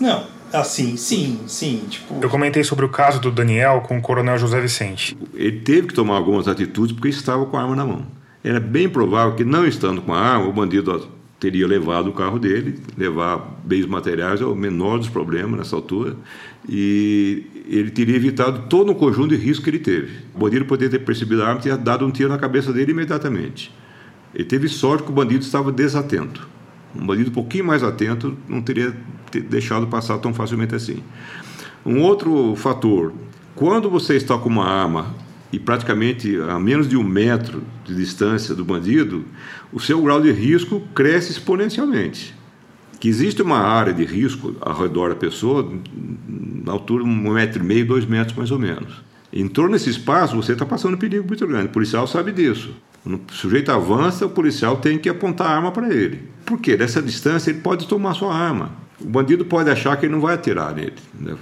Não, 0.00 0.26
assim, 0.52 0.96
sim, 0.96 1.40
sim. 1.46 1.84
Tipo... 1.88 2.18
Eu 2.22 2.28
comentei 2.30 2.64
sobre 2.64 2.84
o 2.84 2.88
caso 2.88 3.20
do 3.20 3.30
Daniel 3.30 3.82
com 3.86 3.98
o 3.98 4.02
coronel 4.02 4.38
José 4.38 4.60
Vicente. 4.60 5.16
Ele 5.34 5.60
teve 5.60 5.88
que 5.88 5.94
tomar 5.94 6.16
algumas 6.16 6.48
atitudes 6.48 6.94
porque 6.94 7.08
estava 7.08 7.44
com 7.46 7.56
a 7.56 7.62
arma 7.62 7.76
na 7.76 7.84
mão. 7.84 8.06
Era 8.42 8.60
bem 8.60 8.88
provável 8.88 9.34
que, 9.34 9.44
não 9.44 9.66
estando 9.66 10.02
com 10.02 10.12
a 10.12 10.20
arma, 10.20 10.46
o 10.46 10.52
bandido 10.52 11.08
teria 11.40 11.66
levado 11.66 12.08
o 12.08 12.12
carro 12.12 12.38
dele, 12.38 12.78
levar 12.96 13.60
bens 13.64 13.86
materiais 13.86 14.40
é 14.40 14.44
o 14.44 14.54
menor 14.54 14.98
dos 14.98 15.08
problemas 15.08 15.58
nessa 15.58 15.76
altura, 15.76 16.16
e 16.68 17.44
ele 17.68 17.90
teria 17.90 18.16
evitado 18.16 18.66
todo 18.68 18.92
um 18.92 18.94
conjunto 18.94 19.28
de 19.28 19.36
riscos 19.36 19.64
que 19.64 19.70
ele 19.70 19.78
teve. 19.78 20.10
O 20.34 20.38
bandido 20.38 20.64
poderia 20.64 20.98
ter 20.98 21.04
percebido 21.04 21.42
a 21.42 21.48
arma 21.48 21.60
e 21.60 21.62
ter 21.64 21.76
dado 21.76 22.06
um 22.06 22.10
tiro 22.10 22.28
na 22.28 22.38
cabeça 22.38 22.72
dele 22.72 22.92
imediatamente. 22.92 23.70
Ele 24.34 24.44
teve 24.44 24.68
sorte 24.68 25.04
que 25.04 25.10
o 25.10 25.14
bandido 25.14 25.44
estava 25.44 25.70
desatento. 25.70 26.48
Um 26.94 27.06
bandido 27.06 27.30
um 27.30 27.34
pouquinho 27.34 27.64
mais 27.64 27.82
atento 27.82 28.36
não 28.48 28.60
teria 28.60 28.94
deixado 29.48 29.86
passar 29.86 30.18
tão 30.18 30.34
facilmente 30.34 30.74
assim. 30.74 30.98
Um 31.84 32.00
outro 32.00 32.54
fator: 32.56 33.12
quando 33.54 33.88
você 33.88 34.16
está 34.16 34.36
com 34.36 34.48
uma 34.48 34.66
arma 34.66 35.14
e 35.52 35.58
praticamente 35.58 36.36
a 36.48 36.58
menos 36.58 36.88
de 36.88 36.96
um 36.96 37.04
metro 37.04 37.62
de 37.84 37.94
distância 37.94 38.54
do 38.54 38.64
bandido, 38.64 39.24
o 39.72 39.78
seu 39.78 40.00
grau 40.02 40.20
de 40.20 40.32
risco 40.32 40.82
cresce 40.94 41.30
exponencialmente. 41.30 42.34
Que 42.98 43.08
existe 43.08 43.42
uma 43.42 43.58
área 43.58 43.92
de 43.92 44.04
risco 44.04 44.56
ao 44.60 44.80
redor 44.80 45.10
da 45.10 45.16
pessoa, 45.16 45.70
na 46.64 46.72
altura 46.72 47.04
de 47.04 47.10
um 47.10 47.32
metro 47.32 47.62
e 47.62 47.66
meio, 47.66 47.86
dois 47.86 48.06
metros 48.06 48.36
mais 48.36 48.50
ou 48.50 48.58
menos. 48.58 49.02
Entrou 49.32 49.68
nesse 49.68 49.90
espaço, 49.90 50.34
você 50.34 50.52
está 50.52 50.64
passando 50.64 50.94
um 50.94 50.98
perigo 50.98 51.26
muito 51.26 51.46
grande. 51.46 51.66
O 51.66 51.70
policial 51.70 52.06
sabe 52.06 52.32
disso. 52.32 52.74
O 53.06 53.20
sujeito 53.32 53.70
avança, 53.70 54.24
o 54.24 54.30
policial 54.30 54.76
tem 54.76 54.98
que 54.98 55.08
apontar 55.08 55.48
a 55.48 55.56
arma 55.56 55.70
para 55.70 55.92
ele. 55.92 56.22
Por 56.46 56.58
quê? 56.58 56.76
Dessa 56.76 57.02
distância 57.02 57.50
ele 57.50 57.60
pode 57.60 57.86
tomar 57.86 58.14
sua 58.14 58.34
arma. 58.34 58.72
O 59.00 59.06
bandido 59.06 59.44
pode 59.44 59.68
achar 59.68 59.96
que 59.96 60.06
ele 60.06 60.12
não 60.12 60.20
vai 60.20 60.34
atirar 60.34 60.74
nele. 60.74 60.94
Né? 61.18 61.36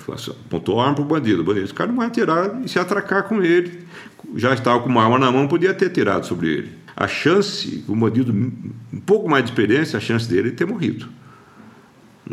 Apontou 0.46 0.80
a 0.80 0.84
arma 0.84 0.96
para 0.96 1.04
o 1.04 1.06
bandido. 1.06 1.42
O 1.42 1.44
bandido, 1.44 1.64
esse 1.64 1.74
cara 1.74 1.88
não 1.88 1.98
vai 1.98 2.08
atirar 2.08 2.60
e 2.64 2.68
se 2.68 2.78
atracar 2.78 3.24
com 3.24 3.42
ele. 3.42 3.86
Já 4.34 4.54
estava 4.54 4.80
com 4.80 4.88
uma 4.88 5.04
arma 5.04 5.18
na 5.18 5.30
mão, 5.30 5.46
podia 5.46 5.72
ter 5.72 5.86
atirado 5.86 6.26
sobre 6.26 6.48
ele. 6.48 6.72
A 6.96 7.06
chance, 7.06 7.84
o 7.86 7.94
bandido, 7.94 8.32
um 8.32 9.00
pouco 9.00 9.28
mais 9.28 9.44
de 9.44 9.50
experiência, 9.50 9.96
a 9.96 10.00
chance 10.00 10.28
dele 10.28 10.48
é 10.48 10.52
ter 10.52 10.66
morrido. 10.66 11.08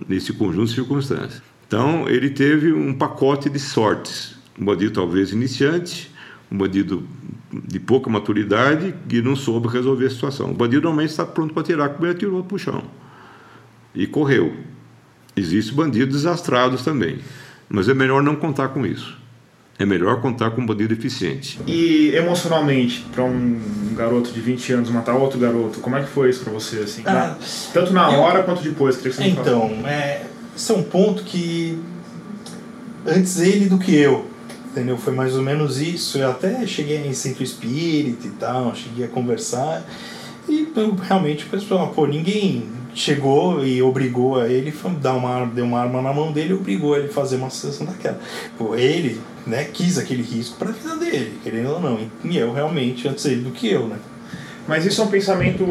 Nesse 0.07 0.33
conjunto 0.33 0.67
de 0.67 0.75
circunstâncias. 0.75 1.41
Então, 1.67 2.09
ele 2.09 2.31
teve 2.31 2.73
um 2.73 2.93
pacote 2.93 3.49
de 3.49 3.59
sortes. 3.59 4.35
Um 4.59 4.65
bandido 4.65 4.91
talvez 4.91 5.31
iniciante, 5.31 6.11
um 6.51 6.57
bandido 6.57 7.07
de 7.51 7.79
pouca 7.79 8.09
maturidade 8.09 8.93
que 9.07 9.21
não 9.21 9.35
soube 9.35 9.67
resolver 9.67 10.05
a 10.05 10.09
situação. 10.09 10.51
O 10.51 10.53
bandido 10.53 10.83
normalmente 10.83 11.11
está 11.11 11.25
pronto 11.25 11.53
para 11.53 11.61
atirar, 11.61 11.89
como 11.89 12.05
ele 12.05 12.13
atirou 12.13 12.43
para 12.43 12.55
o 12.55 12.59
chão. 12.59 12.83
E 13.93 14.05
correu. 14.05 14.55
Existem 15.35 15.75
bandidos 15.75 16.15
desastrados 16.15 16.83
também. 16.83 17.19
Mas 17.67 17.87
é 17.87 17.93
melhor 17.93 18.21
não 18.21 18.35
contar 18.35 18.69
com 18.69 18.85
isso. 18.85 19.17
É 19.77 19.85
melhor 19.85 20.19
contar 20.19 20.51
com 20.51 20.61
um 20.61 20.65
bandido 20.65 20.93
eficiente. 20.93 21.59
E 21.65 22.09
emocionalmente, 22.13 23.05
para 23.13 23.23
um 23.23 23.61
garoto 23.95 24.31
de 24.31 24.41
20 24.41 24.73
anos 24.73 24.89
matar 24.89 25.13
outro 25.13 25.39
garoto, 25.39 25.79
como 25.79 25.95
é 25.95 26.01
que 26.01 26.09
foi 26.09 26.29
isso 26.29 26.43
para 26.43 26.51
você? 26.51 26.79
Assim? 26.79 27.01
Ah, 27.05 27.37
Tanto 27.73 27.93
na 27.93 28.11
eu, 28.11 28.19
hora 28.19 28.43
quanto 28.43 28.61
depois? 28.61 28.97
Que 28.97 29.09
você 29.09 29.23
então, 29.23 29.67
é, 29.87 30.25
esse 30.53 30.69
é 30.69 30.75
um 30.75 30.83
ponto 30.83 31.23
que 31.23 31.79
antes 33.07 33.39
ele 33.39 33.69
do 33.69 33.79
que 33.79 33.95
eu, 33.95 34.28
entendeu? 34.71 34.97
Foi 34.97 35.13
mais 35.13 35.35
ou 35.35 35.41
menos 35.41 35.79
isso. 35.79 36.17
Eu 36.17 36.31
até 36.31 36.65
cheguei 36.65 36.97
em 37.05 37.13
centro 37.13 37.43
espírita 37.43 38.27
e 38.27 38.31
tal, 38.31 38.75
cheguei 38.75 39.05
a 39.05 39.07
conversar. 39.07 39.85
E 40.47 40.67
eu, 40.75 40.95
realmente 40.95 41.45
o 41.45 41.49
pessoal, 41.49 41.89
pô, 41.89 42.07
ninguém 42.07 42.67
chegou 42.93 43.63
e 43.63 43.81
obrigou 43.81 44.39
a 44.39 44.47
ele 44.47 44.73
dar 44.99 45.13
uma 45.13 45.45
deu 45.45 45.63
uma 45.63 45.79
arma 45.79 46.01
na 46.01 46.11
mão 46.11 46.31
dele 46.31 46.51
e 46.51 46.53
obrigou 46.53 46.97
ele 46.97 47.07
a 47.07 47.11
fazer 47.11 47.35
uma 47.35 47.49
sessão 47.49 47.85
daquela. 47.85 48.19
Pô, 48.57 48.75
ele, 48.75 49.21
né, 49.45 49.65
quis 49.65 49.97
aquele 49.97 50.23
risco 50.23 50.57
para 50.57 50.69
a 50.69 50.71
vida 50.71 50.95
dele, 50.95 51.39
querendo 51.43 51.69
ou 51.69 51.79
não. 51.79 51.99
E 52.23 52.37
eu 52.37 52.51
realmente 52.51 53.07
antes 53.07 53.25
ele 53.25 53.41
do 53.41 53.51
que 53.51 53.69
eu, 53.69 53.87
né? 53.87 53.97
Mas 54.67 54.85
isso 54.85 55.01
é 55.01 55.03
um 55.03 55.07
pensamento 55.07 55.65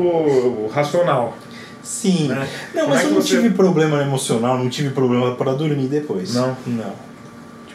racional. 0.73 1.37
Sim. 1.83 2.29
Né? 2.29 2.49
Não, 2.75 2.83
Como 2.83 2.95
mas 2.95 3.05
é 3.05 3.07
eu 3.07 3.11
não 3.13 3.23
você... 3.23 3.29
tive 3.29 3.51
problema 3.51 4.03
emocional, 4.03 4.59
não 4.59 4.69
tive 4.69 4.91
problema 4.91 5.35
para 5.35 5.55
dormir 5.55 5.87
depois. 5.87 6.35
Não. 6.35 6.57
Não. 6.67 7.08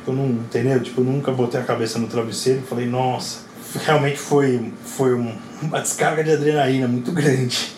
Tipo, 0.04 0.12
não, 0.12 0.26
entendeu? 0.28 0.82
Tipo, 0.82 1.00
eu 1.00 1.06
nunca 1.06 1.32
botei 1.32 1.62
a 1.62 1.64
cabeça 1.64 1.98
no 1.98 2.08
travesseiro 2.08 2.60
e 2.60 2.68
falei, 2.68 2.86
nossa, 2.86 3.40
realmente 3.86 4.18
foi, 4.18 4.74
foi 4.84 5.14
uma 5.14 5.80
descarga 5.80 6.22
de 6.22 6.32
adrenalina 6.32 6.90
muito 6.90 7.14
grande. 7.14 7.72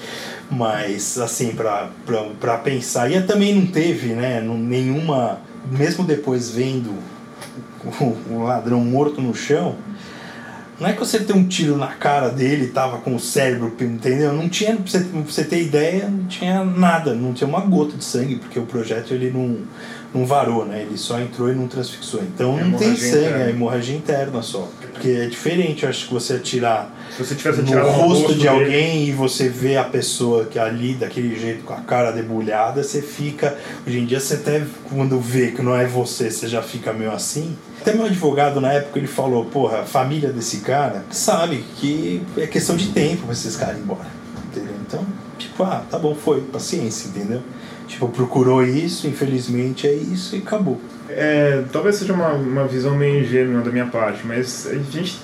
Mas, 0.50 1.20
assim, 1.20 1.54
pra 1.54 2.58
pensar. 2.58 3.12
E 3.12 3.22
também 3.22 3.54
não 3.54 3.68
teve, 3.68 4.14
né, 4.14 4.42
nenhuma. 4.42 5.40
Mesmo 5.72 6.04
depois 6.04 6.50
vendo 6.50 6.92
o, 8.02 8.34
o 8.34 8.44
ladrão 8.44 8.80
morto 8.80 9.22
no 9.22 9.36
chão, 9.36 9.76
não 10.80 10.90
é 10.90 10.94
que 10.94 11.00
você 11.00 11.20
tem 11.20 11.36
um 11.36 11.48
tiro 11.48 11.78
na 11.78 11.88
cara 11.88 12.30
dele 12.30 12.68
tava 12.68 12.98
com 12.98 13.16
o 13.16 13.20
cérebro, 13.20 13.74
entendeu? 13.80 14.34
Não 14.34 14.50
tinha, 14.50 14.76
pra 14.76 14.86
você, 14.86 15.00
pra 15.00 15.22
você 15.22 15.44
ter 15.44 15.62
ideia, 15.62 16.10
não 16.10 16.26
tinha 16.26 16.66
nada, 16.66 17.14
não 17.14 17.34
tinha 17.34 17.48
uma 17.48 17.62
gota 17.62 17.96
de 17.96 18.04
sangue, 18.04 18.36
porque 18.36 18.60
o 18.60 18.66
projétil 18.66 19.16
ele 19.16 19.32
não, 19.32 19.60
não 20.14 20.26
varou, 20.26 20.66
né? 20.66 20.82
Ele 20.82 20.98
só 20.98 21.20
entrou 21.20 21.50
e 21.50 21.56
não 21.56 21.68
transfixou. 21.68 22.22
Então 22.22 22.58
não 22.58 22.78
tem 22.78 22.94
sangue, 22.96 23.20
interna. 23.20 23.44
é 23.44 23.50
hemorragia 23.52 23.96
interna 23.96 24.42
só. 24.42 24.70
Porque 24.92 25.10
é 25.10 25.28
diferente, 25.28 25.84
eu 25.84 25.90
acho 25.90 26.08
que 26.08 26.14
você 26.14 26.34
atirar 26.34 26.94
Se 27.12 27.24
você 27.24 27.36
tivesse 27.36 27.62
no 27.62 27.82
rosto, 27.82 28.24
rosto 28.24 28.36
de 28.36 28.48
alguém 28.48 28.70
dele. 28.70 29.10
e 29.10 29.12
você 29.14 29.48
vê 29.48 29.78
a 29.78 29.84
pessoa 29.84 30.46
que 30.46 30.60
ali 30.60 30.94
daquele 30.94 31.40
jeito 31.40 31.64
com 31.64 31.74
a 31.74 31.82
cara 31.82 32.12
debulhada, 32.12 32.84
você 32.84 33.02
fica. 33.02 33.58
Hoje 33.88 34.00
em 34.00 34.06
dia 34.06 34.20
você 34.20 34.36
até 34.36 34.62
quando 34.90 35.20
vê 35.20 35.52
que 35.52 35.62
não 35.62 35.76
é 35.76 35.86
você, 35.86 36.30
você 36.30 36.50
já 36.50 36.62
fica 36.62 36.92
meio 36.92 37.12
assim. 37.12 37.56
Até 37.86 37.94
meu 37.94 38.08
advogado 38.08 38.60
na 38.60 38.74
época 38.74 38.98
ele 38.98 39.06
falou, 39.06 39.46
porra, 39.46 39.82
a 39.82 39.84
família 39.84 40.30
desse 40.30 40.62
cara 40.62 41.06
sabe 41.12 41.64
que 41.76 42.20
é 42.36 42.48
questão 42.48 42.76
de 42.76 42.88
tempo 42.88 43.26
pra 43.26 43.34
esses 43.34 43.56
caras 43.56 43.78
ir 43.78 43.82
embora. 43.82 44.08
Entendeu? 44.48 44.74
Então, 44.82 45.06
tipo, 45.38 45.62
ah, 45.62 45.84
tá 45.88 46.00
bom, 46.00 46.16
foi, 46.16 46.42
paciência, 46.42 47.10
entendeu? 47.10 47.44
Tipo, 47.88 48.10
procurou 48.10 48.66
isso, 48.66 49.06
infelizmente 49.06 49.86
é 49.86 49.94
isso 49.94 50.36
e 50.36 50.40
acabou. 50.40 50.82
É, 51.08 51.64
talvez 51.72 51.98
seja 51.98 52.12
uma, 52.12 52.30
uma 52.30 52.66
visão 52.66 52.96
meio 52.96 53.20
ingênua 53.20 53.62
da 53.62 53.70
minha 53.70 53.86
parte, 53.86 54.26
mas 54.26 54.66
a 54.66 54.74
gente 54.92 55.22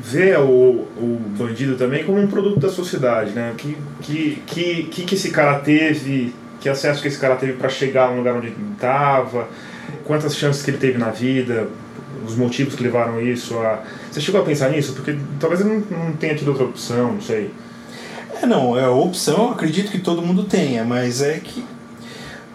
vê 0.00 0.36
o, 0.36 0.86
o 0.96 1.20
bandido 1.36 1.74
também 1.74 2.04
como 2.04 2.20
um 2.20 2.28
produto 2.28 2.60
da 2.60 2.68
sociedade, 2.68 3.32
né? 3.32 3.54
Que 3.58 3.76
que, 4.00 4.42
que, 4.46 4.84
que, 5.04 5.14
esse 5.16 5.32
cara 5.32 5.58
teve, 5.58 6.32
que 6.60 6.68
acesso 6.68 7.02
que 7.02 7.08
esse 7.08 7.18
cara 7.18 7.34
teve 7.34 7.54
para 7.54 7.68
chegar 7.68 8.10
no 8.12 8.18
lugar 8.18 8.36
onde 8.36 8.46
ele 8.46 8.56
estava, 8.72 9.48
quantas 10.04 10.36
chances 10.36 10.62
que 10.62 10.70
ele 10.70 10.78
teve 10.78 10.98
na 10.98 11.10
vida, 11.10 11.68
os 12.26 12.36
motivos 12.36 12.74
que 12.74 12.82
levaram 12.82 13.20
isso 13.20 13.58
a... 13.58 13.82
Você 14.10 14.20
chegou 14.20 14.40
a 14.40 14.44
pensar 14.44 14.70
nisso? 14.70 14.92
Porque 14.92 15.16
talvez 15.40 15.60
ele 15.60 15.84
não, 15.90 15.98
não 15.98 16.12
tenha 16.12 16.34
tido 16.34 16.48
outra 16.48 16.64
opção, 16.64 17.14
não 17.14 17.20
sei. 17.20 17.50
É, 18.40 18.46
não, 18.46 18.78
é 18.78 18.88
opção, 18.88 19.50
acredito 19.50 19.90
que 19.90 19.98
todo 19.98 20.22
mundo 20.22 20.44
tenha, 20.44 20.84
mas 20.84 21.22
é 21.22 21.38
que 21.38 21.64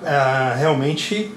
ah, 0.03 0.55
realmente 0.57 1.31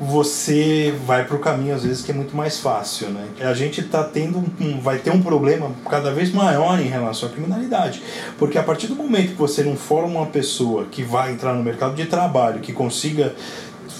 você 0.00 0.94
vai 1.04 1.26
para 1.26 1.36
o 1.36 1.38
caminho 1.38 1.74
às 1.74 1.82
vezes 1.82 2.02
que 2.02 2.10
é 2.10 2.14
muito 2.14 2.34
mais 2.34 2.58
fácil, 2.58 3.08
né? 3.10 3.26
A 3.40 3.52
gente 3.52 3.82
tá 3.82 4.02
tendo 4.02 4.38
um, 4.58 4.80
vai 4.80 4.98
ter 4.98 5.10
um 5.10 5.20
problema 5.20 5.70
cada 5.90 6.10
vez 6.10 6.32
maior 6.32 6.80
em 6.80 6.88
relação 6.88 7.28
à 7.28 7.32
criminalidade, 7.32 8.02
porque 8.38 8.56
a 8.56 8.62
partir 8.62 8.86
do 8.86 8.94
momento 8.94 9.32
que 9.32 9.38
você 9.38 9.62
não 9.62 9.76
forma 9.76 10.20
uma 10.20 10.26
pessoa 10.26 10.86
que 10.90 11.02
vai 11.02 11.32
entrar 11.32 11.52
no 11.52 11.62
mercado 11.62 11.94
de 11.94 12.06
trabalho, 12.06 12.60
que 12.60 12.72
consiga 12.72 13.34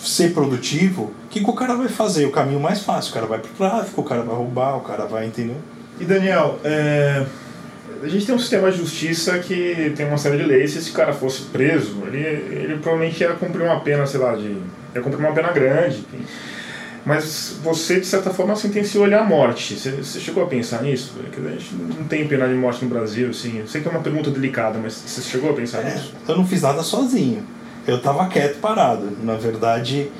ser 0.02 0.32
produtivo, 0.32 1.12
o 1.24 1.28
que, 1.28 1.44
que 1.44 1.50
o 1.50 1.52
cara 1.52 1.74
vai 1.74 1.88
fazer? 1.88 2.24
O 2.26 2.30
caminho 2.30 2.60
mais 2.60 2.82
fácil, 2.82 3.10
o 3.10 3.14
cara 3.14 3.26
vai 3.26 3.38
pro 3.38 3.50
tráfico, 3.50 4.00
o 4.00 4.04
cara 4.04 4.22
vai 4.22 4.34
roubar, 4.34 4.76
o 4.76 4.80
cara 4.80 5.06
vai, 5.06 5.26
entendeu? 5.26 5.56
E 5.98 6.04
Daniel, 6.04 6.58
é 6.64 7.24
a 8.02 8.08
gente 8.08 8.24
tem 8.24 8.34
um 8.34 8.38
sistema 8.38 8.70
de 8.70 8.78
justiça 8.78 9.38
que 9.38 9.92
tem 9.94 10.06
uma 10.06 10.16
série 10.16 10.38
de 10.38 10.44
leis. 10.44 10.72
Se 10.72 10.78
esse 10.78 10.92
cara 10.92 11.12
fosse 11.12 11.42
preso, 11.42 12.02
ele, 12.06 12.18
ele 12.18 12.78
provavelmente 12.78 13.20
ia 13.20 13.32
cumprir 13.34 13.62
uma 13.62 13.80
pena, 13.80 14.06
sei 14.06 14.20
lá, 14.20 14.34
de. 14.34 14.56
ia 14.94 15.02
cumprir 15.02 15.18
uma 15.18 15.32
pena 15.32 15.52
grande. 15.52 16.04
Mas 17.04 17.58
você, 17.62 17.98
de 18.00 18.06
certa 18.06 18.30
forma, 18.30 18.54
sentenciou 18.56 19.06
ele 19.06 19.14
à 19.14 19.24
morte. 19.24 19.74
Você, 19.74 19.90
você 19.90 20.20
chegou 20.20 20.44
a 20.44 20.46
pensar 20.46 20.82
nisso? 20.82 21.14
Porque 21.16 21.46
a 21.46 21.50
gente 21.50 21.74
não 21.74 22.04
tem 22.04 22.26
pena 22.26 22.46
de 22.46 22.54
morte 22.54 22.84
no 22.84 22.90
Brasil, 22.90 23.30
assim. 23.30 23.58
Eu 23.58 23.66
sei 23.66 23.80
que 23.80 23.88
é 23.88 23.90
uma 23.90 24.02
pergunta 24.02 24.30
delicada, 24.30 24.78
mas 24.78 24.94
você 24.94 25.20
chegou 25.22 25.50
a 25.50 25.54
pensar 25.54 25.80
é, 25.80 25.94
nisso? 25.94 26.14
Eu 26.28 26.36
não 26.36 26.46
fiz 26.46 26.62
nada 26.62 26.82
sozinho. 26.82 27.42
Eu 27.90 27.96
estava 27.96 28.28
quieto, 28.28 28.60
parado. 28.60 29.18
Na 29.20 29.34
verdade, 29.34 30.12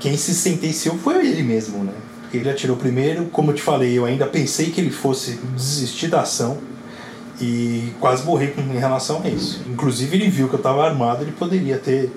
quem 0.00 0.16
se 0.16 0.34
sentenciou 0.34 0.98
foi 0.98 1.24
ele 1.24 1.44
mesmo, 1.44 1.84
né? 1.84 1.92
Ele 2.34 2.50
atirou 2.50 2.76
primeiro, 2.76 3.26
como 3.26 3.52
eu 3.52 3.54
te 3.54 3.62
falei, 3.62 3.96
eu 3.96 4.04
ainda 4.04 4.26
pensei 4.26 4.70
que 4.70 4.80
ele 4.80 4.90
fosse 4.90 5.38
desistir 5.54 6.08
da 6.08 6.22
ação 6.22 6.58
e 7.40 7.92
quase 8.00 8.24
morri 8.24 8.52
em 8.58 8.78
relação 8.78 9.22
a 9.24 9.28
isso. 9.28 9.62
Inclusive 9.68 10.16
ele 10.16 10.28
viu 10.28 10.48
que 10.48 10.54
eu 10.54 10.58
estava 10.58 10.84
armado, 10.84 11.22
ele 11.22 11.32
poderia 11.32 11.78
ter 11.78 12.10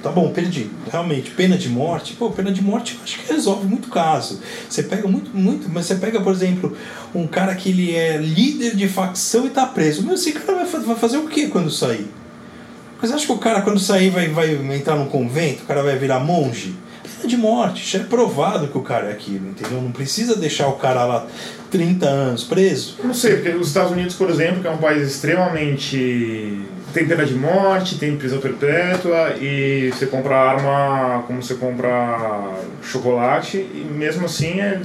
tá 0.00 0.12
bom, 0.12 0.30
perdi. 0.30 0.70
Realmente, 0.92 1.32
pena 1.32 1.58
de 1.58 1.68
morte, 1.68 2.14
pô, 2.14 2.30
pena 2.30 2.52
de 2.52 2.62
morte 2.62 3.00
acho 3.02 3.18
que 3.18 3.32
resolve 3.32 3.66
muito 3.66 3.88
caso. 3.88 4.40
Você 4.68 4.84
pega 4.84 5.08
muito, 5.08 5.36
muito, 5.36 5.68
mas 5.68 5.86
você 5.86 5.96
pega, 5.96 6.20
por 6.20 6.32
exemplo, 6.32 6.76
um 7.12 7.26
cara 7.26 7.52
que 7.56 7.70
ele 7.70 7.96
é 7.96 8.16
líder 8.16 8.76
de 8.76 8.88
facção 8.88 9.44
e 9.44 9.50
tá 9.50 9.66
preso. 9.66 10.04
Mas 10.04 10.20
esse 10.20 10.32
cara 10.32 10.64
vai 10.64 10.96
fazer 10.96 11.18
o 11.18 11.26
que 11.26 11.48
quando 11.48 11.68
sair? 11.68 12.19
Mas 13.00 13.12
acho 13.12 13.26
que 13.26 13.32
o 13.32 13.38
cara 13.38 13.62
quando 13.62 13.78
sair 13.78 14.10
vai, 14.10 14.28
vai 14.28 14.76
entrar 14.76 14.96
num 14.96 15.06
convento, 15.06 15.62
o 15.62 15.66
cara 15.66 15.82
vai 15.82 15.96
virar 15.96 16.20
monge? 16.20 16.74
de 17.26 17.36
morte. 17.36 17.84
Já 17.86 17.98
é 17.98 18.02
provado 18.02 18.68
que 18.68 18.78
o 18.78 18.82
cara 18.82 19.08
é 19.08 19.12
aquilo, 19.12 19.48
entendeu? 19.48 19.80
Não 19.80 19.92
precisa 19.92 20.36
deixar 20.36 20.68
o 20.68 20.72
cara 20.72 21.04
lá 21.04 21.26
30 21.70 22.06
anos 22.06 22.44
preso. 22.44 22.96
Não 23.02 23.14
sei, 23.14 23.36
porque 23.36 23.50
os 23.50 23.68
Estados 23.68 23.92
Unidos, 23.92 24.14
por 24.14 24.30
exemplo, 24.30 24.60
que 24.60 24.66
é 24.66 24.70
um 24.70 24.78
país 24.78 25.06
extremamente 25.06 26.62
tem 26.92 27.06
pena 27.06 27.24
de 27.24 27.34
morte, 27.34 27.98
tem 27.98 28.16
prisão 28.16 28.40
perpétua 28.40 29.36
e 29.40 29.90
você 29.92 30.06
compra 30.06 30.36
arma 30.36 31.24
como 31.26 31.42
você 31.42 31.54
compra 31.54 32.52
chocolate 32.82 33.58
e 33.58 33.86
mesmo 33.90 34.26
assim 34.26 34.60
é, 34.60 34.80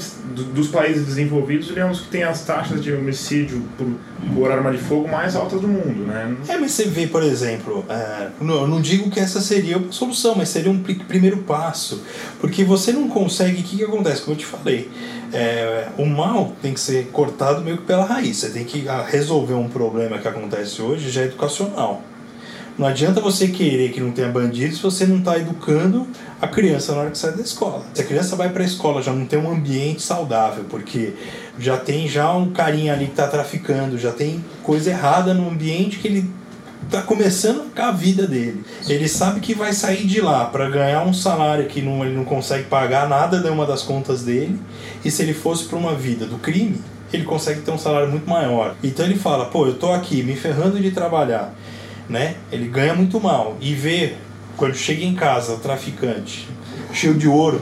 dos 0.54 0.68
países 0.68 1.06
desenvolvidos 1.06 1.70
ele 1.70 1.80
é 1.80 1.86
um 1.86 1.92
dos 1.92 2.02
que 2.02 2.10
tem 2.10 2.24
as 2.24 2.46
taxas 2.46 2.82
de 2.84 2.92
homicídio 2.94 3.64
por, 3.78 3.88
por 4.34 4.52
arma 4.52 4.72
de 4.72 4.78
fogo 4.78 5.08
mais 5.08 5.36
altas 5.36 5.62
do 5.62 5.68
mundo, 5.68 6.06
né? 6.06 6.36
É, 6.48 6.58
mas 6.58 6.72
você 6.72 6.86
vê, 6.86 7.08
por 7.08 7.24
exemplo, 7.24 7.86
é, 7.90 8.30
não, 8.42 8.62
eu 8.62 8.68
não 8.68 8.82
digo 8.82 9.10
que 9.10 9.20
essa 9.20 9.42
seria 9.42 9.78
a 9.78 9.92
solução, 9.92 10.36
mas 10.36 10.50
seria 10.50 10.72
um 10.72 10.80
primeiro 10.80 11.38
passo, 11.38 12.04
porque 12.40 12.64
você 12.64 12.92
não 12.92 13.08
consegue, 13.08 13.62
o 13.62 13.64
que, 13.64 13.78
que 13.78 13.84
acontece? 13.84 14.22
Como 14.22 14.36
eu 14.36 14.40
te 14.40 14.46
falei, 14.46 14.90
é, 15.34 15.88
o 15.98 16.06
mal 16.06 16.54
tem 16.62 16.74
que 16.74 16.80
ser 16.80 17.08
cortado 17.08 17.62
meio 17.62 17.78
que 17.78 17.84
pela 17.84 18.06
raiz. 18.06 18.38
Você 18.38 18.50
tem 18.50 18.64
que 18.64 18.88
ah, 18.88 19.06
resolver 19.08 19.54
um 19.54 19.68
problema 19.68 20.18
que 20.18 20.28
acontece 20.28 20.82
hoje 20.82 21.10
já 21.10 21.22
é 21.22 21.26
educacional. 21.26 22.02
Não 22.78 22.86
adianta 22.86 23.22
você 23.22 23.48
querer 23.48 23.92
que 23.94 24.02
não 24.02 24.12
tenha 24.12 24.28
bandido 24.28 24.76
se 24.76 24.84
você 24.84 25.06
não 25.06 25.20
está 25.20 25.38
educando 25.38 26.06
a 26.42 26.48
criança 26.48 26.94
na 26.94 27.02
hora 27.02 27.12
que 27.12 27.18
sai 27.18 27.32
da 27.32 27.42
escola. 27.42 27.86
Se 27.94 28.02
a 28.02 28.06
criança 28.06 28.36
vai 28.36 28.50
para 28.50 28.64
a 28.64 28.66
escola 28.66 29.02
já 29.02 29.14
não 29.14 29.26
tem 29.26 29.40
um 29.40 29.50
ambiente 29.50 30.02
saudável, 30.02 30.66
porque 30.70 31.14
já 31.58 31.78
tem 31.78 32.06
já 32.06 32.34
um 32.34 32.52
carinha 32.52 32.92
ali 32.92 33.06
que 33.06 33.12
está 33.12 33.28
traficando, 33.28 33.98
já 33.98 34.12
tem 34.12 34.44
coisa 34.62 34.90
errada 34.90 35.34
no 35.34 35.50
ambiente 35.50 36.00
que 36.00 36.08
ele 36.08 36.30
está 36.86 37.02
começando 37.02 37.66
a 37.76 37.92
vida 37.92 38.28
dele. 38.28 38.64
Ele 38.88 39.08
sabe 39.08 39.40
que 39.40 39.54
vai 39.54 39.74
sair 39.74 40.06
de 40.06 40.22
lá 40.22 40.46
para 40.46 40.70
ganhar 40.70 41.04
um 41.04 41.14
salário 41.14 41.66
que 41.68 41.82
não, 41.82 42.06
ele 42.06 42.16
não 42.16 42.26
consegue 42.26 42.66
pagar 42.66 43.10
nada 43.10 43.40
de 43.40 43.50
uma 43.50 43.66
das 43.66 43.82
contas 43.82 44.24
dele. 44.24 44.60
E 45.04 45.12
se 45.12 45.22
ele 45.24 45.34
fosse 45.34 45.66
para 45.66 45.78
uma 45.78 45.94
vida 45.94 46.26
do 46.26 46.38
crime, 46.38 46.80
ele 47.12 47.24
consegue 47.24 47.62
ter 47.62 47.72
um 47.72 47.78
salário 47.78 48.10
muito 48.10 48.30
maior. 48.30 48.76
Então 48.84 49.06
ele 49.06 49.16
fala: 49.16 49.46
pô, 49.46 49.66
eu 49.66 49.76
tô 49.76 49.92
aqui 49.92 50.24
me 50.24 50.36
ferrando 50.36 50.80
de 50.80 50.92
trabalhar 50.92 51.54
né? 52.10 52.36
Ele 52.52 52.68
ganha 52.68 52.94
muito 52.94 53.20
mal. 53.20 53.58
E 53.60 53.74
vê, 53.74 54.14
quando 54.58 54.76
chega 54.76 55.04
em 55.04 55.16
casa, 55.16 55.54
o 55.54 55.58
traficante, 55.58 56.48
cheio 56.94 57.16
de 57.16 57.28
ouro. 57.28 57.62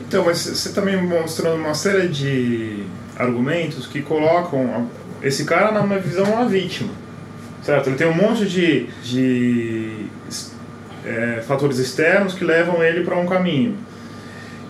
Então, 0.00 0.24
mas 0.24 0.44
você 0.44 0.72
também 0.72 0.96
tá 0.96 1.02
mostrando 1.02 1.56
uma 1.56 1.74
série 1.74 2.08
de 2.08 2.84
argumentos 3.16 3.86
que 3.86 4.02
colocam 4.02 4.88
esse 5.22 5.44
cara 5.44 5.72
numa 5.72 5.98
visão 5.98 6.24
uma 6.24 6.46
vítima. 6.46 6.90
Certo? 7.62 7.88
Ele 7.88 7.96
tem 7.96 8.06
um 8.08 8.14
monte 8.14 8.44
de, 8.46 8.86
de 9.02 10.06
é, 11.04 11.42
fatores 11.46 11.78
externos 11.78 12.34
que 12.34 12.44
levam 12.44 12.82
ele 12.82 13.04
para 13.04 13.16
um 13.16 13.26
caminho. 13.26 13.76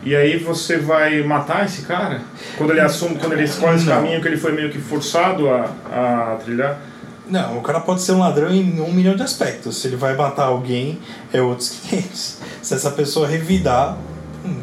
E 0.04 0.16
aí 0.16 0.36
você 0.36 0.78
vai 0.78 1.22
matar 1.22 1.64
esse 1.64 1.82
cara? 1.82 2.22
Quando 2.58 2.70
ele 2.70 2.80
assume, 2.80 3.16
quando 3.16 3.34
ele 3.34 3.44
escolhe 3.44 3.76
esse 3.76 3.86
caminho 3.86 4.20
que 4.20 4.26
ele 4.26 4.36
foi 4.36 4.52
meio 4.52 4.68
que 4.70 4.78
forçado 4.78 5.48
a, 5.48 5.70
a 5.90 6.38
trilhar? 6.42 6.80
Não, 7.26 7.58
o 7.58 7.62
cara 7.62 7.80
pode 7.80 8.02
ser 8.02 8.12
um 8.12 8.18
ladrão 8.18 8.50
em 8.50 8.80
um 8.80 8.92
milhão 8.92 9.14
de 9.14 9.22
aspectos. 9.22 9.80
Se 9.80 9.86
ele 9.86 9.96
vai 9.96 10.16
matar 10.16 10.46
alguém, 10.46 10.98
é 11.32 11.40
outros 11.40 11.70
500. 11.88 12.38
Se 12.60 12.74
essa 12.74 12.90
pessoa 12.90 13.28
revidar, 13.28 13.96
hum, 14.44 14.60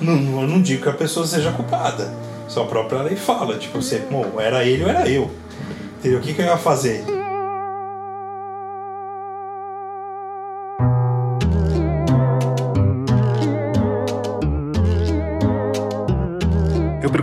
não, 0.00 0.16
não, 0.16 0.46
não 0.46 0.62
digo 0.62 0.82
que 0.82 0.88
a 0.88 0.92
pessoa 0.92 1.26
seja 1.26 1.50
culpada. 1.52 2.12
Só 2.46 2.64
a 2.64 2.66
própria 2.66 3.02
lei 3.02 3.16
fala, 3.16 3.56
tipo, 3.56 3.80
você, 3.80 4.00
bom, 4.10 4.34
era 4.38 4.62
ele 4.64 4.84
ou 4.84 4.90
era 4.90 5.08
eu. 5.08 5.30
Entendeu? 5.98 6.18
O 6.18 6.22
que, 6.22 6.34
que 6.34 6.42
eu 6.42 6.46
ia 6.46 6.58
fazer? 6.58 7.02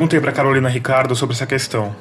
Perguntei 0.08 0.22
para 0.22 0.32
Carolina 0.32 0.70
Ricardo 0.70 1.14
sobre 1.18 1.36
essa 1.36 1.46
questão 1.46 1.94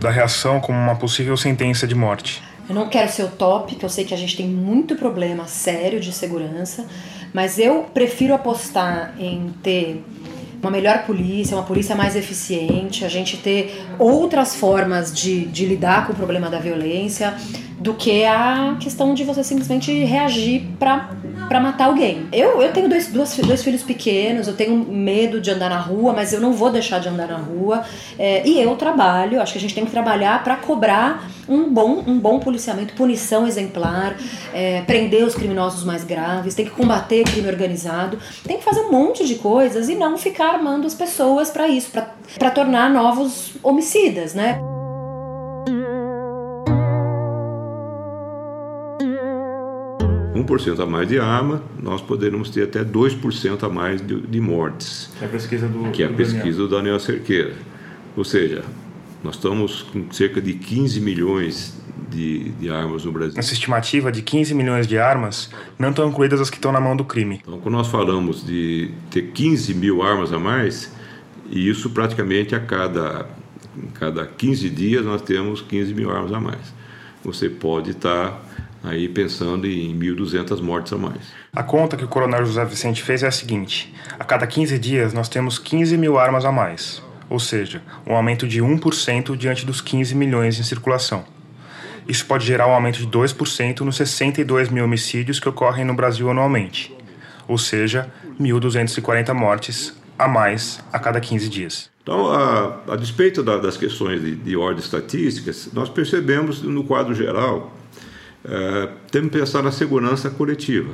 da 0.00 0.10
reação 0.10 0.60
como 0.60 0.78
uma 0.78 0.96
possível 0.96 1.36
sentença 1.36 1.86
de 1.86 1.94
morte. 1.94 2.42
Eu 2.66 2.74
não 2.74 2.88
quero 2.88 3.12
ser 3.12 3.24
utópico, 3.24 3.84
eu 3.84 3.88
sei 3.90 4.06
que 4.06 4.14
a 4.14 4.16
gente 4.16 4.34
tem 4.34 4.48
muito 4.48 4.96
problema 4.96 5.46
sério 5.46 6.00
de 6.00 6.10
segurança, 6.10 6.86
mas 7.34 7.58
eu 7.58 7.82
prefiro 7.92 8.32
apostar 8.32 9.12
em 9.18 9.52
ter 9.62 10.02
uma 10.62 10.70
melhor 10.70 11.04
polícia, 11.04 11.54
uma 11.54 11.64
polícia 11.64 11.94
mais 11.94 12.16
eficiente, 12.16 13.04
a 13.04 13.08
gente 13.08 13.36
ter 13.36 13.78
outras 13.98 14.56
formas 14.56 15.12
de, 15.12 15.44
de 15.44 15.66
lidar 15.66 16.06
com 16.06 16.14
o 16.14 16.16
problema 16.16 16.48
da 16.48 16.58
violência, 16.58 17.34
do 17.84 17.92
que 17.92 18.24
a 18.24 18.78
questão 18.80 19.12
de 19.12 19.24
você 19.24 19.44
simplesmente 19.44 19.92
reagir 20.04 20.66
para 20.78 21.60
matar 21.60 21.84
alguém. 21.84 22.26
Eu, 22.32 22.62
eu 22.62 22.72
tenho 22.72 22.88
dois, 22.88 23.08
dois, 23.08 23.36
dois 23.36 23.62
filhos 23.62 23.82
pequenos, 23.82 24.48
eu 24.48 24.56
tenho 24.56 24.74
medo 24.74 25.38
de 25.38 25.50
andar 25.50 25.68
na 25.68 25.78
rua, 25.78 26.14
mas 26.14 26.32
eu 26.32 26.40
não 26.40 26.54
vou 26.54 26.70
deixar 26.70 26.98
de 26.98 27.10
andar 27.10 27.28
na 27.28 27.36
rua. 27.36 27.84
É, 28.18 28.42
e 28.48 28.58
eu 28.58 28.74
trabalho, 28.76 29.38
acho 29.38 29.52
que 29.52 29.58
a 29.58 29.60
gente 29.60 29.74
tem 29.74 29.84
que 29.84 29.90
trabalhar 29.90 30.42
para 30.42 30.56
cobrar 30.56 31.28
um 31.46 31.68
bom, 31.68 32.02
um 32.06 32.18
bom 32.18 32.40
policiamento, 32.40 32.94
punição 32.94 33.46
exemplar, 33.46 34.16
é, 34.54 34.80
prender 34.86 35.22
os 35.22 35.34
criminosos 35.34 35.84
mais 35.84 36.04
graves, 36.04 36.54
tem 36.54 36.64
que 36.64 36.70
combater 36.70 37.22
crime 37.24 37.48
organizado, 37.48 38.18
tem 38.46 38.56
que 38.56 38.64
fazer 38.64 38.80
um 38.80 38.90
monte 38.90 39.26
de 39.26 39.34
coisas 39.34 39.90
e 39.90 39.94
não 39.94 40.16
ficar 40.16 40.54
armando 40.54 40.86
as 40.86 40.94
pessoas 40.94 41.50
para 41.50 41.68
isso, 41.68 41.90
para 41.90 42.50
tornar 42.50 42.88
novos 42.88 43.52
homicidas, 43.62 44.32
né? 44.32 44.58
1% 50.34 50.80
a 50.80 50.86
mais 50.86 51.08
de 51.08 51.18
arma, 51.18 51.62
nós 51.80 52.02
poderíamos 52.02 52.50
ter 52.50 52.64
até 52.64 52.84
2% 52.84 53.62
a 53.62 53.68
mais 53.68 54.04
de, 54.04 54.20
de, 54.20 54.40
mortes. 54.40 55.10
Que 55.16 55.24
é 55.24 55.28
a 55.28 55.30
pesquisa 55.30 55.68
do, 55.68 55.90
que 55.90 56.02
é 56.02 56.06
a 56.06 56.08
do 56.08 56.14
pesquisa 56.14 56.42
Daniel. 56.42 56.56
do 56.56 56.68
Daniel 56.68 57.00
Cerqueira. 57.00 57.52
Ou 58.16 58.24
seja, 58.24 58.64
nós 59.22 59.36
estamos 59.36 59.82
com 59.82 60.10
cerca 60.10 60.40
de 60.40 60.54
15 60.54 61.00
milhões 61.00 61.80
de, 62.10 62.50
de, 62.50 62.68
armas 62.68 63.04
no 63.04 63.12
Brasil. 63.12 63.34
Essa 63.38 63.52
estimativa 63.52 64.10
de 64.10 64.22
15 64.22 64.54
milhões 64.54 64.86
de 64.86 64.98
armas 64.98 65.50
não 65.78 65.90
estão 65.90 66.08
incluídas 66.08 66.40
as 66.40 66.50
que 66.50 66.56
estão 66.56 66.72
na 66.72 66.80
mão 66.80 66.96
do 66.96 67.04
crime. 67.04 67.40
Então, 67.42 67.58
quando 67.60 67.74
nós 67.74 67.88
falamos 67.88 68.44
de 68.44 68.90
ter 69.10 69.30
15 69.32 69.72
mil 69.74 70.02
armas 70.02 70.32
a 70.32 70.38
mais, 70.38 70.92
e 71.48 71.68
isso 71.68 71.90
praticamente 71.90 72.54
a 72.54 72.60
cada, 72.60 73.26
cada 73.94 74.26
15 74.26 74.68
dias 74.70 75.04
nós 75.04 75.22
temos 75.22 75.62
15 75.62 75.94
mil 75.94 76.10
armas 76.10 76.32
a 76.32 76.40
mais. 76.40 76.74
Você 77.24 77.48
pode 77.48 77.92
estar 77.92 78.44
aí 78.84 79.08
pensando 79.08 79.66
em 79.66 79.98
1.200 79.98 80.60
mortes 80.60 80.92
a 80.92 80.98
mais. 80.98 81.32
A 81.52 81.62
conta 81.62 81.96
que 81.96 82.04
o 82.04 82.08
coronel 82.08 82.44
José 82.44 82.64
Vicente 82.64 83.02
fez 83.02 83.22
é 83.22 83.26
a 83.26 83.32
seguinte: 83.32 83.92
a 84.18 84.24
cada 84.24 84.46
15 84.46 84.78
dias 84.78 85.12
nós 85.12 85.28
temos 85.28 85.58
15 85.58 85.96
mil 85.96 86.18
armas 86.18 86.44
a 86.44 86.52
mais, 86.52 87.02
ou 87.28 87.40
seja, 87.40 87.82
um 88.06 88.14
aumento 88.14 88.46
de 88.46 88.62
1% 88.62 89.36
diante 89.36 89.64
dos 89.64 89.80
15 89.80 90.14
milhões 90.14 90.58
em 90.60 90.62
circulação. 90.62 91.24
Isso 92.06 92.26
pode 92.26 92.44
gerar 92.44 92.66
um 92.66 92.72
aumento 92.72 92.98
de 92.98 93.06
2% 93.06 93.80
nos 93.80 93.96
62 93.96 94.68
mil 94.68 94.84
homicídios 94.84 95.40
que 95.40 95.48
ocorrem 95.48 95.86
no 95.86 95.94
Brasil 95.94 96.30
anualmente, 96.30 96.94
ou 97.48 97.56
seja, 97.56 98.12
1.240 98.38 99.32
mortes 99.32 99.96
a 100.18 100.28
mais 100.28 100.80
a 100.92 100.98
cada 100.98 101.18
15 101.18 101.48
dias. 101.48 101.90
Então, 102.02 102.30
a, 102.30 102.82
a 102.88 102.96
despeito 102.96 103.42
da, 103.42 103.56
das 103.56 103.78
questões 103.78 104.20
de, 104.20 104.36
de 104.36 104.54
ordem 104.54 104.84
estatísticas, 104.84 105.70
nós 105.72 105.88
percebemos 105.88 106.62
no 106.62 106.84
quadro 106.84 107.14
geral 107.14 107.72
é, 108.44 108.88
temos 109.10 109.30
que 109.30 109.38
pensar 109.38 109.62
na 109.62 109.72
segurança 109.72 110.30
coletiva. 110.30 110.92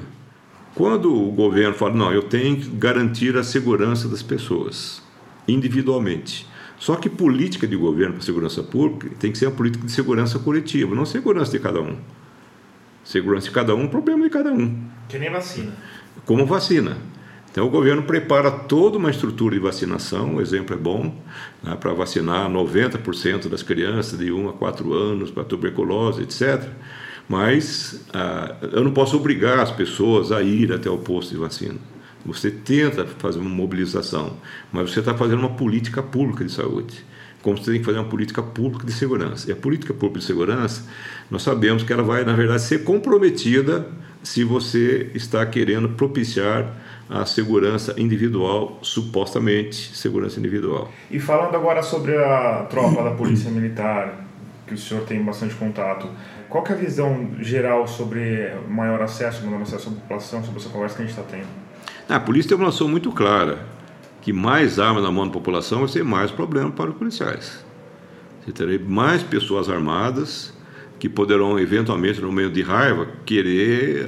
Quando 0.75 1.13
o 1.13 1.33
governo 1.33 1.75
fala, 1.75 1.95
não, 1.95 2.13
eu 2.13 2.23
tenho 2.23 2.57
que 2.57 2.69
garantir 2.71 3.37
a 3.37 3.43
segurança 3.43 4.09
das 4.09 4.23
pessoas, 4.23 5.03
individualmente. 5.49 6.47
Só 6.79 6.97
que 6.97 7.11
política 7.11 7.67
de 7.67 7.77
governo 7.77 8.15
para 8.15 8.23
segurança 8.23 8.63
pública 8.63 9.11
tem 9.19 9.33
que 9.33 9.39
ser 9.39 9.47
a 9.47 9.51
política 9.51 9.85
de 9.85 9.93
segurança 9.93 10.39
coletiva, 10.39 10.95
não 10.95 11.05
segurança 11.05 11.51
de 11.53 11.59
cada 11.59 11.81
um. 11.81 11.99
Segurança 13.05 13.49
de 13.49 13.53
cada 13.53 13.75
um, 13.75 13.89
problema 13.89 14.25
de 14.25 14.31
cada 14.31 14.53
um. 14.53 14.83
Que 15.09 15.19
nem 15.19 15.31
vacina. 15.31 15.73
Como 16.25 16.47
vacina. 16.47 16.97
Então 17.51 17.67
o 17.67 17.71
governo 17.71 18.05
prepara 18.05 18.51
toda 18.51 18.97
uma 18.97 19.11
estrutura 19.11 19.57
de 19.57 19.61
vacinação, 19.61 20.37
o 20.37 20.41
exemplo 20.41 20.75
é 20.75 20.79
bom, 20.79 21.21
né, 21.63 21.75
para 21.75 21.93
vacinar 21.93 22.49
90% 22.49 23.49
das 23.49 23.63
crianças 23.63 24.19
de 24.19 24.31
1 24.31 24.51
a 24.51 24.53
4 24.53 24.95
anos 24.95 25.31
para 25.33 25.43
tuberculose, 25.43 26.23
etc. 26.23 26.69
Mas 27.31 28.01
ah, 28.13 28.57
eu 28.73 28.83
não 28.83 28.91
posso 28.91 29.17
obrigar 29.17 29.61
as 29.61 29.71
pessoas 29.71 30.33
a 30.33 30.43
ir 30.43 30.73
até 30.73 30.91
o 30.91 30.99
posto 30.99 31.31
de 31.31 31.37
vacina. 31.37 31.77
Você 32.27 32.51
tenta 32.51 33.07
fazer 33.07 33.39
uma 33.39 33.49
mobilização, 33.49 34.37
mas 34.73 34.91
você 34.91 34.99
está 34.99 35.15
fazendo 35.15 35.39
uma 35.39 35.51
política 35.51 36.03
pública 36.03 36.45
de 36.45 36.51
saúde. 36.51 37.05
Como 37.41 37.57
você 37.57 37.71
tem 37.71 37.79
que 37.79 37.87
fazer 37.87 37.99
uma 37.99 38.09
política 38.09 38.43
pública 38.43 38.85
de 38.85 38.93
segurança. 38.93 39.49
E 39.49 39.53
a 39.53 39.57
política 39.57 39.95
pública 39.95 40.19
de 40.19 40.25
segurança, 40.25 40.85
nós 41.31 41.43
sabemos 41.43 41.85
que 41.85 41.93
ela 41.93 42.03
vai, 42.03 42.25
na 42.25 42.33
verdade, 42.33 42.63
ser 42.63 42.83
comprometida 42.83 43.87
se 44.25 44.43
você 44.43 45.13
está 45.15 45.47
querendo 45.47 45.91
propiciar 45.91 46.75
a 47.09 47.25
segurança 47.25 47.95
individual, 47.97 48.81
supostamente 48.83 49.97
segurança 49.97 50.41
individual. 50.41 50.91
E 51.09 51.21
falando 51.21 51.55
agora 51.55 51.81
sobre 51.81 52.17
a 52.17 52.67
tropa 52.69 53.05
da 53.05 53.13
Polícia 53.13 53.53
Militar, 53.53 54.27
que 54.67 54.75
o 54.75 54.79
senhor 54.79 55.05
tem 55.05 55.23
bastante 55.23 55.55
contato, 55.55 56.09
qual 56.51 56.65
é 56.67 56.73
a 56.73 56.77
visão 56.77 57.31
geral 57.39 57.87
sobre 57.87 58.53
maior 58.69 59.01
acesso, 59.01 59.43
menor 59.43 59.63
acesso 59.63 59.89
à 59.89 59.93
população, 59.93 60.43
sobre 60.43 60.61
essa 60.61 60.69
conversa 60.69 60.97
que 60.97 61.03
a 61.03 61.07
gente 61.07 61.17
está 61.17 61.31
tendo? 61.31 61.47
A 62.09 62.19
polícia 62.19 62.49
tem 62.49 62.59
uma 62.59 62.67
noção 62.67 62.89
muito 62.89 63.13
clara 63.13 63.61
que 64.21 64.33
mais 64.33 64.81
armas 64.81 65.05
na 65.05 65.13
mão 65.13 65.27
da 65.27 65.33
população 65.33 65.79
vai 65.79 65.89
ser 65.89 66.05
mais 66.05 66.33
problema 66.33 66.71
para 66.71 66.91
os 66.91 66.97
policiais. 66.97 67.65
Você 68.45 68.53
terá 68.53 68.77
mais 68.85 69.23
pessoas 69.23 69.69
armadas 69.69 70.53
que 70.99 71.09
poderão, 71.09 71.59
eventualmente, 71.59 72.21
no 72.21 72.33
meio 72.33 72.51
de 72.51 72.63
raiva, 72.63 73.07
querer 73.25 74.07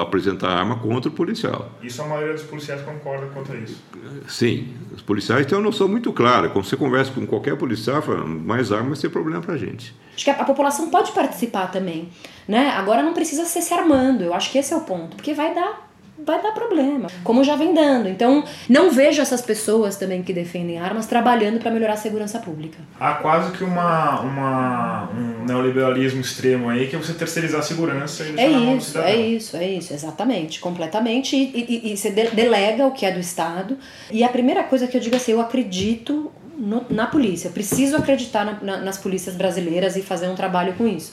apresentar 0.00 0.48
arma 0.48 0.78
contra 0.78 1.08
o 1.08 1.12
policial. 1.12 1.70
Isso 1.82 2.02
a 2.02 2.06
maioria 2.06 2.34
dos 2.34 2.42
policiais 2.42 2.82
concorda 2.82 3.26
quanto 3.26 3.52
a 3.52 3.56
isso? 3.56 3.82
Sim, 4.28 4.74
os 4.94 5.02
policiais 5.02 5.46
têm 5.46 5.56
uma 5.56 5.64
noção 5.64 5.88
muito 5.88 6.12
clara. 6.12 6.48
Quando 6.48 6.64
você 6.64 6.76
conversa 6.76 7.12
com 7.12 7.26
qualquer 7.26 7.56
policial, 7.56 8.02
fala, 8.02 8.24
mais 8.24 8.72
arma 8.72 8.88
vai 8.88 8.96
ser 8.96 9.08
problema 9.10 9.40
para 9.40 9.54
a 9.54 9.58
gente. 9.58 9.94
Acho 10.14 10.24
que 10.24 10.30
a, 10.30 10.44
população 10.44 10.90
pode 10.90 11.12
participar 11.12 11.70
também, 11.70 12.08
né? 12.46 12.70
Agora 12.70 13.02
não 13.02 13.14
precisa 13.14 13.44
ser 13.44 13.62
se 13.62 13.72
armando. 13.72 14.22
Eu 14.24 14.34
acho 14.34 14.50
que 14.50 14.58
esse 14.58 14.72
é 14.72 14.76
o 14.76 14.80
ponto, 14.80 15.14
porque 15.14 15.32
vai 15.32 15.54
dar 15.54 15.87
vai 16.24 16.42
dar 16.42 16.52
problema, 16.52 17.08
como 17.22 17.44
já 17.44 17.56
vem 17.56 17.72
dando. 17.72 18.08
Então, 18.08 18.44
não 18.68 18.90
vejo 18.90 19.22
essas 19.22 19.40
pessoas 19.40 19.96
também 19.96 20.22
que 20.22 20.32
defendem 20.32 20.78
armas 20.78 21.06
trabalhando 21.06 21.58
para 21.58 21.70
melhorar 21.70 21.94
a 21.94 21.96
segurança 21.96 22.38
pública. 22.38 22.78
Há 22.98 23.14
quase 23.14 23.52
que 23.52 23.64
uma, 23.64 24.20
uma, 24.20 25.10
um 25.12 25.44
neoliberalismo 25.44 26.20
extremo 26.20 26.68
aí, 26.68 26.88
que 26.88 26.96
é 26.96 26.98
você 26.98 27.14
terceirizar 27.14 27.60
a 27.60 27.62
segurança 27.62 28.24
e 28.24 28.38
é 28.38 28.50
isso, 28.50 28.98
é 28.98 29.16
isso, 29.16 29.56
é 29.56 29.68
isso, 29.68 29.94
exatamente, 29.94 30.60
completamente. 30.60 31.36
E, 31.36 31.82
e, 31.86 31.92
e 31.92 31.96
você 31.96 32.10
delega 32.10 32.86
o 32.86 32.92
que 32.92 33.06
é 33.06 33.12
do 33.12 33.20
Estado. 33.20 33.78
E 34.10 34.24
a 34.24 34.28
primeira 34.28 34.64
coisa 34.64 34.86
que 34.86 34.96
eu 34.96 35.00
digo 35.00 35.14
é 35.14 35.18
assim, 35.18 35.32
eu 35.32 35.40
acredito 35.40 36.30
no, 36.58 36.84
na 36.90 37.06
polícia, 37.06 37.50
preciso 37.50 37.96
acreditar 37.96 38.44
na, 38.44 38.58
na, 38.60 38.76
nas 38.78 38.98
polícias 38.98 39.36
brasileiras 39.36 39.96
e 39.96 40.02
fazer 40.02 40.28
um 40.28 40.34
trabalho 40.34 40.74
com 40.74 40.86
isso. 40.86 41.12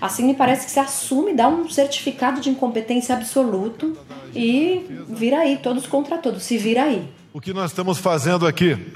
Assim 0.00 0.24
me 0.24 0.34
parece 0.34 0.66
que 0.66 0.72
se 0.72 0.78
assume, 0.78 1.34
dá 1.34 1.48
um 1.48 1.68
certificado 1.68 2.40
de 2.40 2.50
incompetência 2.50 3.14
absoluto 3.14 3.96
e 4.34 4.86
vira 5.08 5.40
aí, 5.40 5.58
todos 5.58 5.86
contra 5.86 6.18
todos, 6.18 6.42
se 6.42 6.58
vira 6.58 6.84
aí. 6.84 7.08
O 7.32 7.40
que 7.40 7.52
nós 7.52 7.70
estamos 7.70 7.98
fazendo 7.98 8.46
aqui 8.46 8.92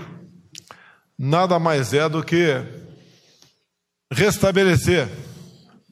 nada 1.18 1.59
mais 1.59 1.92
é 1.92 2.09
do 2.09 2.22
que 2.22 2.62
restabelecer 4.11 5.09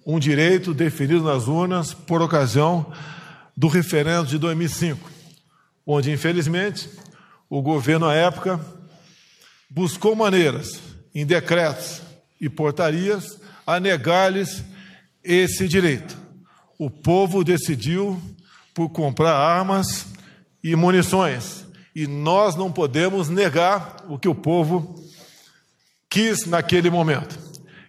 um 0.04 0.18
direito 0.18 0.72
definido 0.72 1.22
nas 1.22 1.46
urnas 1.46 1.92
por 1.92 2.22
ocasião 2.22 2.90
do 3.56 3.68
referendo 3.68 4.26
de 4.26 4.38
2005, 4.38 5.11
onde, 5.86 6.11
infelizmente, 6.11 6.88
o 7.50 7.61
governo 7.61 8.06
à 8.06 8.14
época 8.14 8.59
buscou 9.68 10.16
maneiras, 10.16 10.80
em 11.14 11.26
decretos 11.26 12.00
e 12.40 12.48
portarias, 12.48 13.38
a 13.66 13.78
negar-lhes 13.78 14.64
esse 15.28 15.68
direito. 15.68 16.16
O 16.78 16.88
povo 16.88 17.44
decidiu 17.44 18.18
por 18.72 18.88
comprar 18.88 19.34
armas 19.34 20.06
e 20.64 20.74
munições. 20.74 21.66
E 21.94 22.06
nós 22.06 22.56
não 22.56 22.72
podemos 22.72 23.28
negar 23.28 23.96
o 24.08 24.18
que 24.18 24.28
o 24.28 24.34
povo 24.34 24.94
quis 26.08 26.46
naquele 26.46 26.88
momento. 26.88 27.38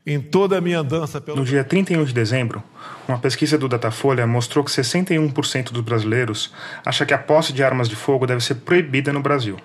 Em 0.05 0.19
toda 0.19 0.57
a 0.57 0.61
minha 0.61 0.79
andança 0.79 1.21
pelo. 1.21 1.37
No 1.37 1.45
dia 1.45 1.63
31 1.63 2.03
de 2.03 2.13
dezembro, 2.13 2.63
uma 3.07 3.19
pesquisa 3.19 3.57
do 3.57 3.69
Datafolha 3.69 4.25
mostrou 4.25 4.65
que 4.65 4.71
61% 4.71 5.71
dos 5.71 5.83
brasileiros 5.83 6.51
acha 6.83 7.05
que 7.05 7.13
a 7.13 7.17
posse 7.17 7.53
de 7.53 7.63
armas 7.63 7.87
de 7.87 7.95
fogo 7.95 8.25
deve 8.25 8.43
ser 8.43 8.55
proibida 8.55 9.13
no 9.13 9.21
Brasil. 9.21 9.57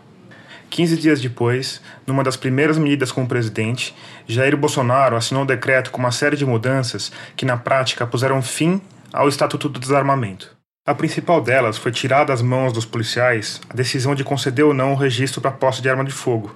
15 0.74 0.96
dias 0.96 1.20
depois, 1.20 1.80
numa 2.04 2.24
das 2.24 2.36
primeiras 2.36 2.76
medidas 2.76 3.12
como 3.12 3.28
presidente, 3.28 3.94
Jair 4.26 4.56
Bolsonaro 4.56 5.14
assinou 5.14 5.44
um 5.44 5.46
decreto 5.46 5.92
com 5.92 6.00
uma 6.00 6.10
série 6.10 6.36
de 6.36 6.44
mudanças 6.44 7.12
que, 7.36 7.46
na 7.46 7.56
prática, 7.56 8.04
puseram 8.04 8.42
fim 8.42 8.82
ao 9.12 9.28
Estatuto 9.28 9.68
do 9.68 9.78
Desarmamento. 9.78 10.50
A 10.84 10.92
principal 10.92 11.40
delas 11.40 11.78
foi 11.78 11.92
tirar 11.92 12.24
das 12.24 12.42
mãos 12.42 12.72
dos 12.72 12.84
policiais 12.84 13.60
a 13.70 13.74
decisão 13.74 14.16
de 14.16 14.24
conceder 14.24 14.64
ou 14.64 14.74
não 14.74 14.94
o 14.94 14.96
registro 14.96 15.40
para 15.40 15.52
posse 15.52 15.80
de 15.80 15.88
arma 15.88 16.04
de 16.04 16.10
fogo, 16.10 16.52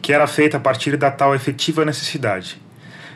que 0.00 0.12
era 0.12 0.28
feita 0.28 0.56
a 0.56 0.60
partir 0.60 0.96
da 0.96 1.10
tal 1.10 1.34
efetiva 1.34 1.84
necessidade. 1.84 2.56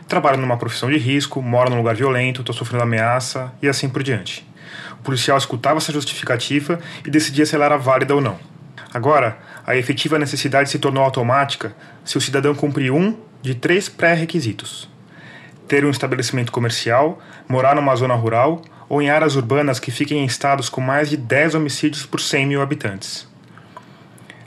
Trabalho 0.09 0.39
numa 0.39 0.57
profissão 0.57 0.91
de 0.91 0.99
risco, 0.99 1.41
moro 1.41 1.71
num 1.71 1.77
lugar 1.77 1.95
violento, 1.95 2.41
estou 2.41 2.53
sofrendo 2.53 2.83
ameaça 2.83 3.53
e 3.63 3.69
assim 3.69 3.89
por 3.89 4.03
diante. 4.03 4.45
O 4.99 5.05
policial 5.05 5.39
escutava 5.39 5.77
essa 5.77 5.93
justificativa 5.93 6.81
e 7.07 7.11
decidia 7.11 7.47
se 7.47 7.55
ela 7.55 7.67
era 7.67 7.77
válida 7.77 8.17
ou 8.17 8.21
não. 8.21 8.54
Agora, 8.95 9.37
a 9.67 9.77
efetiva 9.77 10.21
necessidade 10.21 10.71
se 10.71 10.79
tornou 10.79 11.03
automática 11.03 11.75
se 12.05 12.17
o 12.17 12.21
cidadão 12.21 12.55
cumprir 12.55 12.93
um 12.93 13.17
de 13.43 13.53
três 13.53 13.89
pré-requisitos: 13.89 14.89
ter 15.67 15.85
um 15.85 15.91
estabelecimento 15.91 16.53
comercial, 16.53 17.19
morar 17.49 17.75
numa 17.75 17.97
zona 17.97 18.15
rural 18.15 18.63
ou 18.89 19.03
em 19.03 19.11
áreas 19.11 19.35
urbanas 19.35 19.81
que 19.81 19.91
fiquem 19.91 20.21
em 20.21 20.25
estados 20.25 20.69
com 20.69 20.81
mais 20.81 21.11
de 21.11 21.17
10 21.17 21.57
homicídios 21.57 22.07
por 22.07 22.21
100 22.21 22.47
mil 22.47 22.63
habitantes. 22.63 23.27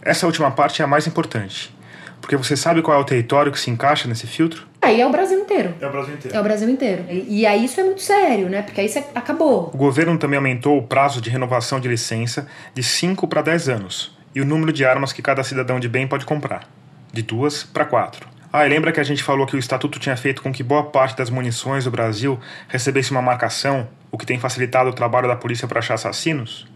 Essa 0.01 0.25
última 0.25 0.49
parte 0.49 0.81
é 0.81 0.85
a 0.85 0.87
mais 0.87 1.05
importante, 1.05 1.75
porque 2.21 2.37
você 2.37 2.55
sabe 2.55 2.81
qual 2.81 2.97
é 2.97 3.01
o 3.01 3.03
território 3.03 3.51
que 3.51 3.59
se 3.59 3.69
encaixa 3.69 4.07
nesse 4.07 4.27
filtro? 4.27 4.65
Aí 4.81 5.01
é 5.01 5.05
o 5.05 5.09
Brasil 5.09 5.39
inteiro. 5.39 5.75
É 5.81 5.87
o 5.87 5.91
Brasil 5.91 6.13
inteiro. 6.13 6.37
É 6.37 6.39
o 6.39 6.43
Brasil 6.43 6.69
inteiro. 6.69 7.05
E, 7.09 7.41
e 7.41 7.45
aí 7.45 7.65
isso 7.65 7.81
é 7.81 7.83
muito 7.83 8.01
sério, 8.01 8.47
né? 8.47 8.61
Porque 8.61 8.79
aí 8.79 8.87
isso 8.87 9.03
acabou. 9.13 9.71
O 9.73 9.77
governo 9.77 10.17
também 10.17 10.37
aumentou 10.37 10.77
o 10.77 10.83
prazo 10.83 11.19
de 11.19 11.29
renovação 11.29 11.81
de 11.81 11.89
licença 11.89 12.47
de 12.73 12.81
5 12.81 13.27
para 13.27 13.41
10 13.41 13.67
anos 13.67 14.16
e 14.37 14.41
o 14.41 14.45
número 14.45 14.71
de 14.71 14.85
armas 14.85 15.11
que 15.11 15.19
cada 15.19 15.43
cidadão 15.43 15.79
de 15.79 15.89
bem 15.89 16.07
pode 16.07 16.23
comprar, 16.23 16.69
de 17.11 17.23
duas 17.23 17.63
para 17.63 17.83
quatro. 17.83 18.27
Ah, 18.53 18.67
e 18.67 18.69
lembra 18.69 18.91
que 18.91 18.99
a 18.99 19.03
gente 19.03 19.23
falou 19.23 19.47
que 19.47 19.55
o 19.55 19.57
estatuto 19.57 19.97
tinha 19.97 20.15
feito 20.15 20.43
com 20.43 20.53
que 20.53 20.61
boa 20.61 20.83
parte 20.83 21.17
das 21.17 21.31
munições 21.31 21.85
do 21.85 21.89
Brasil 21.89 22.39
recebesse 22.67 23.09
uma 23.09 23.19
marcação, 23.19 23.87
o 24.11 24.17
que 24.17 24.27
tem 24.27 24.39
facilitado 24.39 24.91
o 24.91 24.93
trabalho 24.93 25.27
da 25.27 25.35
polícia 25.35 25.67
para 25.67 25.79
achar 25.79 25.95
assassinos? 25.95 26.67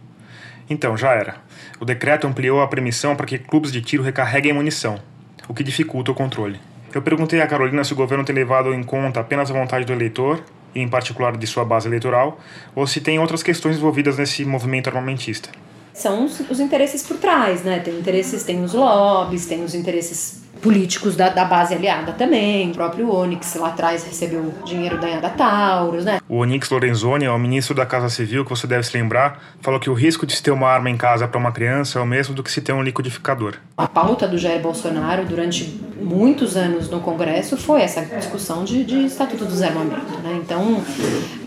Então, 0.68 0.98
já 0.98 1.12
era. 1.12 1.36
O 1.80 1.86
decreto 1.86 2.26
ampliou 2.26 2.64
a 2.64 2.68
permissão 2.68 3.16
para 3.16 3.28
que 3.28 3.38
clubes 3.38 3.72
de 3.72 3.80
tiro 3.80 4.02
recarreguem 4.02 4.54
munição, 4.54 5.00
o 5.48 5.54
que 5.54 5.64
dificulta 5.64 6.10
o 6.10 6.16
controle. 6.16 6.60
Eu 6.92 7.04
perguntei 7.04 7.42
a 7.42 7.48
Carolina 7.48 7.84
se 7.84 7.94
o 7.94 7.96
governo 7.96 8.24
tem 8.24 8.34
levado 8.34 8.74
em 8.74 8.82
conta 8.82 9.20
apenas 9.20 9.52
a 9.52 9.54
vontade 9.54 9.86
do 9.86 9.94
eleitor, 9.94 10.44
e 10.74 10.82
em 10.82 10.88
particular 10.88 11.38
de 11.38 11.46
sua 11.46 11.64
base 11.64 11.88
eleitoral, 11.88 12.40
ou 12.74 12.88
se 12.88 13.02
tem 13.02 13.20
outras 13.20 13.44
questões 13.44 13.78
envolvidas 13.78 14.18
nesse 14.18 14.44
movimento 14.46 14.88
armamentista 14.88 15.52
são 15.94 16.26
os, 16.26 16.40
os, 16.50 16.60
interesses 16.60 17.04
por 17.04 17.18
trás, 17.18 17.64
né? 17.64 17.80
Tem 17.80 17.98
interesses, 17.98 18.44
tem 18.44 18.64
os 18.64 18.74
lobbies, 18.74 19.46
tem 19.46 19.64
os 19.64 19.76
interesses 19.76 20.42
políticos 20.62 21.16
da, 21.16 21.30
da 21.30 21.44
base 21.44 21.74
aliada 21.74 22.14
também. 22.14 22.72
O 22.72 22.74
próprio 22.74 23.14
Onyx 23.14 23.56
lá 23.56 23.70
atrás 23.70 24.04
recebeu 24.04 24.54
dinheiro 24.64 25.00
da, 25.00 25.20
da 25.20 25.30
Taurus, 25.30 26.06
né? 26.06 26.20
O 26.30 26.38
Onyx 26.38 26.70
Lorenzoni, 26.70 27.26
é 27.26 27.32
o 27.32 27.40
ministro 27.40 27.76
da 27.76 27.86
Casa 27.86 28.10
Civil, 28.10 28.44
que 28.44 28.50
você 28.50 28.68
deve 28.68 28.84
se 28.84 28.96
lembrar, 28.96 29.42
falou 29.60 29.80
que 29.80 29.90
o 29.90 29.94
risco 29.94 30.26
de 30.26 30.36
se 30.36 30.44
ter 30.44 30.52
uma 30.52 30.68
arma 30.68 30.90
em 30.90 30.98
casa 30.98 31.28
para 31.28 31.40
uma 31.40 31.52
criança 31.52 32.00
é 32.00 32.02
o 32.02 32.06
mesmo 32.06 32.36
do 32.36 32.44
que 32.44 32.52
se 32.52 32.62
ter 32.62 32.74
um 32.74 32.82
liquidificador. 32.82 33.56
A 33.76 33.88
pauta 33.88 34.28
do 34.28 34.38
Jair 34.38 34.62
Bolsonaro 34.62 35.26
durante 35.26 35.82
muitos 36.00 36.56
anos 36.56 36.90
no 36.90 37.00
Congresso 37.00 37.58
foi 37.58 37.82
essa 37.82 38.06
discussão 38.06 38.64
de, 38.64 38.84
de 38.84 39.06
Estatuto 39.06 39.46
do 39.46 39.52
Desarmamento, 39.52 40.20
né? 40.24 40.40
Então, 40.44 40.84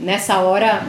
nessa 0.00 0.38
hora 0.38 0.82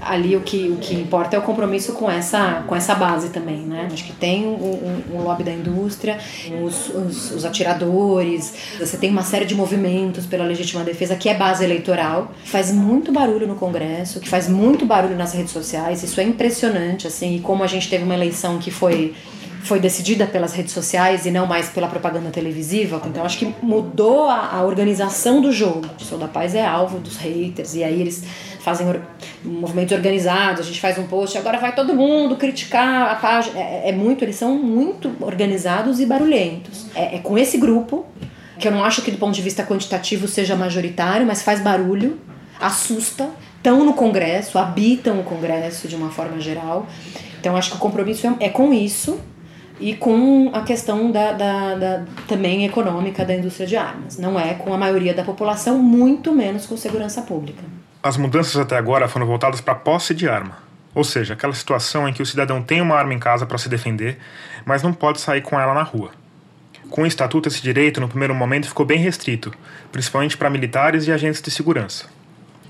ali 0.00 0.36
o 0.36 0.40
que, 0.40 0.68
o 0.68 0.76
que 0.76 0.94
importa 0.94 1.36
é 1.36 1.38
o 1.38 1.42
compromisso 1.42 1.92
com 1.92 2.10
essa, 2.10 2.64
com 2.66 2.74
essa 2.74 2.94
base 2.94 3.30
também, 3.30 3.58
né? 3.58 3.88
Acho 3.92 4.04
que 4.04 4.12
tem 4.12 4.46
um, 4.46 4.52
um, 4.52 5.16
um 5.16 5.22
lobby 5.22 5.44
da 5.44 5.52
indústria, 5.52 6.18
os, 6.62 6.88
os, 6.88 7.30
os, 7.32 7.44
atiradores, 7.44 8.54
você 8.78 8.96
tem 8.96 9.10
uma 9.10 9.22
série 9.22 9.44
de 9.44 9.54
movimentos 9.54 10.26
pela 10.26 10.44
legítima 10.44 10.84
defesa 10.84 11.16
que 11.16 11.28
é 11.28 11.34
base 11.34 11.64
eleitoral, 11.64 12.32
faz 12.44 12.72
muito 12.72 13.12
barulho 13.12 13.46
no 13.46 13.54
Congresso, 13.54 14.20
que 14.20 14.28
faz 14.28 14.48
muito 14.48 14.86
barulho 14.86 15.16
nas 15.16 15.32
redes 15.32 15.52
sociais, 15.52 16.02
isso 16.02 16.20
é 16.20 16.24
impressionante, 16.24 17.06
assim, 17.06 17.36
e 17.36 17.40
como 17.40 17.62
a 17.62 17.66
gente 17.66 17.88
teve 17.88 18.04
uma 18.04 18.14
eleição 18.14 18.58
que 18.58 18.70
foi 18.70 19.14
foi 19.62 19.80
decidida 19.80 20.26
pelas 20.26 20.52
redes 20.52 20.72
sociais 20.72 21.26
e 21.26 21.30
não 21.30 21.46
mais 21.46 21.68
pela 21.68 21.88
propaganda 21.88 22.30
televisiva. 22.30 23.00
Então 23.06 23.24
acho 23.24 23.38
que 23.38 23.54
mudou 23.62 24.26
a, 24.26 24.54
a 24.54 24.62
organização 24.62 25.40
do 25.40 25.52
jogo. 25.52 25.86
O 26.00 26.02
Sou 26.02 26.18
da 26.18 26.28
Paz 26.28 26.54
é 26.54 26.64
alvo 26.64 26.98
dos 26.98 27.16
haters 27.16 27.74
e 27.74 27.84
aí 27.84 28.00
eles 28.00 28.24
fazem 28.60 28.88
or 28.88 29.00
movimentos 29.44 29.96
organizados, 29.96 30.60
a 30.60 30.64
gente 30.64 30.80
faz 30.80 30.98
um 30.98 31.06
post, 31.06 31.38
agora 31.38 31.58
vai 31.58 31.74
todo 31.74 31.94
mundo 31.94 32.36
criticar 32.36 33.10
a 33.10 33.14
página. 33.14 33.58
É, 33.58 33.88
é 33.88 33.92
muito, 33.92 34.24
eles 34.24 34.36
são 34.36 34.54
muito 34.54 35.10
organizados 35.20 36.00
e 36.00 36.06
barulhentos. 36.06 36.86
É, 36.94 37.16
é, 37.16 37.18
com 37.18 37.38
esse 37.38 37.56
grupo, 37.56 38.04
que 38.58 38.68
eu 38.68 38.72
não 38.72 38.84
acho 38.84 39.02
que 39.02 39.10
do 39.10 39.18
ponto 39.18 39.34
de 39.34 39.42
vista 39.42 39.64
quantitativo 39.64 40.26
seja 40.28 40.56
majoritário, 40.56 41.26
mas 41.26 41.42
faz 41.42 41.60
barulho, 41.60 42.18
assusta, 42.60 43.30
estão 43.56 43.84
no 43.84 43.94
Congresso, 43.94 44.58
habitam 44.58 45.20
o 45.20 45.24
Congresso 45.24 45.88
de 45.88 45.96
uma 45.96 46.10
forma 46.10 46.40
geral. 46.40 46.86
Então 47.40 47.56
acho 47.56 47.70
que 47.70 47.76
o 47.76 47.80
compromisso 47.80 48.26
é, 48.26 48.46
é 48.46 48.48
com 48.48 48.72
isso 48.72 49.18
e 49.80 49.94
com 49.94 50.50
a 50.52 50.62
questão 50.62 51.10
da, 51.10 51.32
da, 51.32 51.74
da, 51.74 52.04
também 52.26 52.64
econômica 52.64 53.24
da 53.24 53.34
indústria 53.34 53.66
de 53.66 53.76
armas. 53.76 54.18
Não 54.18 54.38
é 54.38 54.54
com 54.54 54.72
a 54.72 54.78
maioria 54.78 55.14
da 55.14 55.22
população, 55.22 55.78
muito 55.78 56.32
menos 56.32 56.66
com 56.66 56.76
segurança 56.76 57.22
pública. 57.22 57.62
As 58.02 58.16
mudanças 58.16 58.56
até 58.56 58.76
agora 58.76 59.08
foram 59.08 59.26
voltadas 59.26 59.60
para 59.60 59.74
a 59.74 59.76
posse 59.76 60.14
de 60.14 60.28
arma. 60.28 60.58
Ou 60.94 61.04
seja, 61.04 61.34
aquela 61.34 61.52
situação 61.52 62.08
em 62.08 62.12
que 62.12 62.22
o 62.22 62.26
cidadão 62.26 62.62
tem 62.62 62.80
uma 62.80 62.96
arma 62.96 63.14
em 63.14 63.18
casa 63.18 63.46
para 63.46 63.58
se 63.58 63.68
defender, 63.68 64.18
mas 64.64 64.82
não 64.82 64.92
pode 64.92 65.20
sair 65.20 65.42
com 65.42 65.58
ela 65.58 65.74
na 65.74 65.82
rua. 65.82 66.10
Com 66.90 67.02
o 67.02 67.06
estatuto, 67.06 67.48
esse 67.48 67.62
direito, 67.62 68.00
no 68.00 68.08
primeiro 68.08 68.34
momento, 68.34 68.66
ficou 68.66 68.86
bem 68.86 68.98
restrito, 68.98 69.52
principalmente 69.92 70.36
para 70.36 70.48
militares 70.48 71.06
e 71.06 71.12
agentes 71.12 71.42
de 71.42 71.50
segurança. 71.50 72.06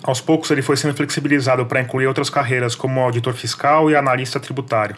Aos 0.02 0.20
poucos, 0.20 0.50
ele 0.50 0.62
foi 0.62 0.76
sendo 0.76 0.94
flexibilizado 0.94 1.64
para 1.66 1.80
incluir 1.80 2.06
outras 2.06 2.28
carreiras, 2.28 2.74
como 2.74 3.00
auditor 3.00 3.34
fiscal 3.34 3.90
e 3.90 3.96
analista 3.96 4.38
tributário. 4.40 4.96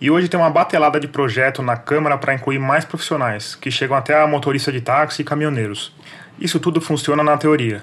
E 0.00 0.12
hoje 0.12 0.28
tem 0.28 0.38
uma 0.38 0.48
batelada 0.48 1.00
de 1.00 1.08
projeto 1.08 1.60
na 1.60 1.76
Câmara 1.76 2.16
para 2.16 2.32
incluir 2.32 2.60
mais 2.60 2.84
profissionais, 2.84 3.56
que 3.56 3.68
chegam 3.68 3.96
até 3.96 4.14
a 4.14 4.28
motorista 4.28 4.70
de 4.70 4.80
táxi 4.80 5.22
e 5.22 5.24
caminhoneiros. 5.24 5.92
Isso 6.38 6.60
tudo 6.60 6.80
funciona 6.80 7.24
na 7.24 7.36
teoria, 7.36 7.82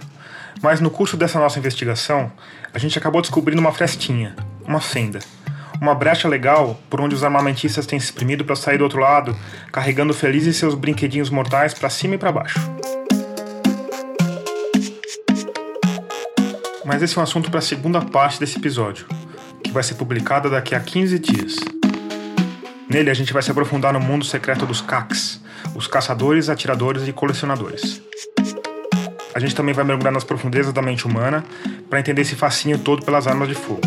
mas 0.61 0.79
no 0.79 0.89
curso 0.89 1.17
dessa 1.17 1.37
nossa 1.39 1.59
investigação, 1.59 2.31
a 2.73 2.79
gente 2.79 2.97
acabou 2.97 3.19
descobrindo 3.19 3.59
uma 3.59 3.73
frestinha, 3.73 4.33
uma 4.65 4.79
fenda. 4.79 5.19
Uma 5.81 5.93
brecha 5.93 6.29
legal 6.29 6.79
por 6.89 7.01
onde 7.01 7.13
os 7.13 7.21
armamentistas 7.21 7.85
têm 7.85 7.99
se 7.99 8.05
exprimido 8.05 8.45
para 8.45 8.55
sair 8.55 8.77
do 8.77 8.85
outro 8.85 9.01
lado, 9.01 9.35
carregando 9.69 10.13
felizes 10.13 10.55
seus 10.55 10.73
brinquedinhos 10.73 11.29
mortais 11.29 11.73
para 11.73 11.89
cima 11.89 12.15
e 12.15 12.17
para 12.17 12.31
baixo. 12.31 12.57
Mas 16.85 17.03
esse 17.03 17.17
é 17.17 17.19
um 17.19 17.23
assunto 17.23 17.51
para 17.51 17.59
a 17.59 17.61
segunda 17.61 17.99
parte 17.99 18.39
desse 18.39 18.57
episódio, 18.57 19.05
que 19.61 19.71
vai 19.71 19.83
ser 19.83 19.95
publicada 19.95 20.49
daqui 20.49 20.73
a 20.73 20.79
15 20.79 21.19
dias. 21.19 21.74
Nele 22.89 23.09
a 23.09 23.13
gente 23.13 23.33
vai 23.33 23.41
se 23.41 23.49
aprofundar 23.49 23.91
no 23.93 23.99
mundo 23.99 24.23
secreto 24.23 24.65
dos 24.65 24.79
CACs, 24.81 25.41
os 25.73 25.87
caçadores, 25.87 26.49
atiradores 26.49 27.07
e 27.07 27.11
colecionadores. 27.11 28.01
A 29.33 29.39
gente 29.39 29.55
também 29.55 29.73
vai 29.73 29.83
mergulhar 29.83 30.13
nas 30.13 30.23
profundezas 30.23 30.71
da 30.71 30.81
mente 30.81 31.05
humana 31.05 31.43
para 31.89 31.99
entender 31.99 32.21
esse 32.21 32.35
fascínio 32.35 32.79
todo 32.79 33.03
pelas 33.03 33.27
armas 33.27 33.49
de 33.49 33.55
fogo. 33.55 33.81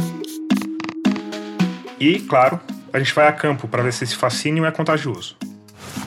E, 1.98 2.18
claro, 2.20 2.60
a 2.92 2.98
gente 2.98 3.14
vai 3.14 3.26
a 3.26 3.32
campo 3.32 3.66
para 3.66 3.82
ver 3.82 3.92
se 3.92 4.04
esse 4.04 4.16
fascínio 4.16 4.64
é 4.66 4.70
contagioso. 4.70 5.36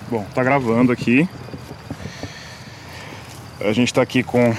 Bom, 0.10 0.26
tá 0.36 0.44
gravando 0.44 0.92
aqui. 0.92 1.28
A 3.60 3.72
gente 3.74 3.94
tá 3.94 4.02
aqui 4.02 4.24
com. 4.24 4.52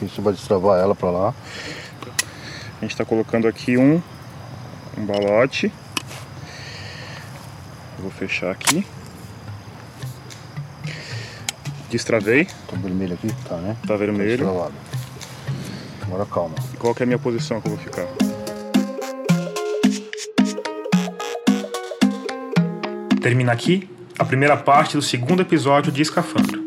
A 0.00 0.04
gente 0.04 0.20
vai 0.20 0.32
destravar 0.32 0.78
ela 0.80 0.94
para 0.94 1.10
lá. 1.10 1.34
A 2.80 2.84
gente 2.84 2.96
tá 2.96 3.04
colocando 3.04 3.48
aqui 3.48 3.76
um, 3.76 4.02
um 4.96 5.04
balote. 5.04 5.72
Vou 7.98 8.10
fechar 8.10 8.50
aqui. 8.50 8.86
Destravei. 11.90 12.44
Tá 12.44 12.76
vermelho 12.76 13.14
aqui? 13.14 13.28
Tá, 13.48 13.56
né? 13.56 13.74
Tá 13.86 13.96
vermelho. 13.96 14.46
Tá. 14.46 14.70
Agora 16.02 16.26
calma. 16.26 16.54
E 16.72 16.76
qual 16.76 16.94
que 16.94 17.02
é 17.02 17.04
a 17.04 17.06
minha 17.06 17.18
posição 17.18 17.60
que 17.60 17.68
eu 17.68 17.76
vou 17.76 17.84
ficar? 17.84 18.06
Termina 23.20 23.52
aqui 23.52 23.90
a 24.18 24.24
primeira 24.24 24.56
parte 24.56 24.96
do 24.96 25.02
segundo 25.02 25.42
episódio 25.42 25.92
de 25.92 26.02
Escafandro. 26.02 26.64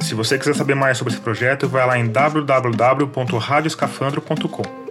Se 0.00 0.14
você 0.14 0.38
quiser 0.38 0.54
saber 0.54 0.74
mais 0.74 0.96
sobre 0.98 1.12
esse 1.12 1.22
projeto, 1.22 1.68
vai 1.68 1.86
lá 1.86 1.98
em 1.98 2.06
www.radioscafandro.com. 2.06 4.83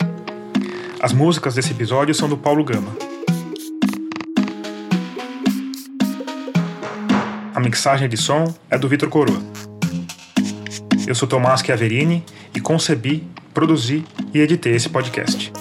As 1.04 1.12
músicas 1.12 1.56
desse 1.56 1.72
episódio 1.72 2.16
são 2.16 2.30
do 2.30 2.38
Paulo 2.38 2.64
Gama. 2.64 2.96
A 7.54 7.60
mixagem 7.60 8.08
de 8.08 8.16
som 8.16 8.46
é 8.70 8.78
do 8.78 8.88
Vitor 8.88 9.10
Coroa. 9.10 9.44
Eu 11.06 11.14
sou 11.14 11.28
Tomás 11.28 11.60
Chiaverini 11.60 12.24
e 12.56 12.62
concebi, 12.62 13.28
produzi 13.54 14.06
e 14.34 14.40
editei 14.40 14.76
esse 14.76 14.88
podcast. 14.88 15.52